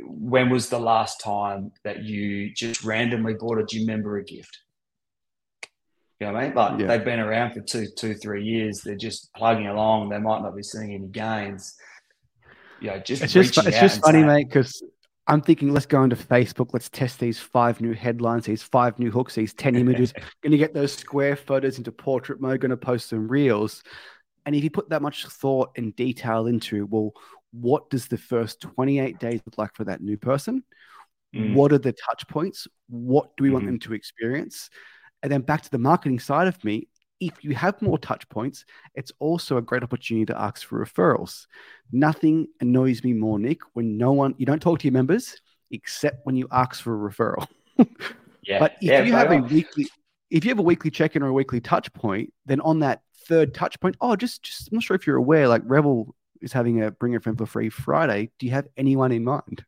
when 0.07 0.49
was 0.49 0.69
the 0.69 0.79
last 0.79 1.21
time 1.21 1.73
that 1.85 2.05
you 2.05 2.53
just 2.55 2.83
randomly 2.83 3.35
bought 3.35 3.59
a 3.59 3.65
gym 3.65 3.87
member 3.87 4.17
a 4.17 4.25
gift? 4.25 4.59
You 6.21 6.27
know 6.27 6.35
what 6.35 6.43
I 6.43 6.47
mean? 6.47 6.55
Like 6.55 6.81
yeah. 6.81 6.87
they've 6.87 7.05
been 7.05 7.19
around 7.19 7.55
for 7.55 7.61
two, 7.61 7.87
two, 7.97 8.15
three 8.15 8.45
years. 8.45 8.83
They're 8.83 8.95
just 8.95 9.33
plugging 9.35 9.69
along. 9.69 10.11
They 10.11 10.19
might 10.19 10.43
not 10.43 10.55
be 10.55 10.63
seeing 10.63 10.93
any 10.93 11.09
gains. 11.09 11.77
You 12.81 12.89
know, 12.89 12.99
just 12.99 13.23
it's 13.23 13.33
just 13.33 13.57
it's 13.57 13.81
just 13.81 14.03
funny, 14.03 14.19
saying, 14.19 14.27
mate, 14.27 14.49
because 14.49 14.83
I'm 15.27 15.41
thinking, 15.41 15.73
let's 15.73 15.87
go 15.87 16.03
into 16.03 16.17
Facebook. 16.17 16.71
Let's 16.73 16.91
test 16.91 17.21
these 17.21 17.39
five 17.39 17.81
new 17.81 17.95
headlines, 17.95 18.45
these 18.45 18.63
five 18.63 18.99
new 18.99 19.11
hooks, 19.11 19.35
these 19.35 19.55
10 19.55 19.77
images. 19.77 20.13
going 20.43 20.53
to 20.53 20.59
get 20.59 20.75
those 20.75 20.93
square 20.93 21.37
photos 21.37 21.79
into 21.79 21.93
portrait 21.93 22.41
mode, 22.41 22.61
going 22.61 22.71
to 22.71 22.77
post 22.77 23.09
some 23.09 23.27
reels. 23.27 23.83
And 24.45 24.55
if 24.55 24.65
you 24.65 24.71
put 24.71 24.91
that 24.91 25.03
much 25.03 25.27
thought 25.27 25.71
and 25.77 25.95
detail 25.97 26.47
into, 26.47 26.87
well, 26.87 27.13
what 27.53 27.89
does 27.91 28.09
the 28.09 28.19
first 28.19 28.61
28 28.61 29.19
days 29.19 29.41
look 29.47 29.57
like 29.57 29.75
for 29.75 29.85
that 29.85 30.03
new 30.03 30.17
person? 30.17 30.65
Mm. 31.35 31.55
What 31.55 31.73
are 31.73 31.79
the 31.79 31.93
touch 31.93 32.27
points? 32.29 32.67
What 32.89 33.37
do 33.37 33.45
we 33.45 33.51
mm 33.51 33.53
want 33.53 33.65
mm-hmm. 33.65 33.73
them 33.75 33.81
to 33.81 33.95
experience? 33.95 34.69
And 35.23 35.31
then 35.31 35.43
back 35.43 35.63
to 35.63 35.71
the 35.71 35.79
marketing 35.79 36.19
side 36.19 36.49
of 36.49 36.63
me, 36.65 36.89
if 37.21 37.45
you 37.45 37.55
have 37.55 37.81
more 37.83 37.99
touch 37.99 38.29
points, 38.31 38.65
it's 38.95 39.13
also 39.19 39.59
a 39.59 39.63
great 39.63 39.83
opportunity 39.83 40.25
to 40.27 40.41
ask 40.41 40.67
for 40.67 40.85
referrals. 40.85 41.47
Nothing 41.93 42.47
annoys 42.61 43.05
me 43.05 43.13
more, 43.13 43.39
Nick, 43.39 43.61
when 43.75 43.99
no 43.99 44.13
one, 44.13 44.35
you 44.39 44.47
don't 44.47 44.61
talk 44.63 44.79
to 44.81 44.87
your 44.87 44.95
members 44.95 45.37
except 45.71 46.25
when 46.25 46.35
you 46.35 46.49
ask 46.51 46.83
for 46.83 46.95
a 46.95 47.11
referral. 47.11 47.47
yeah. 48.43 48.59
But 48.59 48.73
if 48.81 48.83
yeah, 48.83 49.03
you 49.03 49.13
have 49.13 49.31
a 49.31 49.37
weekly, 49.37 49.87
if 50.31 50.45
you 50.45 50.51
have 50.51 50.59
a 50.59 50.63
weekly 50.63 50.91
check-in 50.91 51.23
or 51.23 51.29
a 51.29 51.33
weekly 51.33 51.61
touch 51.61 51.93
point, 51.93 52.33
then 52.47 52.61
on 52.63 52.81
that 52.81 53.03
third 53.29 53.55
touch 53.55 53.79
point, 53.81 53.97
oh, 54.01 54.17
just, 54.17 54.43
just 54.43 54.69
I'm 54.73 54.77
not 54.77 54.83
sure 54.83 54.97
if 54.97 55.07
you're 55.07 55.17
aware, 55.17 55.47
like 55.47 55.63
Revl 55.63 56.11
is 56.41 56.53
having 56.53 56.83
a 56.83 56.91
bring 56.91 57.15
a 57.15 57.21
friend 57.21 57.37
for 57.37 57.47
free 57.47 57.69
Friday. 57.69 58.31
Do 58.39 58.47
you 58.47 58.53
have 58.53 58.67
anyone 58.77 59.13
in 59.13 59.25
mind? 59.25 59.65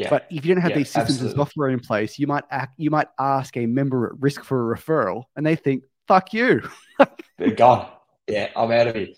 Yeah. 0.00 0.10
But 0.10 0.26
if 0.30 0.46
you 0.46 0.54
don't 0.54 0.62
have 0.62 0.70
yeah, 0.70 0.78
these 0.78 0.88
systems 0.88 1.10
absolutely. 1.10 1.28
and 1.28 1.36
software 1.36 1.68
in 1.68 1.80
place, 1.80 2.18
you 2.18 2.26
might 2.26 2.44
act, 2.50 2.74
you 2.78 2.90
might 2.90 3.08
ask 3.18 3.54
a 3.56 3.66
member 3.66 4.06
at 4.06 4.12
risk 4.18 4.44
for 4.44 4.72
a 4.72 4.76
referral, 4.76 5.24
and 5.36 5.44
they 5.44 5.56
think, 5.56 5.84
fuck 6.08 6.32
you. 6.32 6.62
They're 7.38 7.50
gone. 7.50 7.86
Yeah, 8.26 8.48
I'm 8.56 8.70
out 8.70 8.86
of 8.86 8.94
here. 8.94 9.08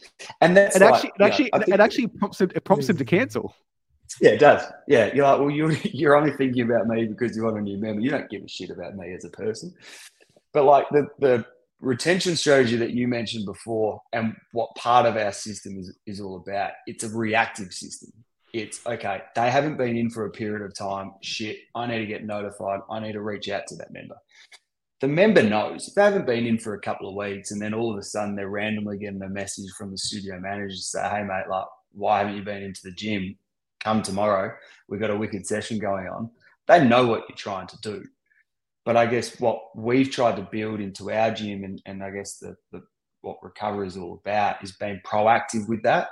And 0.41 0.57
that's 0.57 0.74
it. 0.74 0.83
Like, 0.83 0.95
actually, 0.95 1.11
it 1.11 1.22
actually, 1.22 1.51
know, 1.53 1.74
it 1.74 1.80
actually 1.80 2.07
prompts 2.09 2.41
him. 2.41 2.51
It 2.55 2.64
prompts 2.64 2.89
him 2.89 2.97
to 2.97 3.05
mm. 3.05 3.09
cancel. 3.09 3.55
Yeah, 4.20 4.30
it 4.30 4.41
does. 4.41 4.62
Yeah, 4.89 5.12
you're 5.14 5.24
like, 5.24 5.39
well, 5.39 5.51
you're 5.51 5.72
you're 5.85 6.16
only 6.16 6.33
thinking 6.33 6.64
about 6.64 6.89
me 6.89 7.07
because 7.07 7.37
you 7.37 7.45
want 7.45 7.59
a 7.59 7.61
new 7.61 7.78
member. 7.78 8.01
You 8.01 8.11
don't 8.11 8.28
give 8.28 8.43
a 8.43 8.49
shit 8.49 8.70
about 8.70 8.97
me 8.97 9.12
as 9.12 9.24
a 9.24 9.30
person. 9.30 9.74
But 10.53 10.64
like 10.64 10.89
the 10.91 11.07
the 11.20 11.47
retention 11.80 12.37
strategy 12.37 12.76
that 12.76 12.91
you 12.91 13.07
mentioned 13.07 13.45
before, 13.45 14.01
and 14.12 14.35
what 14.53 14.74
part 14.74 15.07
of 15.07 15.16
our 15.16 15.33
system 15.33 15.78
is 15.78 15.95
is 16.07 16.20
all 16.20 16.37
about. 16.37 16.72
It's 16.87 17.05
a 17.05 17.09
reactive 17.09 17.72
system. 17.72 18.12
It's 18.53 18.86
okay. 18.86 19.22
They 19.34 19.50
haven't 19.50 19.78
been 19.78 19.96
in 19.96 20.11
for 20.11 20.26
a 20.26 20.30
period 20.30 20.64
of 20.64 20.76
time. 20.76 21.12
Shit, 21.22 21.57
I 21.74 21.86
need 21.86 21.98
to 21.98 22.07
get 22.07 22.24
notified. 22.24 22.80
I 22.90 23.00
need 23.00 23.12
to 23.12 23.22
reach 23.22 23.48
out 23.48 23.66
to 23.68 23.76
that 23.76 23.92
member 23.92 24.16
the 25.03 25.09
member 25.09 25.42
knows 25.42 25.88
if 25.88 25.94
they 25.94 26.03
haven't 26.05 26.26
been 26.26 26.46
in 26.46 26.59
for 26.59 26.74
a 26.74 26.80
couple 26.80 27.09
of 27.09 27.16
weeks 27.16 27.50
and 27.50 27.61
then 27.61 27.74
all 27.74 27.92
of 27.92 27.98
a 27.98 28.03
sudden 28.05 28.36
they're 28.36 28.48
randomly 28.48 28.96
getting 28.96 29.20
a 29.20 29.28
message 29.28 29.68
from 29.76 29.90
the 29.90 29.98
studio 29.98 30.38
manager 30.38 30.76
to 30.76 30.80
say, 30.80 31.03
Hey 31.03 31.24
mate, 31.24 31.48
like, 31.50 31.66
why 31.90 32.20
haven't 32.20 32.36
you 32.36 32.42
been 32.44 32.62
into 32.62 32.82
the 32.84 32.92
gym? 32.92 33.36
Come 33.82 34.03
tomorrow. 34.03 34.55
We've 34.88 35.00
got 35.00 35.11
a 35.11 35.16
wicked 35.16 35.44
session 35.44 35.80
going 35.80 36.07
on. 36.07 36.30
They 36.68 36.86
know 36.86 37.05
what 37.05 37.24
you're 37.28 37.36
trying 37.36 37.66
to 37.66 37.78
do. 37.82 38.05
But 38.84 38.96
I 38.96 39.07
guess 39.07 39.40
what 39.40 39.61
we've 39.76 40.09
tried 40.09 40.36
to 40.36 40.48
build 40.53 40.78
into 40.78 41.11
our 41.11 41.32
gym 41.32 41.64
and, 41.64 41.82
and 41.84 42.05
I 42.05 42.11
guess 42.11 42.38
the, 42.38 42.55
the 42.70 42.82
what 43.22 43.42
recovery 43.42 43.88
is 43.88 43.96
all 43.96 44.20
about 44.24 44.62
is 44.62 44.70
being 44.70 45.00
proactive 45.05 45.68
with 45.68 45.82
that. 45.82 46.11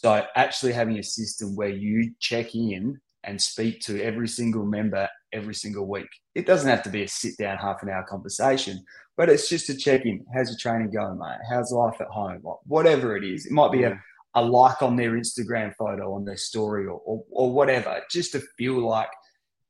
So 0.00 0.22
actually 0.36 0.74
having 0.74 0.96
a 1.00 1.02
system 1.02 1.56
where 1.56 1.70
you 1.70 2.12
check 2.20 2.54
in 2.54 3.00
and 3.24 3.42
speak 3.42 3.80
to 3.80 4.00
every 4.00 4.28
single 4.28 4.64
member 4.64 5.08
every 5.32 5.54
single 5.54 5.88
week. 5.88 6.06
It 6.36 6.46
doesn't 6.46 6.70
have 6.70 6.84
to 6.84 6.88
be 6.88 7.02
a 7.02 7.08
sit 7.08 7.36
down 7.36 7.58
half 7.58 7.82
an 7.82 7.90
hour 7.90 8.04
conversation, 8.08 8.84
but 9.16 9.28
it's 9.28 9.48
just 9.48 9.68
a 9.70 9.76
check 9.76 10.06
in. 10.06 10.24
How's 10.32 10.50
your 10.50 10.58
training 10.58 10.92
going, 10.92 11.18
mate? 11.18 11.40
How's 11.50 11.72
life 11.72 12.00
at 12.00 12.06
home? 12.06 12.40
Whatever 12.64 13.16
it 13.16 13.24
is. 13.24 13.44
It 13.44 13.50
might 13.50 13.72
be 13.72 13.82
a, 13.82 14.00
a 14.34 14.42
like 14.42 14.82
on 14.82 14.94
their 14.94 15.14
Instagram 15.14 15.74
photo, 15.74 16.14
on 16.14 16.24
their 16.24 16.36
story, 16.36 16.86
or, 16.86 17.02
or, 17.04 17.24
or 17.32 17.52
whatever, 17.52 18.00
just 18.08 18.30
to 18.32 18.40
feel 18.56 18.78
like 18.78 19.10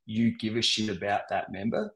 you 0.05 0.37
give 0.37 0.57
a 0.57 0.61
shit 0.61 0.95
about 0.95 1.21
that 1.31 1.51
member. 1.51 1.91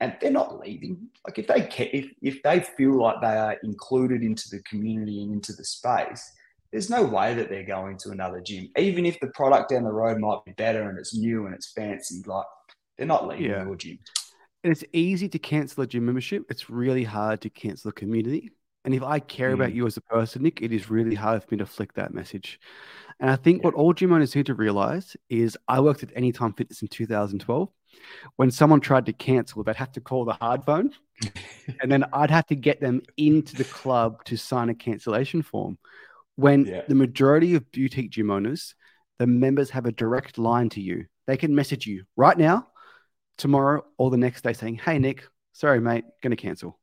And 0.00 0.18
they're 0.20 0.30
not 0.30 0.60
leaving. 0.60 1.08
Like 1.26 1.38
if 1.38 1.46
they 1.46 1.66
if, 1.92 2.10
if 2.20 2.42
they 2.42 2.60
feel 2.60 3.00
like 3.00 3.22
they 3.22 3.38
are 3.38 3.56
included 3.62 4.22
into 4.22 4.50
the 4.50 4.62
community 4.64 5.22
and 5.22 5.32
into 5.32 5.54
the 5.54 5.64
space, 5.64 6.30
there's 6.72 6.90
no 6.90 7.02
way 7.02 7.34
that 7.34 7.48
they're 7.48 7.64
going 7.64 7.98
to 7.98 8.10
another 8.10 8.40
gym, 8.40 8.68
even 8.76 9.04
if 9.04 9.18
the 9.20 9.26
product 9.28 9.70
down 9.70 9.82
the 9.82 9.92
road 9.92 10.18
might 10.18 10.44
be 10.44 10.52
better 10.52 10.88
and 10.88 10.98
it's 10.98 11.16
new 11.16 11.46
and 11.46 11.54
it's 11.54 11.72
fancy. 11.72 12.22
Like 12.24 12.46
they're 12.96 13.06
not 13.06 13.26
leaving 13.26 13.50
yeah. 13.50 13.64
your 13.64 13.76
gym. 13.76 13.98
it's 14.62 14.84
easy 14.92 15.28
to 15.28 15.38
cancel 15.38 15.82
a 15.82 15.86
gym 15.86 16.06
membership. 16.06 16.44
It's 16.48 16.70
really 16.70 17.04
hard 17.04 17.40
to 17.42 17.50
cancel 17.50 17.90
a 17.90 17.92
community. 17.92 18.52
And 18.84 18.94
if 18.94 19.02
I 19.02 19.18
care 19.18 19.50
mm. 19.50 19.54
about 19.54 19.74
you 19.74 19.86
as 19.86 19.96
a 19.96 20.00
person, 20.00 20.42
Nick, 20.42 20.62
it 20.62 20.72
is 20.72 20.88
really 20.90 21.14
hard 21.14 21.42
for 21.42 21.54
me 21.54 21.58
to 21.58 21.66
flick 21.66 21.92
that 21.94 22.14
message. 22.14 22.60
And 23.18 23.30
I 23.30 23.36
think 23.36 23.58
yeah. 23.58 23.66
what 23.66 23.74
all 23.74 23.92
gym 23.92 24.12
owners 24.12 24.34
need 24.34 24.46
to 24.46 24.54
realize 24.54 25.16
is 25.28 25.58
I 25.68 25.80
worked 25.80 26.02
at 26.02 26.10
Anytime 26.16 26.54
Fitness 26.54 26.82
in 26.82 26.88
2012. 26.88 27.68
When 28.36 28.50
someone 28.50 28.80
tried 28.80 29.06
to 29.06 29.12
cancel, 29.12 29.62
they'd 29.62 29.76
have 29.76 29.92
to 29.92 30.00
call 30.00 30.24
the 30.24 30.32
hard 30.34 30.64
phone. 30.64 30.92
and 31.82 31.90
then 31.92 32.04
I'd 32.12 32.30
have 32.30 32.46
to 32.46 32.56
get 32.56 32.80
them 32.80 33.02
into 33.16 33.56
the 33.56 33.64
club 33.64 34.24
to 34.24 34.36
sign 34.36 34.70
a 34.70 34.74
cancellation 34.74 35.42
form. 35.42 35.76
When 36.40 36.64
yeah. 36.64 36.82
the 36.88 36.94
majority 36.94 37.54
of 37.54 37.70
boutique 37.70 38.10
gym 38.10 38.30
owners, 38.30 38.74
the 39.18 39.26
members 39.26 39.70
have 39.70 39.86
a 39.86 39.92
direct 39.92 40.38
line 40.38 40.70
to 40.70 40.80
you. 40.80 41.06
They 41.26 41.36
can 41.36 41.54
message 41.54 41.86
you 41.86 42.04
right 42.16 42.36
now, 42.36 42.68
tomorrow, 43.36 43.84
or 43.98 44.10
the 44.10 44.16
next 44.16 44.42
day 44.42 44.54
saying, 44.54 44.76
Hey, 44.76 44.98
Nick, 44.98 45.24
sorry, 45.52 45.80
mate, 45.80 46.04
going 46.22 46.30
to 46.30 46.36
cancel. 46.36 46.78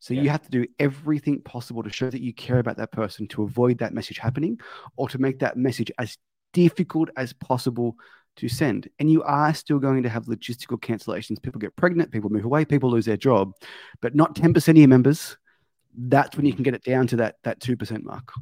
So 0.00 0.14
yeah. 0.14 0.22
you 0.22 0.30
have 0.30 0.42
to 0.42 0.50
do 0.50 0.66
everything 0.78 1.42
possible 1.42 1.82
to 1.82 1.92
show 1.92 2.10
that 2.10 2.22
you 2.22 2.32
care 2.32 2.58
about 2.58 2.78
that 2.78 2.90
person 2.90 3.28
to 3.28 3.44
avoid 3.44 3.78
that 3.78 3.94
message 3.94 4.18
happening 4.18 4.58
or 4.96 5.08
to 5.10 5.18
make 5.18 5.40
that 5.40 5.56
message 5.56 5.92
as 5.98 6.18
difficult 6.52 7.10
as 7.16 7.32
possible 7.32 7.96
to 8.36 8.48
send. 8.48 8.88
And 8.98 9.10
you 9.10 9.22
are 9.22 9.54
still 9.54 9.78
going 9.78 10.02
to 10.02 10.08
have 10.08 10.24
logistical 10.24 10.80
cancellations. 10.80 11.42
People 11.42 11.60
get 11.60 11.76
pregnant, 11.76 12.10
people 12.10 12.30
move 12.30 12.44
away, 12.44 12.64
people 12.64 12.90
lose 12.90 13.04
their 13.04 13.16
job, 13.16 13.52
but 14.00 14.14
not 14.14 14.34
10% 14.34 14.68
of 14.68 14.76
your 14.76 14.88
members. 14.88 15.36
That's 15.96 16.36
when 16.36 16.46
you 16.46 16.54
can 16.54 16.62
get 16.62 16.74
it 16.74 16.82
down 16.82 17.06
to 17.08 17.16
that 17.16 17.36
that 17.44 17.60
2% 17.60 18.02
mark. 18.02 18.32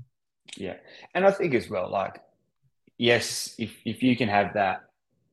Yeah. 0.57 0.77
And 1.15 1.27
I 1.27 1.31
think 1.31 1.55
as 1.55 1.71
well, 1.71 1.91
like, 1.91 2.23
yes, 2.99 3.55
if, 3.59 3.77
if 3.85 4.03
you 4.03 4.17
can 4.17 4.29
have 4.29 4.55
that 4.55 4.85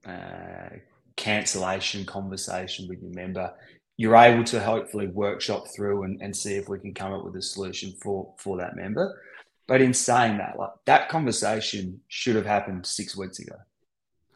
uh, 0.05 0.75
cancellation 1.15 2.05
conversation 2.05 2.87
with 2.87 3.01
your 3.01 3.11
member, 3.11 3.53
you're 3.97 4.15
able 4.15 4.43
to 4.45 4.59
hopefully 4.59 5.07
workshop 5.07 5.67
through 5.75 6.03
and, 6.03 6.21
and 6.21 6.35
see 6.35 6.53
if 6.55 6.69
we 6.69 6.79
can 6.79 6.93
come 6.93 7.11
up 7.11 7.25
with 7.25 7.35
a 7.35 7.41
solution 7.41 7.91
for 8.01 8.31
for 8.37 8.57
that 8.57 8.75
member. 8.75 9.21
But 9.67 9.81
in 9.81 9.93
saying 9.93 10.37
that, 10.37 10.57
like 10.57 10.69
that 10.85 11.09
conversation 11.09 11.99
should 12.07 12.35
have 12.35 12.45
happened 12.45 12.85
six 12.85 13.17
weeks 13.17 13.39
ago. 13.39 13.55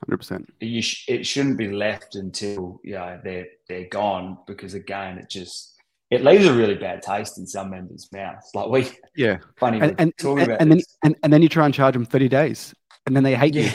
Hundred 0.05 0.17
percent. 0.17 0.53
Sh- 0.59 1.05
it 1.07 1.25
shouldn't 1.25 1.57
be 1.57 1.71
left 1.71 2.15
until 2.15 2.81
you 2.83 2.95
know 2.95 3.19
they're 3.23 3.47
they're 3.69 3.87
gone 3.87 4.39
because 4.47 4.73
again, 4.73 5.19
it 5.19 5.29
just 5.29 5.77
it 6.11 6.23
leaves 6.23 6.45
a 6.45 6.53
really 6.53 6.75
bad 6.75 7.01
taste 7.01 7.39
in 7.39 7.47
some 7.47 7.71
members' 7.71 8.09
mouths. 8.13 8.49
Like 8.53 8.67
we, 8.69 8.91
yeah, 9.15 9.37
funny 9.57 9.79
and 9.79 9.95
and, 9.97 10.13
and, 10.23 10.51
and 10.59 10.71
then 10.71 10.81
and, 11.03 11.15
and 11.23 11.33
then 11.33 11.41
you 11.41 11.49
try 11.49 11.65
and 11.65 11.73
charge 11.73 11.93
them 11.93 12.05
thirty 12.05 12.29
days, 12.29 12.73
and 13.07 13.15
then 13.15 13.23
they 13.23 13.35
hate 13.35 13.55
yeah. 13.55 13.71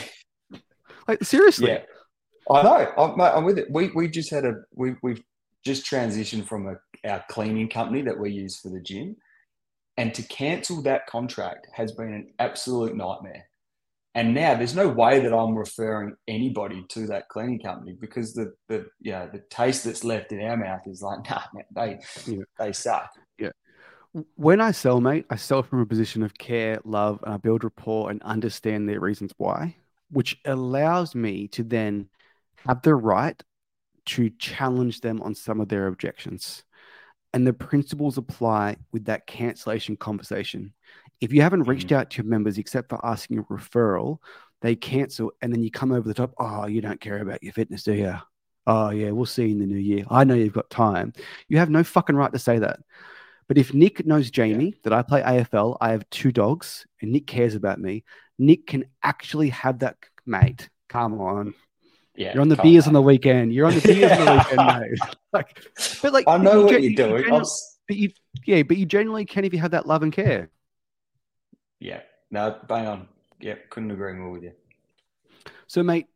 you. 0.51 0.59
Like 1.07 1.23
seriously. 1.23 1.71
Yeah. 1.71 1.81
I 2.49 2.63
know. 2.63 2.91
I'm, 2.97 3.19
I'm 3.19 3.43
with 3.43 3.57
it. 3.57 3.67
We 3.69 3.89
we 3.93 4.07
just 4.07 4.29
had 4.29 4.45
a 4.45 4.53
we 4.73 4.95
we've 5.03 5.21
just 5.65 5.85
transitioned 5.85 6.47
from 6.47 6.67
a, 6.67 7.09
our 7.09 7.23
cleaning 7.29 7.67
company 7.67 8.01
that 8.03 8.17
we 8.17 8.31
use 8.31 8.59
for 8.59 8.69
the 8.69 8.79
gym. 8.79 9.17
And 9.97 10.13
to 10.13 10.21
cancel 10.21 10.83
that 10.83 11.07
contract 11.07 11.67
has 11.73 11.91
been 11.91 12.13
an 12.13 12.33
absolute 12.37 12.95
nightmare. 12.95 13.49
And 14.17 14.33
now 14.33 14.55
there's 14.55 14.73
no 14.73 14.87
way 14.87 15.19
that 15.19 15.31
I'm 15.31 15.55
referring 15.55 16.15
anybody 16.27 16.83
to 16.89 17.05
that 17.05 17.29
cleaning 17.29 17.59
company 17.59 17.95
because 18.01 18.33
the 18.33 18.51
the 18.67 18.87
know, 18.99 19.29
the 19.31 19.43
taste 19.51 19.83
that's 19.83 20.03
left 20.03 20.31
in 20.31 20.41
our 20.41 20.57
mouth 20.57 20.81
is 20.87 21.03
like, 21.03 21.19
nah, 21.29 21.43
man, 21.53 21.65
they 21.75 21.99
yeah. 22.25 22.43
they 22.57 22.73
suck. 22.73 23.11
Yeah. 23.37 23.51
When 24.33 24.59
I 24.59 24.71
sell, 24.71 24.99
mate, 25.01 25.27
I 25.29 25.35
sell 25.35 25.61
from 25.61 25.81
a 25.81 25.85
position 25.85 26.23
of 26.23 26.35
care, 26.35 26.79
love, 26.83 27.19
and 27.23 27.35
I 27.35 27.37
build 27.37 27.63
rapport 27.63 28.09
and 28.09 28.19
understand 28.23 28.89
their 28.89 28.99
reasons 28.99 29.33
why, 29.37 29.75
which 30.09 30.35
allows 30.45 31.13
me 31.13 31.47
to 31.49 31.63
then 31.63 32.09
have 32.65 32.81
the 32.81 32.95
right 32.95 33.39
to 34.07 34.31
challenge 34.31 35.01
them 35.01 35.21
on 35.21 35.35
some 35.35 35.61
of 35.61 35.69
their 35.69 35.85
objections. 35.85 36.63
And 37.33 37.45
the 37.45 37.53
principles 37.53 38.17
apply 38.17 38.77
with 38.91 39.05
that 39.05 39.27
cancellation 39.27 39.97
conversation. 39.97 40.73
If 41.19 41.33
you 41.33 41.41
haven't 41.41 41.63
reached 41.63 41.87
mm-hmm. 41.87 41.97
out 41.97 42.09
to 42.11 42.17
your 42.23 42.29
members 42.29 42.57
except 42.57 42.89
for 42.89 43.05
asking 43.05 43.39
a 43.39 43.43
referral, 43.43 44.19
they 44.61 44.75
cancel 44.75 45.31
and 45.41 45.53
then 45.53 45.61
you 45.61 45.71
come 45.71 45.91
over 45.91 46.07
the 46.07 46.13
top. 46.13 46.33
Oh, 46.39 46.65
you 46.67 46.81
don't 46.81 47.01
care 47.01 47.19
about 47.19 47.43
your 47.43 47.53
fitness, 47.53 47.83
do 47.83 47.93
you? 47.93 48.15
Oh, 48.65 48.89
yeah, 48.89 49.11
we'll 49.11 49.25
see 49.25 49.45
you 49.45 49.51
in 49.51 49.59
the 49.59 49.65
new 49.65 49.77
year. 49.77 50.05
I 50.09 50.23
know 50.23 50.33
you've 50.33 50.53
got 50.53 50.69
time. 50.69 51.13
You 51.47 51.57
have 51.57 51.69
no 51.69 51.83
fucking 51.83 52.15
right 52.15 52.31
to 52.31 52.39
say 52.39 52.59
that. 52.59 52.79
But 53.47 53.57
if 53.57 53.73
Nick 53.73 54.05
knows 54.05 54.29
Jayme, 54.29 54.71
yeah. 54.71 54.77
that 54.83 54.93
I 54.93 55.01
play 55.03 55.21
AFL, 55.21 55.77
I 55.79 55.91
have 55.91 56.09
two 56.09 56.33
dogs, 56.33 56.85
and 57.01 57.13
Nick 57.13 57.27
cares 57.27 57.55
about 57.55 57.79
me, 57.79 58.03
Nick 58.37 58.67
can 58.67 58.85
actually 59.03 59.49
have 59.49 59.79
that, 59.79 59.95
mate. 60.25 60.69
Come 60.89 61.21
on. 61.21 61.53
Yeah, 62.17 62.33
you're 62.33 62.41
on 62.41 62.49
the 62.49 62.55
beers 62.57 62.87
on 62.87 62.93
the 62.93 63.01
weekend. 63.01 63.53
You're 63.53 63.67
on 63.67 63.75
the 63.75 63.81
beers 63.81 64.11
on 64.11 64.25
the 64.25 64.33
weekend, 64.33 64.81
mate. 64.81 65.15
Like, 65.33 65.67
but 66.01 66.13
like, 66.13 66.25
I 66.27 66.37
know 66.37 66.63
what 66.63 66.81
you, 66.81 66.89
you're 66.89 67.07
doing. 67.07 67.25
You 67.25 67.43
but 67.87 67.95
you, 67.95 68.09
yeah, 68.45 68.63
but 68.63 68.77
you 68.77 68.87
generally 68.87 69.23
can 69.23 69.45
if 69.45 69.53
you 69.53 69.59
have 69.59 69.71
that 69.71 69.85
love 69.85 70.01
and 70.01 70.11
care. 70.11 70.49
Yeah, 71.79 72.01
no, 72.31 72.57
bang 72.67 72.87
on. 72.87 73.07
Yeah, 73.39 73.55
couldn't 73.69 73.91
agree 73.91 74.13
more 74.13 74.31
with 74.31 74.43
you. 74.43 74.53
So, 75.67 75.83
mate, 75.83 76.07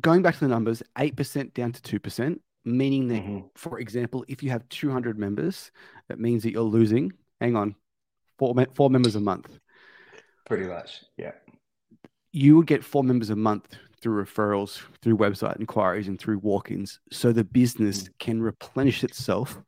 going 0.00 0.22
back 0.22 0.34
to 0.34 0.40
the 0.40 0.48
numbers, 0.48 0.82
eight 0.98 1.14
percent 1.14 1.54
down 1.54 1.70
to 1.70 1.82
two 1.82 2.00
percent, 2.00 2.40
meaning 2.64 3.06
that, 3.08 3.22
mm-hmm. 3.22 3.46
for 3.54 3.78
example, 3.78 4.24
if 4.26 4.42
you 4.42 4.50
have 4.50 4.68
200 4.70 5.18
members, 5.18 5.70
that 6.08 6.18
means 6.18 6.42
that 6.42 6.50
you're 6.50 6.62
losing. 6.62 7.12
Hang 7.40 7.54
on, 7.54 7.76
four 8.38 8.54
four 8.74 8.90
members 8.90 9.14
a 9.14 9.20
month. 9.20 9.56
Pretty 10.46 10.64
much, 10.64 11.04
yeah. 11.16 11.32
You 12.32 12.56
would 12.56 12.66
get 12.66 12.82
four 12.82 13.04
members 13.04 13.30
a 13.30 13.36
month 13.36 13.76
through 14.04 14.22
referrals, 14.22 14.82
through 15.00 15.16
website 15.16 15.58
inquiries, 15.58 16.08
and 16.08 16.18
through 16.18 16.36
walk 16.40 16.70
ins, 16.70 17.00
so 17.10 17.32
the 17.32 17.42
business 17.42 18.02
mm. 18.02 18.08
can 18.18 18.42
replenish 18.42 19.02
itself 19.02 19.58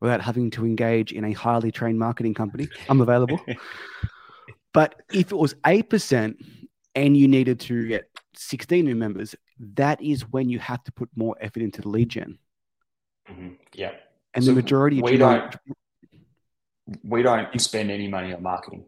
without 0.00 0.20
having 0.20 0.50
to 0.50 0.66
engage 0.66 1.12
in 1.12 1.24
a 1.24 1.32
highly 1.32 1.70
trained 1.70 1.96
marketing 1.96 2.34
company. 2.34 2.66
I'm 2.88 3.00
available. 3.00 3.38
but 4.72 5.00
if 5.12 5.30
it 5.30 5.36
was 5.36 5.54
8% 5.64 6.34
and 6.96 7.16
you 7.16 7.28
needed 7.28 7.60
to 7.60 7.86
get 7.86 8.10
16 8.34 8.84
new 8.84 8.96
members, 8.96 9.36
that 9.60 10.02
is 10.02 10.22
when 10.28 10.48
you 10.48 10.58
have 10.58 10.82
to 10.84 10.92
put 10.92 11.08
more 11.14 11.36
effort 11.40 11.62
into 11.62 11.80
the 11.80 11.88
lead 11.88 12.08
gen. 12.08 12.36
Mm-hmm. 13.30 13.50
Yeah. 13.74 13.92
And 14.34 14.42
so 14.42 14.50
the 14.50 14.56
majority 14.56 15.00
we 15.00 15.16
don't 15.16 15.54
we 17.04 17.22
don't 17.22 17.58
spend 17.60 17.92
any 17.92 18.08
money 18.08 18.34
on 18.34 18.42
marketing. 18.42 18.84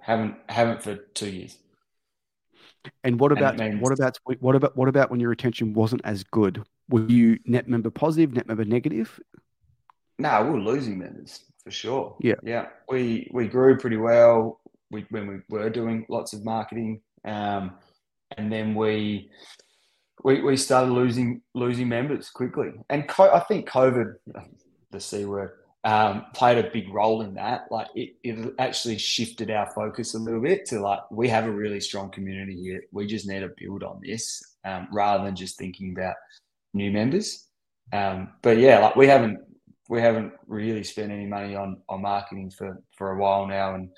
Haven't 0.00 0.36
haven't 0.48 0.82
for 0.82 0.96
two 0.96 1.28
years. 1.28 1.58
And 3.04 3.18
what 3.20 3.32
about 3.32 3.60
and 3.60 3.80
what 3.80 3.92
about 3.92 4.18
what 4.40 4.54
about 4.54 4.76
what 4.76 4.88
about 4.88 5.10
when 5.10 5.20
your 5.20 5.30
retention 5.30 5.72
wasn't 5.72 6.02
as 6.04 6.24
good? 6.24 6.62
Were 6.88 7.06
you 7.06 7.38
net 7.44 7.68
member 7.68 7.90
positive, 7.90 8.32
net 8.32 8.46
member 8.46 8.64
negative? 8.64 9.20
No, 10.18 10.44
we 10.44 10.50
were 10.50 10.60
losing 10.60 10.98
members 10.98 11.44
for 11.62 11.70
sure. 11.70 12.16
Yeah, 12.20 12.34
yeah. 12.42 12.66
We 12.88 13.30
we 13.32 13.46
grew 13.48 13.78
pretty 13.78 13.96
well. 13.96 14.60
We, 14.90 15.04
when 15.10 15.26
we 15.26 15.36
were 15.50 15.68
doing 15.68 16.06
lots 16.08 16.32
of 16.32 16.44
marketing, 16.44 17.02
um, 17.24 17.72
and 18.36 18.50
then 18.50 18.74
we 18.74 19.30
we 20.24 20.40
we 20.42 20.56
started 20.56 20.90
losing 20.90 21.42
losing 21.54 21.88
members 21.88 22.30
quickly. 22.30 22.70
And 22.88 23.06
co- 23.06 23.32
I 23.32 23.40
think 23.40 23.68
COVID, 23.68 24.14
the 24.90 25.00
c 25.00 25.24
word, 25.24 25.50
um, 25.84 26.26
played 26.34 26.64
a 26.64 26.70
big 26.70 26.92
role 26.92 27.22
in 27.22 27.34
that. 27.34 27.66
Like 27.70 27.88
it, 27.94 28.16
it 28.22 28.54
actually 28.58 28.98
shifted 28.98 29.50
our 29.50 29.70
focus 29.74 30.14
a 30.14 30.18
little 30.18 30.40
bit 30.40 30.66
to 30.66 30.80
like 30.80 31.00
we 31.10 31.28
have 31.28 31.44
a 31.44 31.50
really 31.50 31.80
strong 31.80 32.10
community 32.10 32.60
here. 32.60 32.82
We 32.92 33.06
just 33.06 33.28
need 33.28 33.40
to 33.40 33.50
build 33.56 33.82
on 33.82 34.00
this 34.04 34.42
um, 34.64 34.88
rather 34.92 35.24
than 35.24 35.36
just 35.36 35.58
thinking 35.58 35.92
about 35.96 36.16
new 36.74 36.90
members. 36.90 37.46
Um, 37.92 38.34
but 38.42 38.58
yeah, 38.58 38.80
like 38.80 38.96
we 38.96 39.06
haven't 39.06 39.38
we 39.88 40.00
haven't 40.00 40.32
really 40.46 40.84
spent 40.84 41.12
any 41.12 41.26
money 41.26 41.54
on 41.56 41.80
on 41.88 42.02
marketing 42.02 42.50
for 42.50 42.82
for 42.96 43.12
a 43.12 43.18
while 43.18 43.46
now, 43.46 43.74
and 43.74 43.90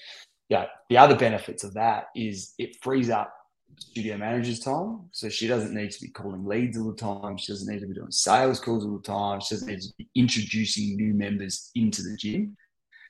yeah, 0.48 0.66
the 0.88 0.98
other 0.98 1.16
benefits 1.16 1.64
of 1.64 1.74
that 1.74 2.06
is 2.14 2.54
it 2.58 2.76
frees 2.82 3.10
up 3.10 3.32
studio 3.80 4.16
manager's 4.16 4.60
time. 4.60 5.00
So 5.12 5.28
she 5.28 5.46
doesn't 5.48 5.74
need 5.74 5.90
to 5.90 6.00
be 6.00 6.08
calling 6.08 6.44
leads 6.44 6.78
all 6.78 6.90
the 6.90 6.96
time. 6.96 7.36
She 7.36 7.52
doesn't 7.52 7.72
need 7.72 7.80
to 7.80 7.86
be 7.86 7.94
doing 7.94 8.10
sales 8.10 8.60
calls 8.60 8.84
all 8.84 8.98
the 8.98 9.02
time. 9.02 9.40
She 9.40 9.54
doesn't 9.54 9.68
need 9.68 9.80
to 9.80 9.88
be 9.98 10.08
introducing 10.14 10.96
new 10.96 11.14
members 11.14 11.70
into 11.74 12.02
the 12.02 12.16
gym. 12.16 12.56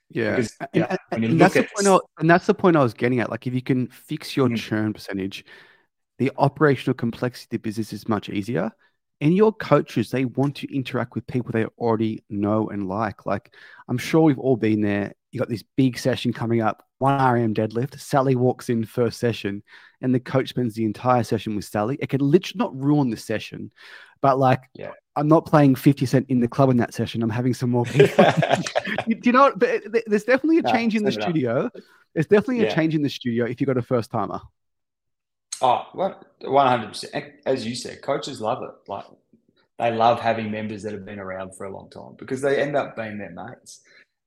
Yeah. 0.08 0.36
Because, 0.36 0.56
yeah 0.72 0.96
and, 1.12 1.40
that's 1.40 1.54
the 1.54 1.68
point 1.74 1.86
I, 1.86 1.98
and 2.18 2.30
that's 2.30 2.46
the 2.46 2.54
point 2.54 2.76
I 2.76 2.82
was 2.82 2.94
getting 2.94 3.20
at. 3.20 3.30
Like 3.30 3.46
if 3.46 3.54
you 3.54 3.62
can 3.62 3.88
fix 3.88 4.36
your 4.36 4.46
mm-hmm. 4.46 4.56
churn 4.56 4.92
percentage, 4.92 5.44
the 6.18 6.32
operational 6.38 6.94
complexity 6.94 7.56
of 7.56 7.62
the 7.62 7.68
business 7.68 7.92
is 7.92 8.08
much 8.08 8.28
easier. 8.28 8.70
And 9.22 9.34
your 9.34 9.52
coaches, 9.52 10.10
they 10.10 10.24
want 10.24 10.56
to 10.56 10.74
interact 10.74 11.14
with 11.14 11.26
people 11.26 11.52
they 11.52 11.66
already 11.78 12.24
know 12.30 12.70
and 12.70 12.88
like. 12.88 13.26
Like 13.26 13.54
I'm 13.88 13.98
sure 13.98 14.22
we've 14.22 14.38
all 14.38 14.56
been 14.56 14.80
there. 14.80 15.12
You 15.32 15.38
got 15.38 15.48
this 15.48 15.64
big 15.76 15.98
session 15.98 16.32
coming 16.32 16.60
up, 16.60 16.84
one 16.98 17.14
RM 17.14 17.54
deadlift. 17.54 17.98
Sally 18.00 18.34
walks 18.34 18.68
in 18.68 18.84
first 18.84 19.18
session 19.20 19.62
and 20.00 20.14
the 20.14 20.20
coach 20.20 20.48
spends 20.48 20.74
the 20.74 20.84
entire 20.84 21.22
session 21.22 21.54
with 21.54 21.64
Sally. 21.64 21.96
It 22.00 22.08
could 22.08 22.22
literally 22.22 22.58
not 22.58 22.82
ruin 22.82 23.10
the 23.10 23.16
session, 23.16 23.70
but 24.20 24.38
like 24.38 24.62
yeah. 24.74 24.90
I'm 25.16 25.28
not 25.28 25.46
playing 25.46 25.74
50 25.74 26.06
Cent 26.06 26.26
in 26.28 26.40
the 26.40 26.48
club 26.48 26.70
in 26.70 26.76
that 26.78 26.94
session. 26.94 27.22
I'm 27.22 27.30
having 27.30 27.54
some 27.54 27.70
more 27.70 27.84
people. 27.84 28.24
do 29.08 29.16
you 29.22 29.32
know 29.32 29.52
what? 29.54 29.60
There's 29.60 30.24
definitely 30.24 30.58
a 30.58 30.62
change 30.62 30.94
no, 30.94 30.98
in 30.98 31.04
the 31.04 31.12
studio. 31.12 31.66
Up. 31.66 31.76
There's 32.14 32.26
definitely 32.26 32.62
yeah. 32.62 32.72
a 32.72 32.74
change 32.74 32.94
in 32.94 33.02
the 33.02 33.08
studio 33.08 33.44
if 33.44 33.60
you've 33.60 33.68
got 33.68 33.76
a 33.76 33.82
first 33.82 34.10
timer. 34.10 34.40
Oh, 35.62 35.86
100%. 36.42 37.32
As 37.44 37.66
you 37.66 37.74
said, 37.74 38.00
coaches 38.02 38.40
love 38.40 38.62
it. 38.62 38.70
Like 38.88 39.04
they 39.78 39.92
love 39.92 40.20
having 40.20 40.50
members 40.50 40.82
that 40.82 40.92
have 40.92 41.04
been 41.04 41.18
around 41.18 41.56
for 41.56 41.66
a 41.66 41.74
long 41.74 41.90
time 41.90 42.14
because 42.18 42.40
they 42.40 42.60
end 42.60 42.76
up 42.76 42.96
being 42.96 43.18
their 43.18 43.30
mates. 43.30 43.80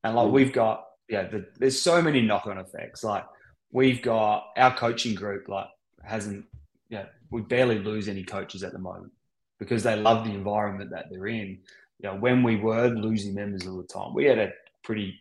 And 0.04 0.16
like 0.16 0.28
mm. 0.28 0.32
we've 0.32 0.54
got, 0.54 0.86
yeah, 1.10 1.28
the, 1.28 1.46
there's 1.58 1.82
so 1.82 2.02
many 2.02 2.22
knock 2.22 2.48
on 2.48 2.58
effects. 2.58 3.04
Like 3.04 3.26
we've 3.72 4.02
got 4.02 4.48
our 4.58 4.76
coaching 4.76 5.16
group, 5.16 5.48
like 5.48 5.68
hasn't, 6.04 6.46
yeah, 6.90 7.06
we 7.32 7.42
barely 7.42 7.80
lose 7.80 8.08
any 8.08 8.24
coaches 8.24 8.64
at 8.64 8.74
the 8.74 8.80
moment 8.80 9.12
because 9.60 9.84
they 9.84 9.96
love 9.96 10.26
the 10.26 10.34
environment 10.34 10.92
that 10.92 11.06
they're 11.10 11.28
in. 11.28 11.60
You 12.00 12.10
know, 12.10 12.16
when 12.16 12.44
we 12.44 12.56
were 12.56 12.90
losing 12.90 13.34
members 13.34 13.66
all 13.68 13.78
the 13.78 13.88
time, 13.88 14.14
we 14.14 14.26
had 14.26 14.40
a 14.40 14.52
pretty 14.84 15.20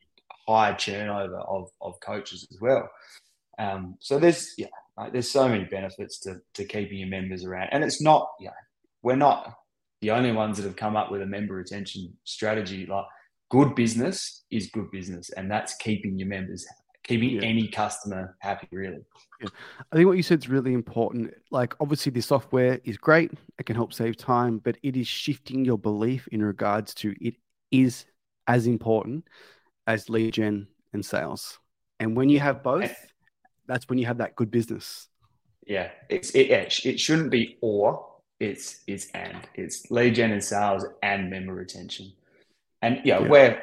high 0.48 0.72
turnover 0.74 1.38
of, 1.38 1.70
of 1.80 2.00
coaches 2.00 2.46
as 2.50 2.60
well. 2.60 2.90
Um, 3.58 3.96
so 4.00 4.18
there's 4.18 4.54
yeah, 4.58 4.66
like, 4.96 5.12
there's 5.12 5.30
so 5.30 5.48
many 5.48 5.64
benefits 5.64 6.18
to 6.20 6.40
to 6.54 6.64
keeping 6.64 6.98
your 6.98 7.08
members 7.08 7.44
around, 7.44 7.68
and 7.72 7.84
it's 7.84 8.00
not 8.00 8.28
yeah, 8.40 8.50
we're 9.02 9.16
not 9.16 9.54
the 10.00 10.10
only 10.10 10.32
ones 10.32 10.56
that 10.56 10.64
have 10.64 10.76
come 10.76 10.96
up 10.96 11.10
with 11.10 11.22
a 11.22 11.26
member 11.26 11.54
retention 11.54 12.12
strategy. 12.24 12.86
Like 12.86 13.04
good 13.52 13.74
business 13.74 14.44
is 14.50 14.70
good 14.72 14.90
business, 14.90 15.28
and 15.28 15.50
that's 15.50 15.74
keeping 15.74 16.18
your 16.18 16.26
members 16.26 16.66
keeping 17.04 17.30
yeah. 17.30 17.42
any 17.42 17.68
customer 17.68 18.36
happy 18.40 18.68
really. 18.70 19.04
Yeah. 19.40 19.48
i 19.92 19.96
think 19.96 20.06
what 20.06 20.16
you 20.16 20.22
said 20.22 20.38
is 20.38 20.48
really 20.48 20.72
important. 20.72 21.34
Like 21.50 21.74
obviously 21.80 22.12
the 22.12 22.22
software 22.22 22.80
is 22.84 22.96
great. 22.96 23.32
It 23.58 23.66
can 23.66 23.76
help 23.76 23.92
save 23.92 24.16
time 24.16 24.58
but 24.58 24.76
it 24.82 24.96
is 24.96 25.06
shifting 25.06 25.64
your 25.64 25.78
belief 25.78 26.28
in 26.28 26.42
regards 26.42 26.94
to 26.94 27.14
it 27.20 27.34
is 27.70 28.06
as 28.46 28.66
important 28.66 29.26
as 29.86 30.08
lead 30.08 30.34
gen 30.34 30.68
and 30.92 31.04
sales. 31.04 31.58
And 31.98 32.16
when 32.16 32.28
you 32.28 32.40
have 32.40 32.62
both 32.62 32.94
that's 33.66 33.88
when 33.88 33.98
you 33.98 34.06
have 34.06 34.18
that 34.18 34.36
good 34.36 34.50
business. 34.50 35.08
Yeah. 35.66 35.90
It's 36.08 36.30
it, 36.30 36.50
it 36.84 37.00
shouldn't 37.00 37.30
be 37.30 37.58
or 37.60 38.06
it's 38.38 38.80
it's 38.86 39.10
and. 39.10 39.38
It's 39.54 39.90
lead 39.90 40.14
gen 40.14 40.30
and 40.30 40.44
sales 40.44 40.86
and 41.02 41.30
member 41.30 41.52
retention 41.52 42.12
and 42.82 43.00
yeah, 43.04 43.20
yeah, 43.20 43.28
we're 43.28 43.62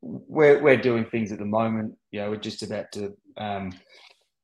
we're 0.00 0.62
we're 0.62 0.76
doing 0.76 1.06
things 1.06 1.32
at 1.32 1.38
the 1.38 1.44
moment. 1.44 1.96
You 2.12 2.20
know, 2.20 2.30
we're 2.30 2.36
just 2.36 2.62
about 2.62 2.92
to 2.92 3.16
um, 3.36 3.72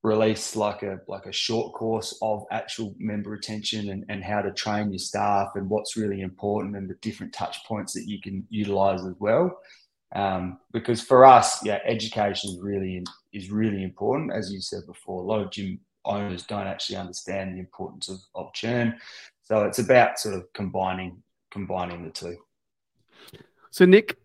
release 0.03 0.57
like 0.57 0.83
a 0.83 1.01
like 1.07 1.27
a 1.27 1.33
short 1.33 1.75
course 1.75 2.19
of 2.23 2.45
actual 2.51 2.95
member 2.99 3.31
retention 3.31 3.91
and, 3.91 4.05
and 4.09 4.25
how 4.25 4.41
to 4.41 4.53
train 4.53 4.91
your 4.91 4.99
staff 4.99 5.49
and 5.55 5.69
what's 5.69 5.97
really 5.97 6.23
important 6.23 6.77
and 6.77 6.89
the 6.89 6.95
different 7.03 7.33
touch 7.33 7.65
points 7.67 7.93
that 7.93 8.09
you 8.09 8.21
can 8.21 8.47
utilize 8.49 9.05
as 9.05 9.15
well. 9.19 9.59
Um, 10.15 10.61
because 10.73 11.03
for 11.03 11.27
us, 11.27 11.65
yeah, 11.65 11.81
education 11.85 12.51
is 12.51 12.59
really 12.61 13.05
is 13.33 13.51
really 13.51 13.83
important. 13.83 14.33
As 14.33 14.51
you 14.51 14.61
said 14.61 14.87
before, 14.87 15.23
a 15.23 15.27
lot 15.27 15.41
of 15.41 15.51
gym 15.51 15.81
owners 16.07 16.45
don't 16.45 16.69
actually 16.69 16.97
understand 16.97 17.55
the 17.55 17.61
importance 17.61 18.09
of, 18.09 18.19
of 18.35 18.53
churn. 18.55 18.97
So 19.43 19.65
it's 19.65 19.81
about 19.81 20.19
sort 20.19 20.37
of 20.37 20.51
combining 20.55 21.23
combining 21.51 22.05
the 22.05 22.11
two. 22.11 22.37
So, 23.77 23.85
Nick, 23.85 24.17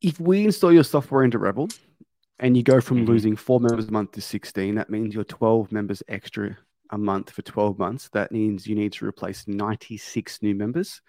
if 0.00 0.20
we 0.20 0.44
install 0.44 0.72
your 0.72 0.84
software 0.84 1.24
into 1.24 1.40
Revl 1.40 1.76
and 2.38 2.56
you 2.56 2.62
go 2.62 2.80
from 2.80 2.98
mm-hmm. 2.98 3.06
losing 3.06 3.34
four 3.34 3.58
members 3.58 3.88
a 3.88 3.90
month 3.90 4.12
to 4.12 4.20
16, 4.20 4.76
that 4.76 4.88
means 4.88 5.12
you're 5.12 5.24
12 5.24 5.72
members 5.72 6.00
extra 6.06 6.56
a 6.90 6.98
month 6.98 7.30
for 7.30 7.42
12 7.42 7.80
months. 7.80 8.08
That 8.10 8.30
means 8.30 8.68
you 8.68 8.76
need 8.76 8.92
to 8.92 9.04
replace 9.04 9.48
96 9.48 10.42
new 10.42 10.54
members. 10.54 11.02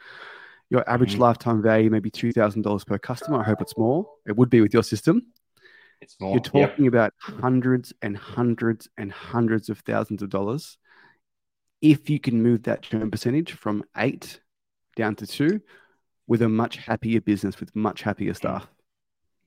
Your 0.72 0.84
average 0.90 1.12
mm-hmm. 1.12 1.22
lifetime 1.22 1.62
value 1.62 1.92
may 1.92 2.00
be 2.00 2.10
$2,000 2.10 2.88
per 2.88 2.98
customer. 2.98 3.42
I 3.42 3.44
hope 3.44 3.62
it's 3.62 3.78
more. 3.78 4.10
It 4.26 4.36
would 4.36 4.50
be 4.50 4.62
with 4.62 4.74
your 4.74 4.82
system. 4.82 5.28
It's 6.02 6.16
more. 6.20 6.32
You're 6.32 6.42
talking 6.42 6.86
yep. 6.86 6.92
about 6.92 7.14
hundreds 7.20 7.94
and 8.02 8.18
hundreds 8.18 8.90
and 8.98 9.12
hundreds 9.12 9.70
of 9.70 9.78
thousands 9.82 10.24
of 10.24 10.32
dollars. 10.32 10.80
If 11.84 12.10
you 12.10 12.20
can 12.20 12.42
move 12.42 12.64
that 12.64 12.82
churn 12.82 13.12
percentage 13.12 13.52
from 13.52 13.84
eight 13.96 14.40
down 14.96 15.16
to 15.18 15.28
two, 15.28 15.62
with 16.28 16.42
a 16.42 16.50
much 16.50 16.78
happier 16.78 17.22
business 17.22 17.60
with 17.60 17.76
much 17.76 18.02
happier 18.02 18.34
staff. 18.34 18.68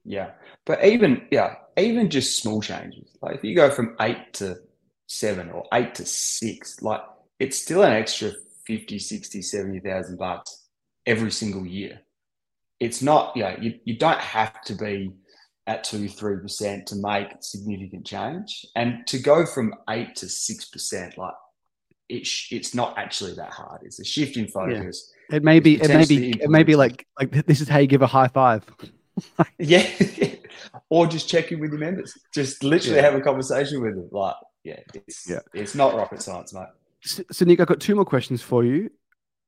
Yeah. 0.05 0.33
But 0.65 0.85
even, 0.85 1.27
yeah, 1.31 1.57
even 1.77 2.11
just 2.11 2.41
small 2.41 2.61
changes. 2.61 3.17
Like 3.21 3.37
if 3.37 3.45
you 3.45 3.55
go 3.55 3.71
from 3.71 3.97
eight 4.01 4.35
to 4.35 4.57
seven 5.07 5.51
or 5.51 5.65
eight 5.73 5.95
to 5.97 6.07
six, 6.07 6.81
like 6.83 7.01
it's 7.39 7.59
still 7.59 7.83
an 7.83 7.93
extra 7.93 8.33
50, 8.67 8.99
60, 8.99 9.43
70,000 9.43 10.19
bucks 10.19 10.65
every 11.07 11.31
single 11.31 11.67
year. 11.67 12.01
It's 12.79 13.03
not, 13.03 13.37
you 13.37 13.43
know, 13.43 13.57
you, 13.61 13.79
you 13.85 13.97
don't 13.97 14.21
have 14.21 14.61
to 14.65 14.75
be 14.75 15.13
at 15.67 15.83
two, 15.83 16.05
3% 16.05 16.87
to 16.87 16.97
make 16.97 17.29
significant 17.41 18.07
change. 18.07 18.67
And 18.77 19.07
to 19.09 19.19
go 19.19 19.47
from 19.47 19.75
eight 19.89 20.15
to 20.17 20.27
6%, 20.27 21.17
like 21.17 21.35
it, 22.09 22.29
it's 22.51 22.75
not 22.75 22.97
actually 22.99 23.35
that 23.35 23.51
hard. 23.51 23.81
It's 23.83 23.99
a 23.99 24.05
shift 24.05 24.37
in 24.37 24.47
focus. 24.49 25.11
Yeah 25.11 25.16
it 25.31 25.43
may 25.43 25.61
be. 25.61 25.81
It 25.81 25.89
may 25.89 26.05
be. 26.05 26.31
It 26.31 26.51
may 26.51 26.63
be 26.63 26.77
like 26.77 27.07
like 27.19 27.47
this 27.47 27.61
is 27.61 27.69
how 27.69 27.79
you 27.79 27.87
give 27.87 28.03
a 28.03 28.07
high 28.07 28.29
five. 28.29 28.65
yeah, 29.59 29.87
or 30.91 31.07
just 31.07 31.29
check 31.29 31.53
in 31.53 31.61
with 31.61 31.71
your 31.71 31.81
members. 31.81 32.13
Just 32.35 32.63
literally 32.63 32.97
yeah. 32.97 33.03
have 33.03 33.15
a 33.15 33.21
conversation 33.21 33.83
with 33.83 33.95
them. 33.95 34.09
Like, 34.13 34.35
yeah, 34.65 34.81
it's 34.95 35.29
yeah, 35.29 35.41
it's 35.55 35.75
not 35.75 35.95
rocket 35.95 36.23
science, 36.23 36.53
mate. 36.53 36.67
So, 37.03 37.23
so, 37.31 37.45
Nick, 37.45 37.61
I've 37.61 37.67
got 37.67 37.81
two 37.81 37.95
more 37.95 38.05
questions 38.05 38.43
for 38.43 38.65
you. 38.65 38.91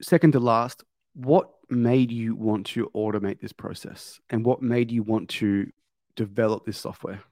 Second 0.00 0.32
to 0.32 0.40
last, 0.40 0.84
what 1.14 1.50
made 1.68 2.10
you 2.10 2.34
want 2.34 2.66
to 2.66 2.90
automate 2.94 3.40
this 3.40 3.52
process, 3.52 4.20
and 4.30 4.44
what 4.44 4.62
made 4.62 4.90
you 4.90 5.02
want 5.02 5.28
to 5.30 5.70
develop 6.16 6.64
this 6.66 6.78
software? 6.78 7.22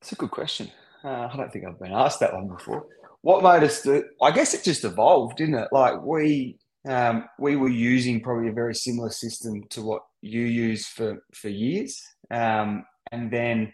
It's 0.00 0.12
a 0.12 0.16
good 0.16 0.30
question. 0.30 0.70
Uh, 1.02 1.28
I 1.32 1.36
don't 1.36 1.52
think 1.52 1.64
I've 1.64 1.78
been 1.78 1.92
asked 1.92 2.20
that 2.20 2.34
one 2.34 2.48
before 2.48 2.86
what 3.22 3.42
made 3.42 3.66
us 3.66 3.82
do? 3.82 4.04
I 4.22 4.30
guess 4.30 4.54
it 4.54 4.64
just 4.64 4.84
evolved, 4.84 5.38
didn't 5.38 5.56
it? 5.56 5.68
Like 5.72 6.02
we 6.02 6.58
um, 6.88 7.24
we 7.38 7.56
were 7.56 7.68
using 7.68 8.20
probably 8.20 8.48
a 8.48 8.52
very 8.52 8.74
similar 8.74 9.10
system 9.10 9.64
to 9.70 9.82
what 9.82 10.02
you 10.22 10.42
use 10.42 10.86
for 10.86 11.24
for 11.34 11.48
years, 11.48 12.00
um, 12.30 12.84
and 13.12 13.30
then 13.30 13.72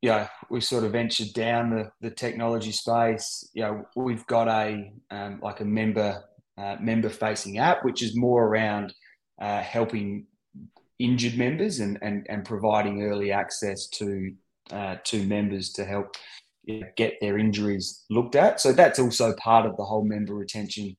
yeah, 0.00 0.28
we 0.48 0.60
sort 0.60 0.84
of 0.84 0.92
ventured 0.92 1.32
down 1.32 1.70
the, 1.70 1.90
the 2.00 2.10
technology 2.10 2.70
space. 2.70 3.48
You 3.52 3.62
know, 3.62 3.84
we've 3.96 4.26
got 4.26 4.48
a 4.48 4.92
um, 5.10 5.40
like 5.42 5.60
a 5.60 5.64
member 5.64 6.24
uh, 6.56 6.76
member 6.80 7.08
facing 7.08 7.58
app, 7.58 7.84
which 7.84 8.02
is 8.02 8.16
more 8.16 8.46
around 8.46 8.94
uh, 9.40 9.60
helping 9.60 10.26
injured 10.98 11.36
members 11.36 11.80
and, 11.80 11.98
and 12.02 12.26
and 12.28 12.44
providing 12.44 13.02
early 13.02 13.32
access 13.32 13.86
to 13.88 14.32
uh, 14.70 14.96
to 15.04 15.24
members 15.26 15.72
to 15.72 15.84
help 15.84 16.16
you 16.68 16.80
know, 16.80 16.86
get 16.96 17.14
their 17.20 17.38
injuries 17.38 18.04
looked 18.10 18.36
at. 18.36 18.60
So 18.60 18.72
that's 18.72 18.98
also 18.98 19.34
part 19.36 19.64
of 19.64 19.76
the 19.76 19.84
whole 19.84 20.04
member 20.04 20.34
retention 20.34 20.96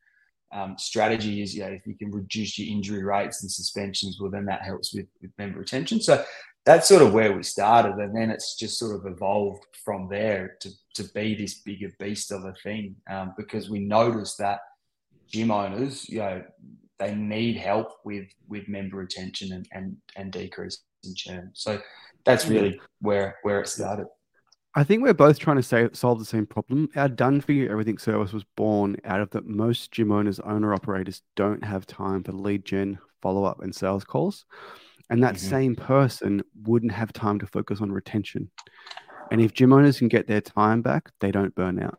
um, 0.51 0.75
strategy. 0.79 1.43
Is 1.43 1.55
you 1.55 1.61
know, 1.61 1.69
if 1.69 1.85
you 1.85 1.95
can 1.95 2.11
reduce 2.11 2.57
your 2.57 2.75
injury 2.75 3.03
rates 3.03 3.43
and 3.43 3.51
suspensions, 3.51 4.17
well, 4.19 4.31
then 4.31 4.45
that 4.45 4.63
helps 4.63 4.95
with, 4.95 5.05
with 5.21 5.31
member 5.37 5.59
retention. 5.59 6.01
So 6.01 6.25
that's 6.65 6.87
sort 6.87 7.03
of 7.03 7.13
where 7.13 7.33
we 7.33 7.43
started, 7.43 7.93
and 7.95 8.15
then 8.15 8.31
it's 8.31 8.57
just 8.57 8.79
sort 8.79 8.95
of 8.95 9.05
evolved 9.05 9.63
from 9.85 10.09
there 10.09 10.57
to 10.61 10.69
to 10.95 11.03
be 11.13 11.35
this 11.35 11.61
bigger 11.61 11.91
beast 11.99 12.31
of 12.31 12.45
a 12.45 12.53
thing 12.63 12.95
um, 13.07 13.33
because 13.37 13.69
we 13.69 13.79
noticed 13.79 14.39
that 14.39 14.61
gym 15.27 15.51
owners, 15.51 16.09
you 16.09 16.19
know, 16.19 16.43
they 16.97 17.13
need 17.13 17.57
help 17.57 17.91
with 18.03 18.27
with 18.47 18.67
member 18.67 18.97
retention 18.97 19.53
and 19.53 19.67
and, 19.71 19.97
and 20.15 20.31
decrease 20.31 20.79
in 21.03 21.13
churn. 21.13 21.51
So 21.53 21.79
that's 22.25 22.47
really 22.47 22.79
where 23.01 23.37
where 23.43 23.61
it 23.61 23.67
started. 23.67 24.07
I 24.75 24.83
think 24.83 25.01
we're 25.01 25.13
both 25.13 25.39
trying 25.39 25.57
to 25.57 25.63
say, 25.63 25.89
solve 25.93 26.19
the 26.19 26.25
same 26.25 26.45
problem. 26.45 26.89
Our 26.95 27.09
done 27.09 27.41
for 27.41 27.53
you 27.53 27.69
everything 27.69 27.97
service 27.97 28.33
was 28.33 28.43
born 28.55 28.97
out 29.03 29.19
of 29.19 29.31
that 29.31 29.47
most 29.47 29.91
gym 29.91 30.11
owners, 30.11 30.39
owner 30.39 30.73
operators 30.73 31.23
don't 31.35 31.63
have 31.63 31.87
time 31.87 32.23
for 32.23 32.33
lead 32.33 32.65
gen, 32.65 32.99
follow 33.21 33.43
up, 33.43 33.61
and 33.61 33.73
sales 33.73 34.03
calls. 34.03 34.45
And 35.09 35.23
that 35.23 35.35
mm-hmm. 35.35 35.49
same 35.49 35.75
person 35.75 36.43
wouldn't 36.63 36.91
have 36.91 37.11
time 37.11 37.39
to 37.39 37.47
focus 37.47 37.81
on 37.81 37.91
retention. 37.91 38.51
And 39.31 39.41
if 39.41 39.53
gym 39.53 39.73
owners 39.73 39.97
can 39.97 40.07
get 40.07 40.27
their 40.27 40.41
time 40.41 40.83
back, 40.83 41.09
they 41.19 41.31
don't 41.31 41.55
burn 41.55 41.81
out. 41.81 41.97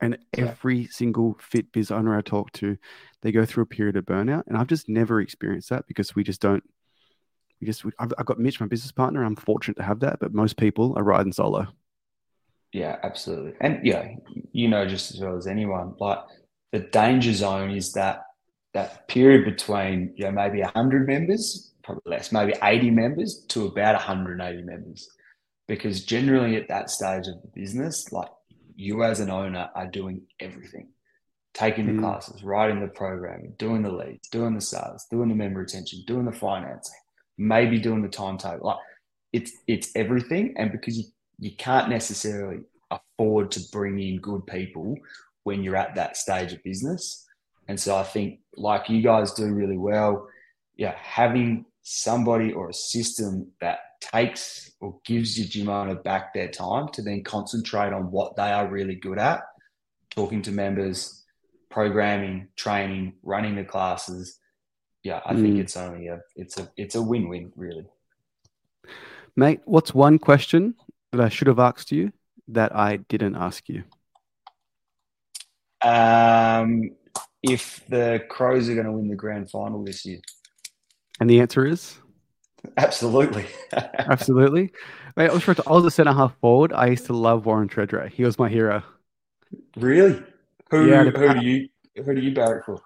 And 0.00 0.18
every 0.36 0.86
single 0.88 1.38
fit 1.40 1.72
biz 1.72 1.90
owner 1.90 2.16
I 2.16 2.20
talk 2.20 2.52
to, 2.52 2.76
they 3.22 3.32
go 3.32 3.46
through 3.46 3.62
a 3.62 3.66
period 3.66 3.96
of 3.96 4.04
burnout. 4.04 4.42
And 4.46 4.58
I've 4.58 4.66
just 4.66 4.88
never 4.88 5.22
experienced 5.22 5.70
that 5.70 5.86
because 5.86 6.14
we 6.14 6.22
just 6.22 6.42
don't, 6.42 6.62
we 7.60 7.66
just, 7.66 7.84
I've, 7.98 8.12
I've 8.18 8.26
got 8.26 8.38
Mitch, 8.38 8.60
my 8.60 8.66
business 8.66 8.92
partner. 8.92 9.24
I'm 9.24 9.36
fortunate 9.36 9.78
to 9.78 9.82
have 9.82 10.00
that, 10.00 10.18
but 10.20 10.34
most 10.34 10.58
people 10.58 10.92
are 10.96 11.02
riding 11.02 11.32
solo. 11.32 11.68
Yeah, 12.74 12.96
absolutely. 13.04 13.52
And 13.60 13.86
yeah, 13.86 14.08
you 14.50 14.66
know 14.66 14.84
just 14.84 15.14
as 15.14 15.20
well 15.20 15.36
as 15.36 15.46
anyone, 15.46 15.94
like 16.00 16.18
the 16.72 16.80
danger 16.80 17.32
zone 17.32 17.70
is 17.70 17.92
that 17.92 18.22
that 18.72 19.06
period 19.06 19.44
between 19.44 20.12
you 20.16 20.24
know 20.24 20.32
maybe 20.32 20.60
100 20.60 21.06
members, 21.06 21.72
probably 21.84 22.02
less, 22.06 22.32
maybe 22.32 22.52
80 22.60 22.90
members 22.90 23.44
to 23.50 23.66
about 23.66 23.94
180 23.94 24.62
members. 24.62 25.08
Because 25.68 26.04
generally 26.04 26.56
at 26.56 26.66
that 26.66 26.90
stage 26.90 27.28
of 27.28 27.40
the 27.42 27.48
business, 27.54 28.10
like 28.10 28.28
you 28.74 29.04
as 29.04 29.20
an 29.20 29.30
owner 29.30 29.70
are 29.76 29.86
doing 29.86 30.22
everything. 30.40 30.88
taking 31.54 31.86
the 31.86 31.92
mm. 31.92 32.00
classes, 32.00 32.42
writing 32.42 32.80
the 32.80 32.88
programming, 32.88 33.54
doing 33.56 33.82
the 33.82 33.92
leads, 33.92 34.28
doing 34.30 34.54
the 34.56 34.60
sales, 34.60 35.06
doing 35.12 35.28
the 35.28 35.34
member 35.36 35.60
retention, 35.60 36.02
doing 36.08 36.24
the 36.24 36.32
financing, 36.32 36.98
maybe 37.38 37.78
doing 37.78 38.02
the 38.02 38.08
timetable. 38.08 38.66
Like 38.66 38.78
it's 39.32 39.52
it's 39.68 39.90
everything. 39.94 40.54
And 40.58 40.72
because 40.72 40.98
you, 40.98 41.04
you 41.38 41.52
can't 41.56 41.88
necessarily 41.88 42.60
afford 42.90 43.50
to 43.52 43.60
bring 43.72 43.98
in 43.98 44.20
good 44.20 44.46
people 44.46 44.96
when 45.44 45.62
you're 45.62 45.76
at 45.76 45.94
that 45.94 46.16
stage 46.16 46.52
of 46.52 46.62
business. 46.62 47.26
And 47.68 47.78
so 47.78 47.96
I 47.96 48.02
think 48.02 48.40
like 48.56 48.88
you 48.88 49.02
guys 49.02 49.32
do 49.32 49.52
really 49.52 49.78
well, 49.78 50.28
yeah, 50.76 50.94
having 50.96 51.66
somebody 51.82 52.52
or 52.52 52.70
a 52.70 52.74
system 52.74 53.50
that 53.60 53.78
takes 54.00 54.72
or 54.80 54.98
gives 55.04 55.38
your 55.38 55.48
gym 55.48 55.68
owner 55.68 55.94
back 55.94 56.34
their 56.34 56.48
time 56.48 56.88
to 56.88 57.02
then 57.02 57.22
concentrate 57.22 57.92
on 57.92 58.10
what 58.10 58.36
they 58.36 58.50
are 58.50 58.68
really 58.68 58.96
good 58.96 59.18
at, 59.18 59.42
talking 60.10 60.42
to 60.42 60.50
members, 60.50 61.24
programming, 61.70 62.48
training, 62.56 63.14
running 63.22 63.56
the 63.56 63.64
classes. 63.64 64.38
Yeah, 65.02 65.20
I 65.24 65.34
mm. 65.34 65.42
think 65.42 65.58
it's 65.58 65.76
only 65.76 66.08
a 66.08 66.20
it's 66.36 66.58
a 66.58 66.70
it's 66.76 66.94
a 66.94 67.02
win-win 67.02 67.52
really. 67.56 67.86
Mate, 69.36 69.60
what's 69.64 69.92
one 69.92 70.18
question 70.18 70.74
that 71.16 71.24
I 71.24 71.28
should 71.28 71.46
have 71.48 71.58
asked 71.58 71.92
you 71.92 72.12
that 72.48 72.74
I 72.74 72.96
didn't 72.96 73.36
ask 73.36 73.68
you? 73.68 73.84
Um, 75.82 76.90
if 77.42 77.84
the 77.88 78.24
Crows 78.28 78.68
are 78.68 78.74
going 78.74 78.86
to 78.86 78.92
win 78.92 79.08
the 79.08 79.16
grand 79.16 79.50
final 79.50 79.84
this 79.84 80.04
year. 80.04 80.20
And 81.20 81.28
the 81.28 81.40
answer 81.40 81.66
is? 81.66 81.98
Absolutely. 82.76 83.46
Absolutely. 83.72 84.72
Mate, 85.16 85.30
I 85.30 85.34
was, 85.34 85.48
I 85.48 85.70
was 85.70 85.84
a 85.84 85.90
centre 85.90 86.12
half 86.12 86.36
forward. 86.40 86.72
I 86.72 86.86
used 86.86 87.06
to 87.06 87.12
love 87.12 87.46
Warren 87.46 87.68
Tredrea. 87.68 88.10
He 88.10 88.24
was 88.24 88.38
my 88.38 88.48
hero. 88.48 88.82
Really? 89.76 90.22
Who, 90.70 90.88
yeah, 90.88 91.04
who 91.04 91.34
do 91.34 91.46
you 91.46 91.68
who 92.04 92.14
do 92.14 92.20
you 92.20 92.34
barrack 92.34 92.64
for? 92.64 92.80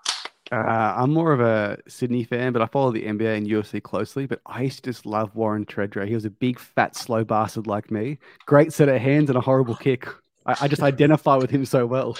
Uh, 0.50 0.94
I'm 0.96 1.12
more 1.12 1.32
of 1.32 1.40
a 1.40 1.78
Sydney 1.88 2.24
fan, 2.24 2.52
but 2.52 2.62
I 2.62 2.66
follow 2.66 2.90
the 2.90 3.04
NBA 3.04 3.36
and 3.36 3.46
UFC 3.46 3.82
closely. 3.82 4.26
But 4.26 4.40
I 4.46 4.62
used 4.62 4.82
to 4.84 4.90
just 4.90 5.04
love 5.04 5.34
Warren 5.34 5.66
Tredrea. 5.66 6.06
He 6.08 6.14
was 6.14 6.24
a 6.24 6.30
big, 6.30 6.58
fat, 6.58 6.96
slow 6.96 7.24
bastard 7.24 7.66
like 7.66 7.90
me. 7.90 8.18
Great 8.46 8.72
set 8.72 8.88
of 8.88 9.00
hands 9.00 9.28
and 9.28 9.36
a 9.36 9.42
horrible 9.42 9.76
kick. 9.76 10.08
I, 10.46 10.56
I 10.62 10.68
just 10.68 10.82
identify 10.82 11.36
with 11.36 11.50
him 11.50 11.64
so 11.64 11.86
well. 11.86 12.16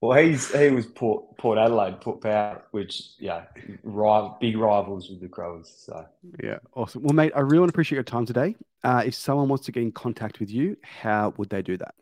Well, 0.00 0.22
he's 0.22 0.54
he 0.54 0.68
was 0.68 0.84
Port 0.84 1.38
Port 1.38 1.56
Adelaide, 1.56 1.98
Port 1.98 2.20
Power, 2.20 2.62
which 2.72 3.12
yeah, 3.18 3.44
rival, 3.84 4.36
big 4.38 4.58
rivals 4.58 5.08
with 5.08 5.22
the 5.22 5.28
Crows. 5.28 5.72
So 5.74 6.04
yeah, 6.42 6.58
awesome. 6.74 7.04
Well, 7.04 7.14
mate, 7.14 7.32
I 7.34 7.40
really 7.40 7.60
want 7.60 7.70
to 7.70 7.74
appreciate 7.74 7.96
your 7.96 8.02
time 8.02 8.26
today. 8.26 8.54
Uh, 8.82 9.02
if 9.06 9.14
someone 9.14 9.48
wants 9.48 9.64
to 9.64 9.72
get 9.72 9.82
in 9.82 9.92
contact 9.92 10.40
with 10.40 10.50
you, 10.50 10.76
how 10.82 11.32
would 11.38 11.48
they 11.48 11.62
do 11.62 11.78
that? 11.78 11.94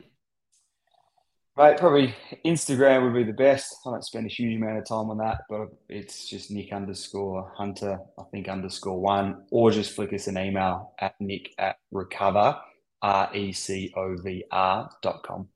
Right, 1.54 1.76
probably 1.76 2.14
Instagram 2.46 3.04
would 3.04 3.14
be 3.14 3.24
the 3.24 3.32
best. 3.34 3.76
I 3.86 3.90
don't 3.90 4.04
spend 4.04 4.24
a 4.24 4.30
huge 4.30 4.56
amount 4.56 4.78
of 4.78 4.86
time 4.86 5.10
on 5.10 5.18
that, 5.18 5.42
but 5.50 5.68
it's 5.90 6.26
just 6.26 6.50
Nick 6.50 6.72
underscore 6.72 7.52
Hunter, 7.54 7.98
I 8.18 8.22
think 8.30 8.48
underscore 8.48 8.98
one, 8.98 9.44
or 9.50 9.70
just 9.70 9.94
flick 9.94 10.14
us 10.14 10.28
an 10.28 10.38
email 10.38 10.94
at 10.98 11.14
nick 11.20 11.50
at 11.58 11.76
recovr, 11.92 12.58
R 13.02 13.36
E 13.36 13.52
C 13.52 13.92
O 13.96 14.16
V 14.16 14.44
R 14.50 14.90
dot 15.02 15.22
com. 15.24 15.48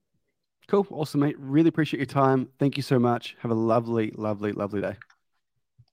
Cool. 0.69 0.87
Awesome, 0.91 1.21
mate. 1.21 1.37
Really 1.39 1.69
appreciate 1.69 1.99
your 1.99 2.07
time. 2.07 2.49
Thank 2.59 2.77
you 2.77 2.83
so 2.83 2.99
much. 2.99 3.37
Have 3.41 3.51
a 3.51 3.55
lovely, 3.55 4.13
lovely, 4.17 4.53
lovely 4.53 4.83
day. 4.83 4.97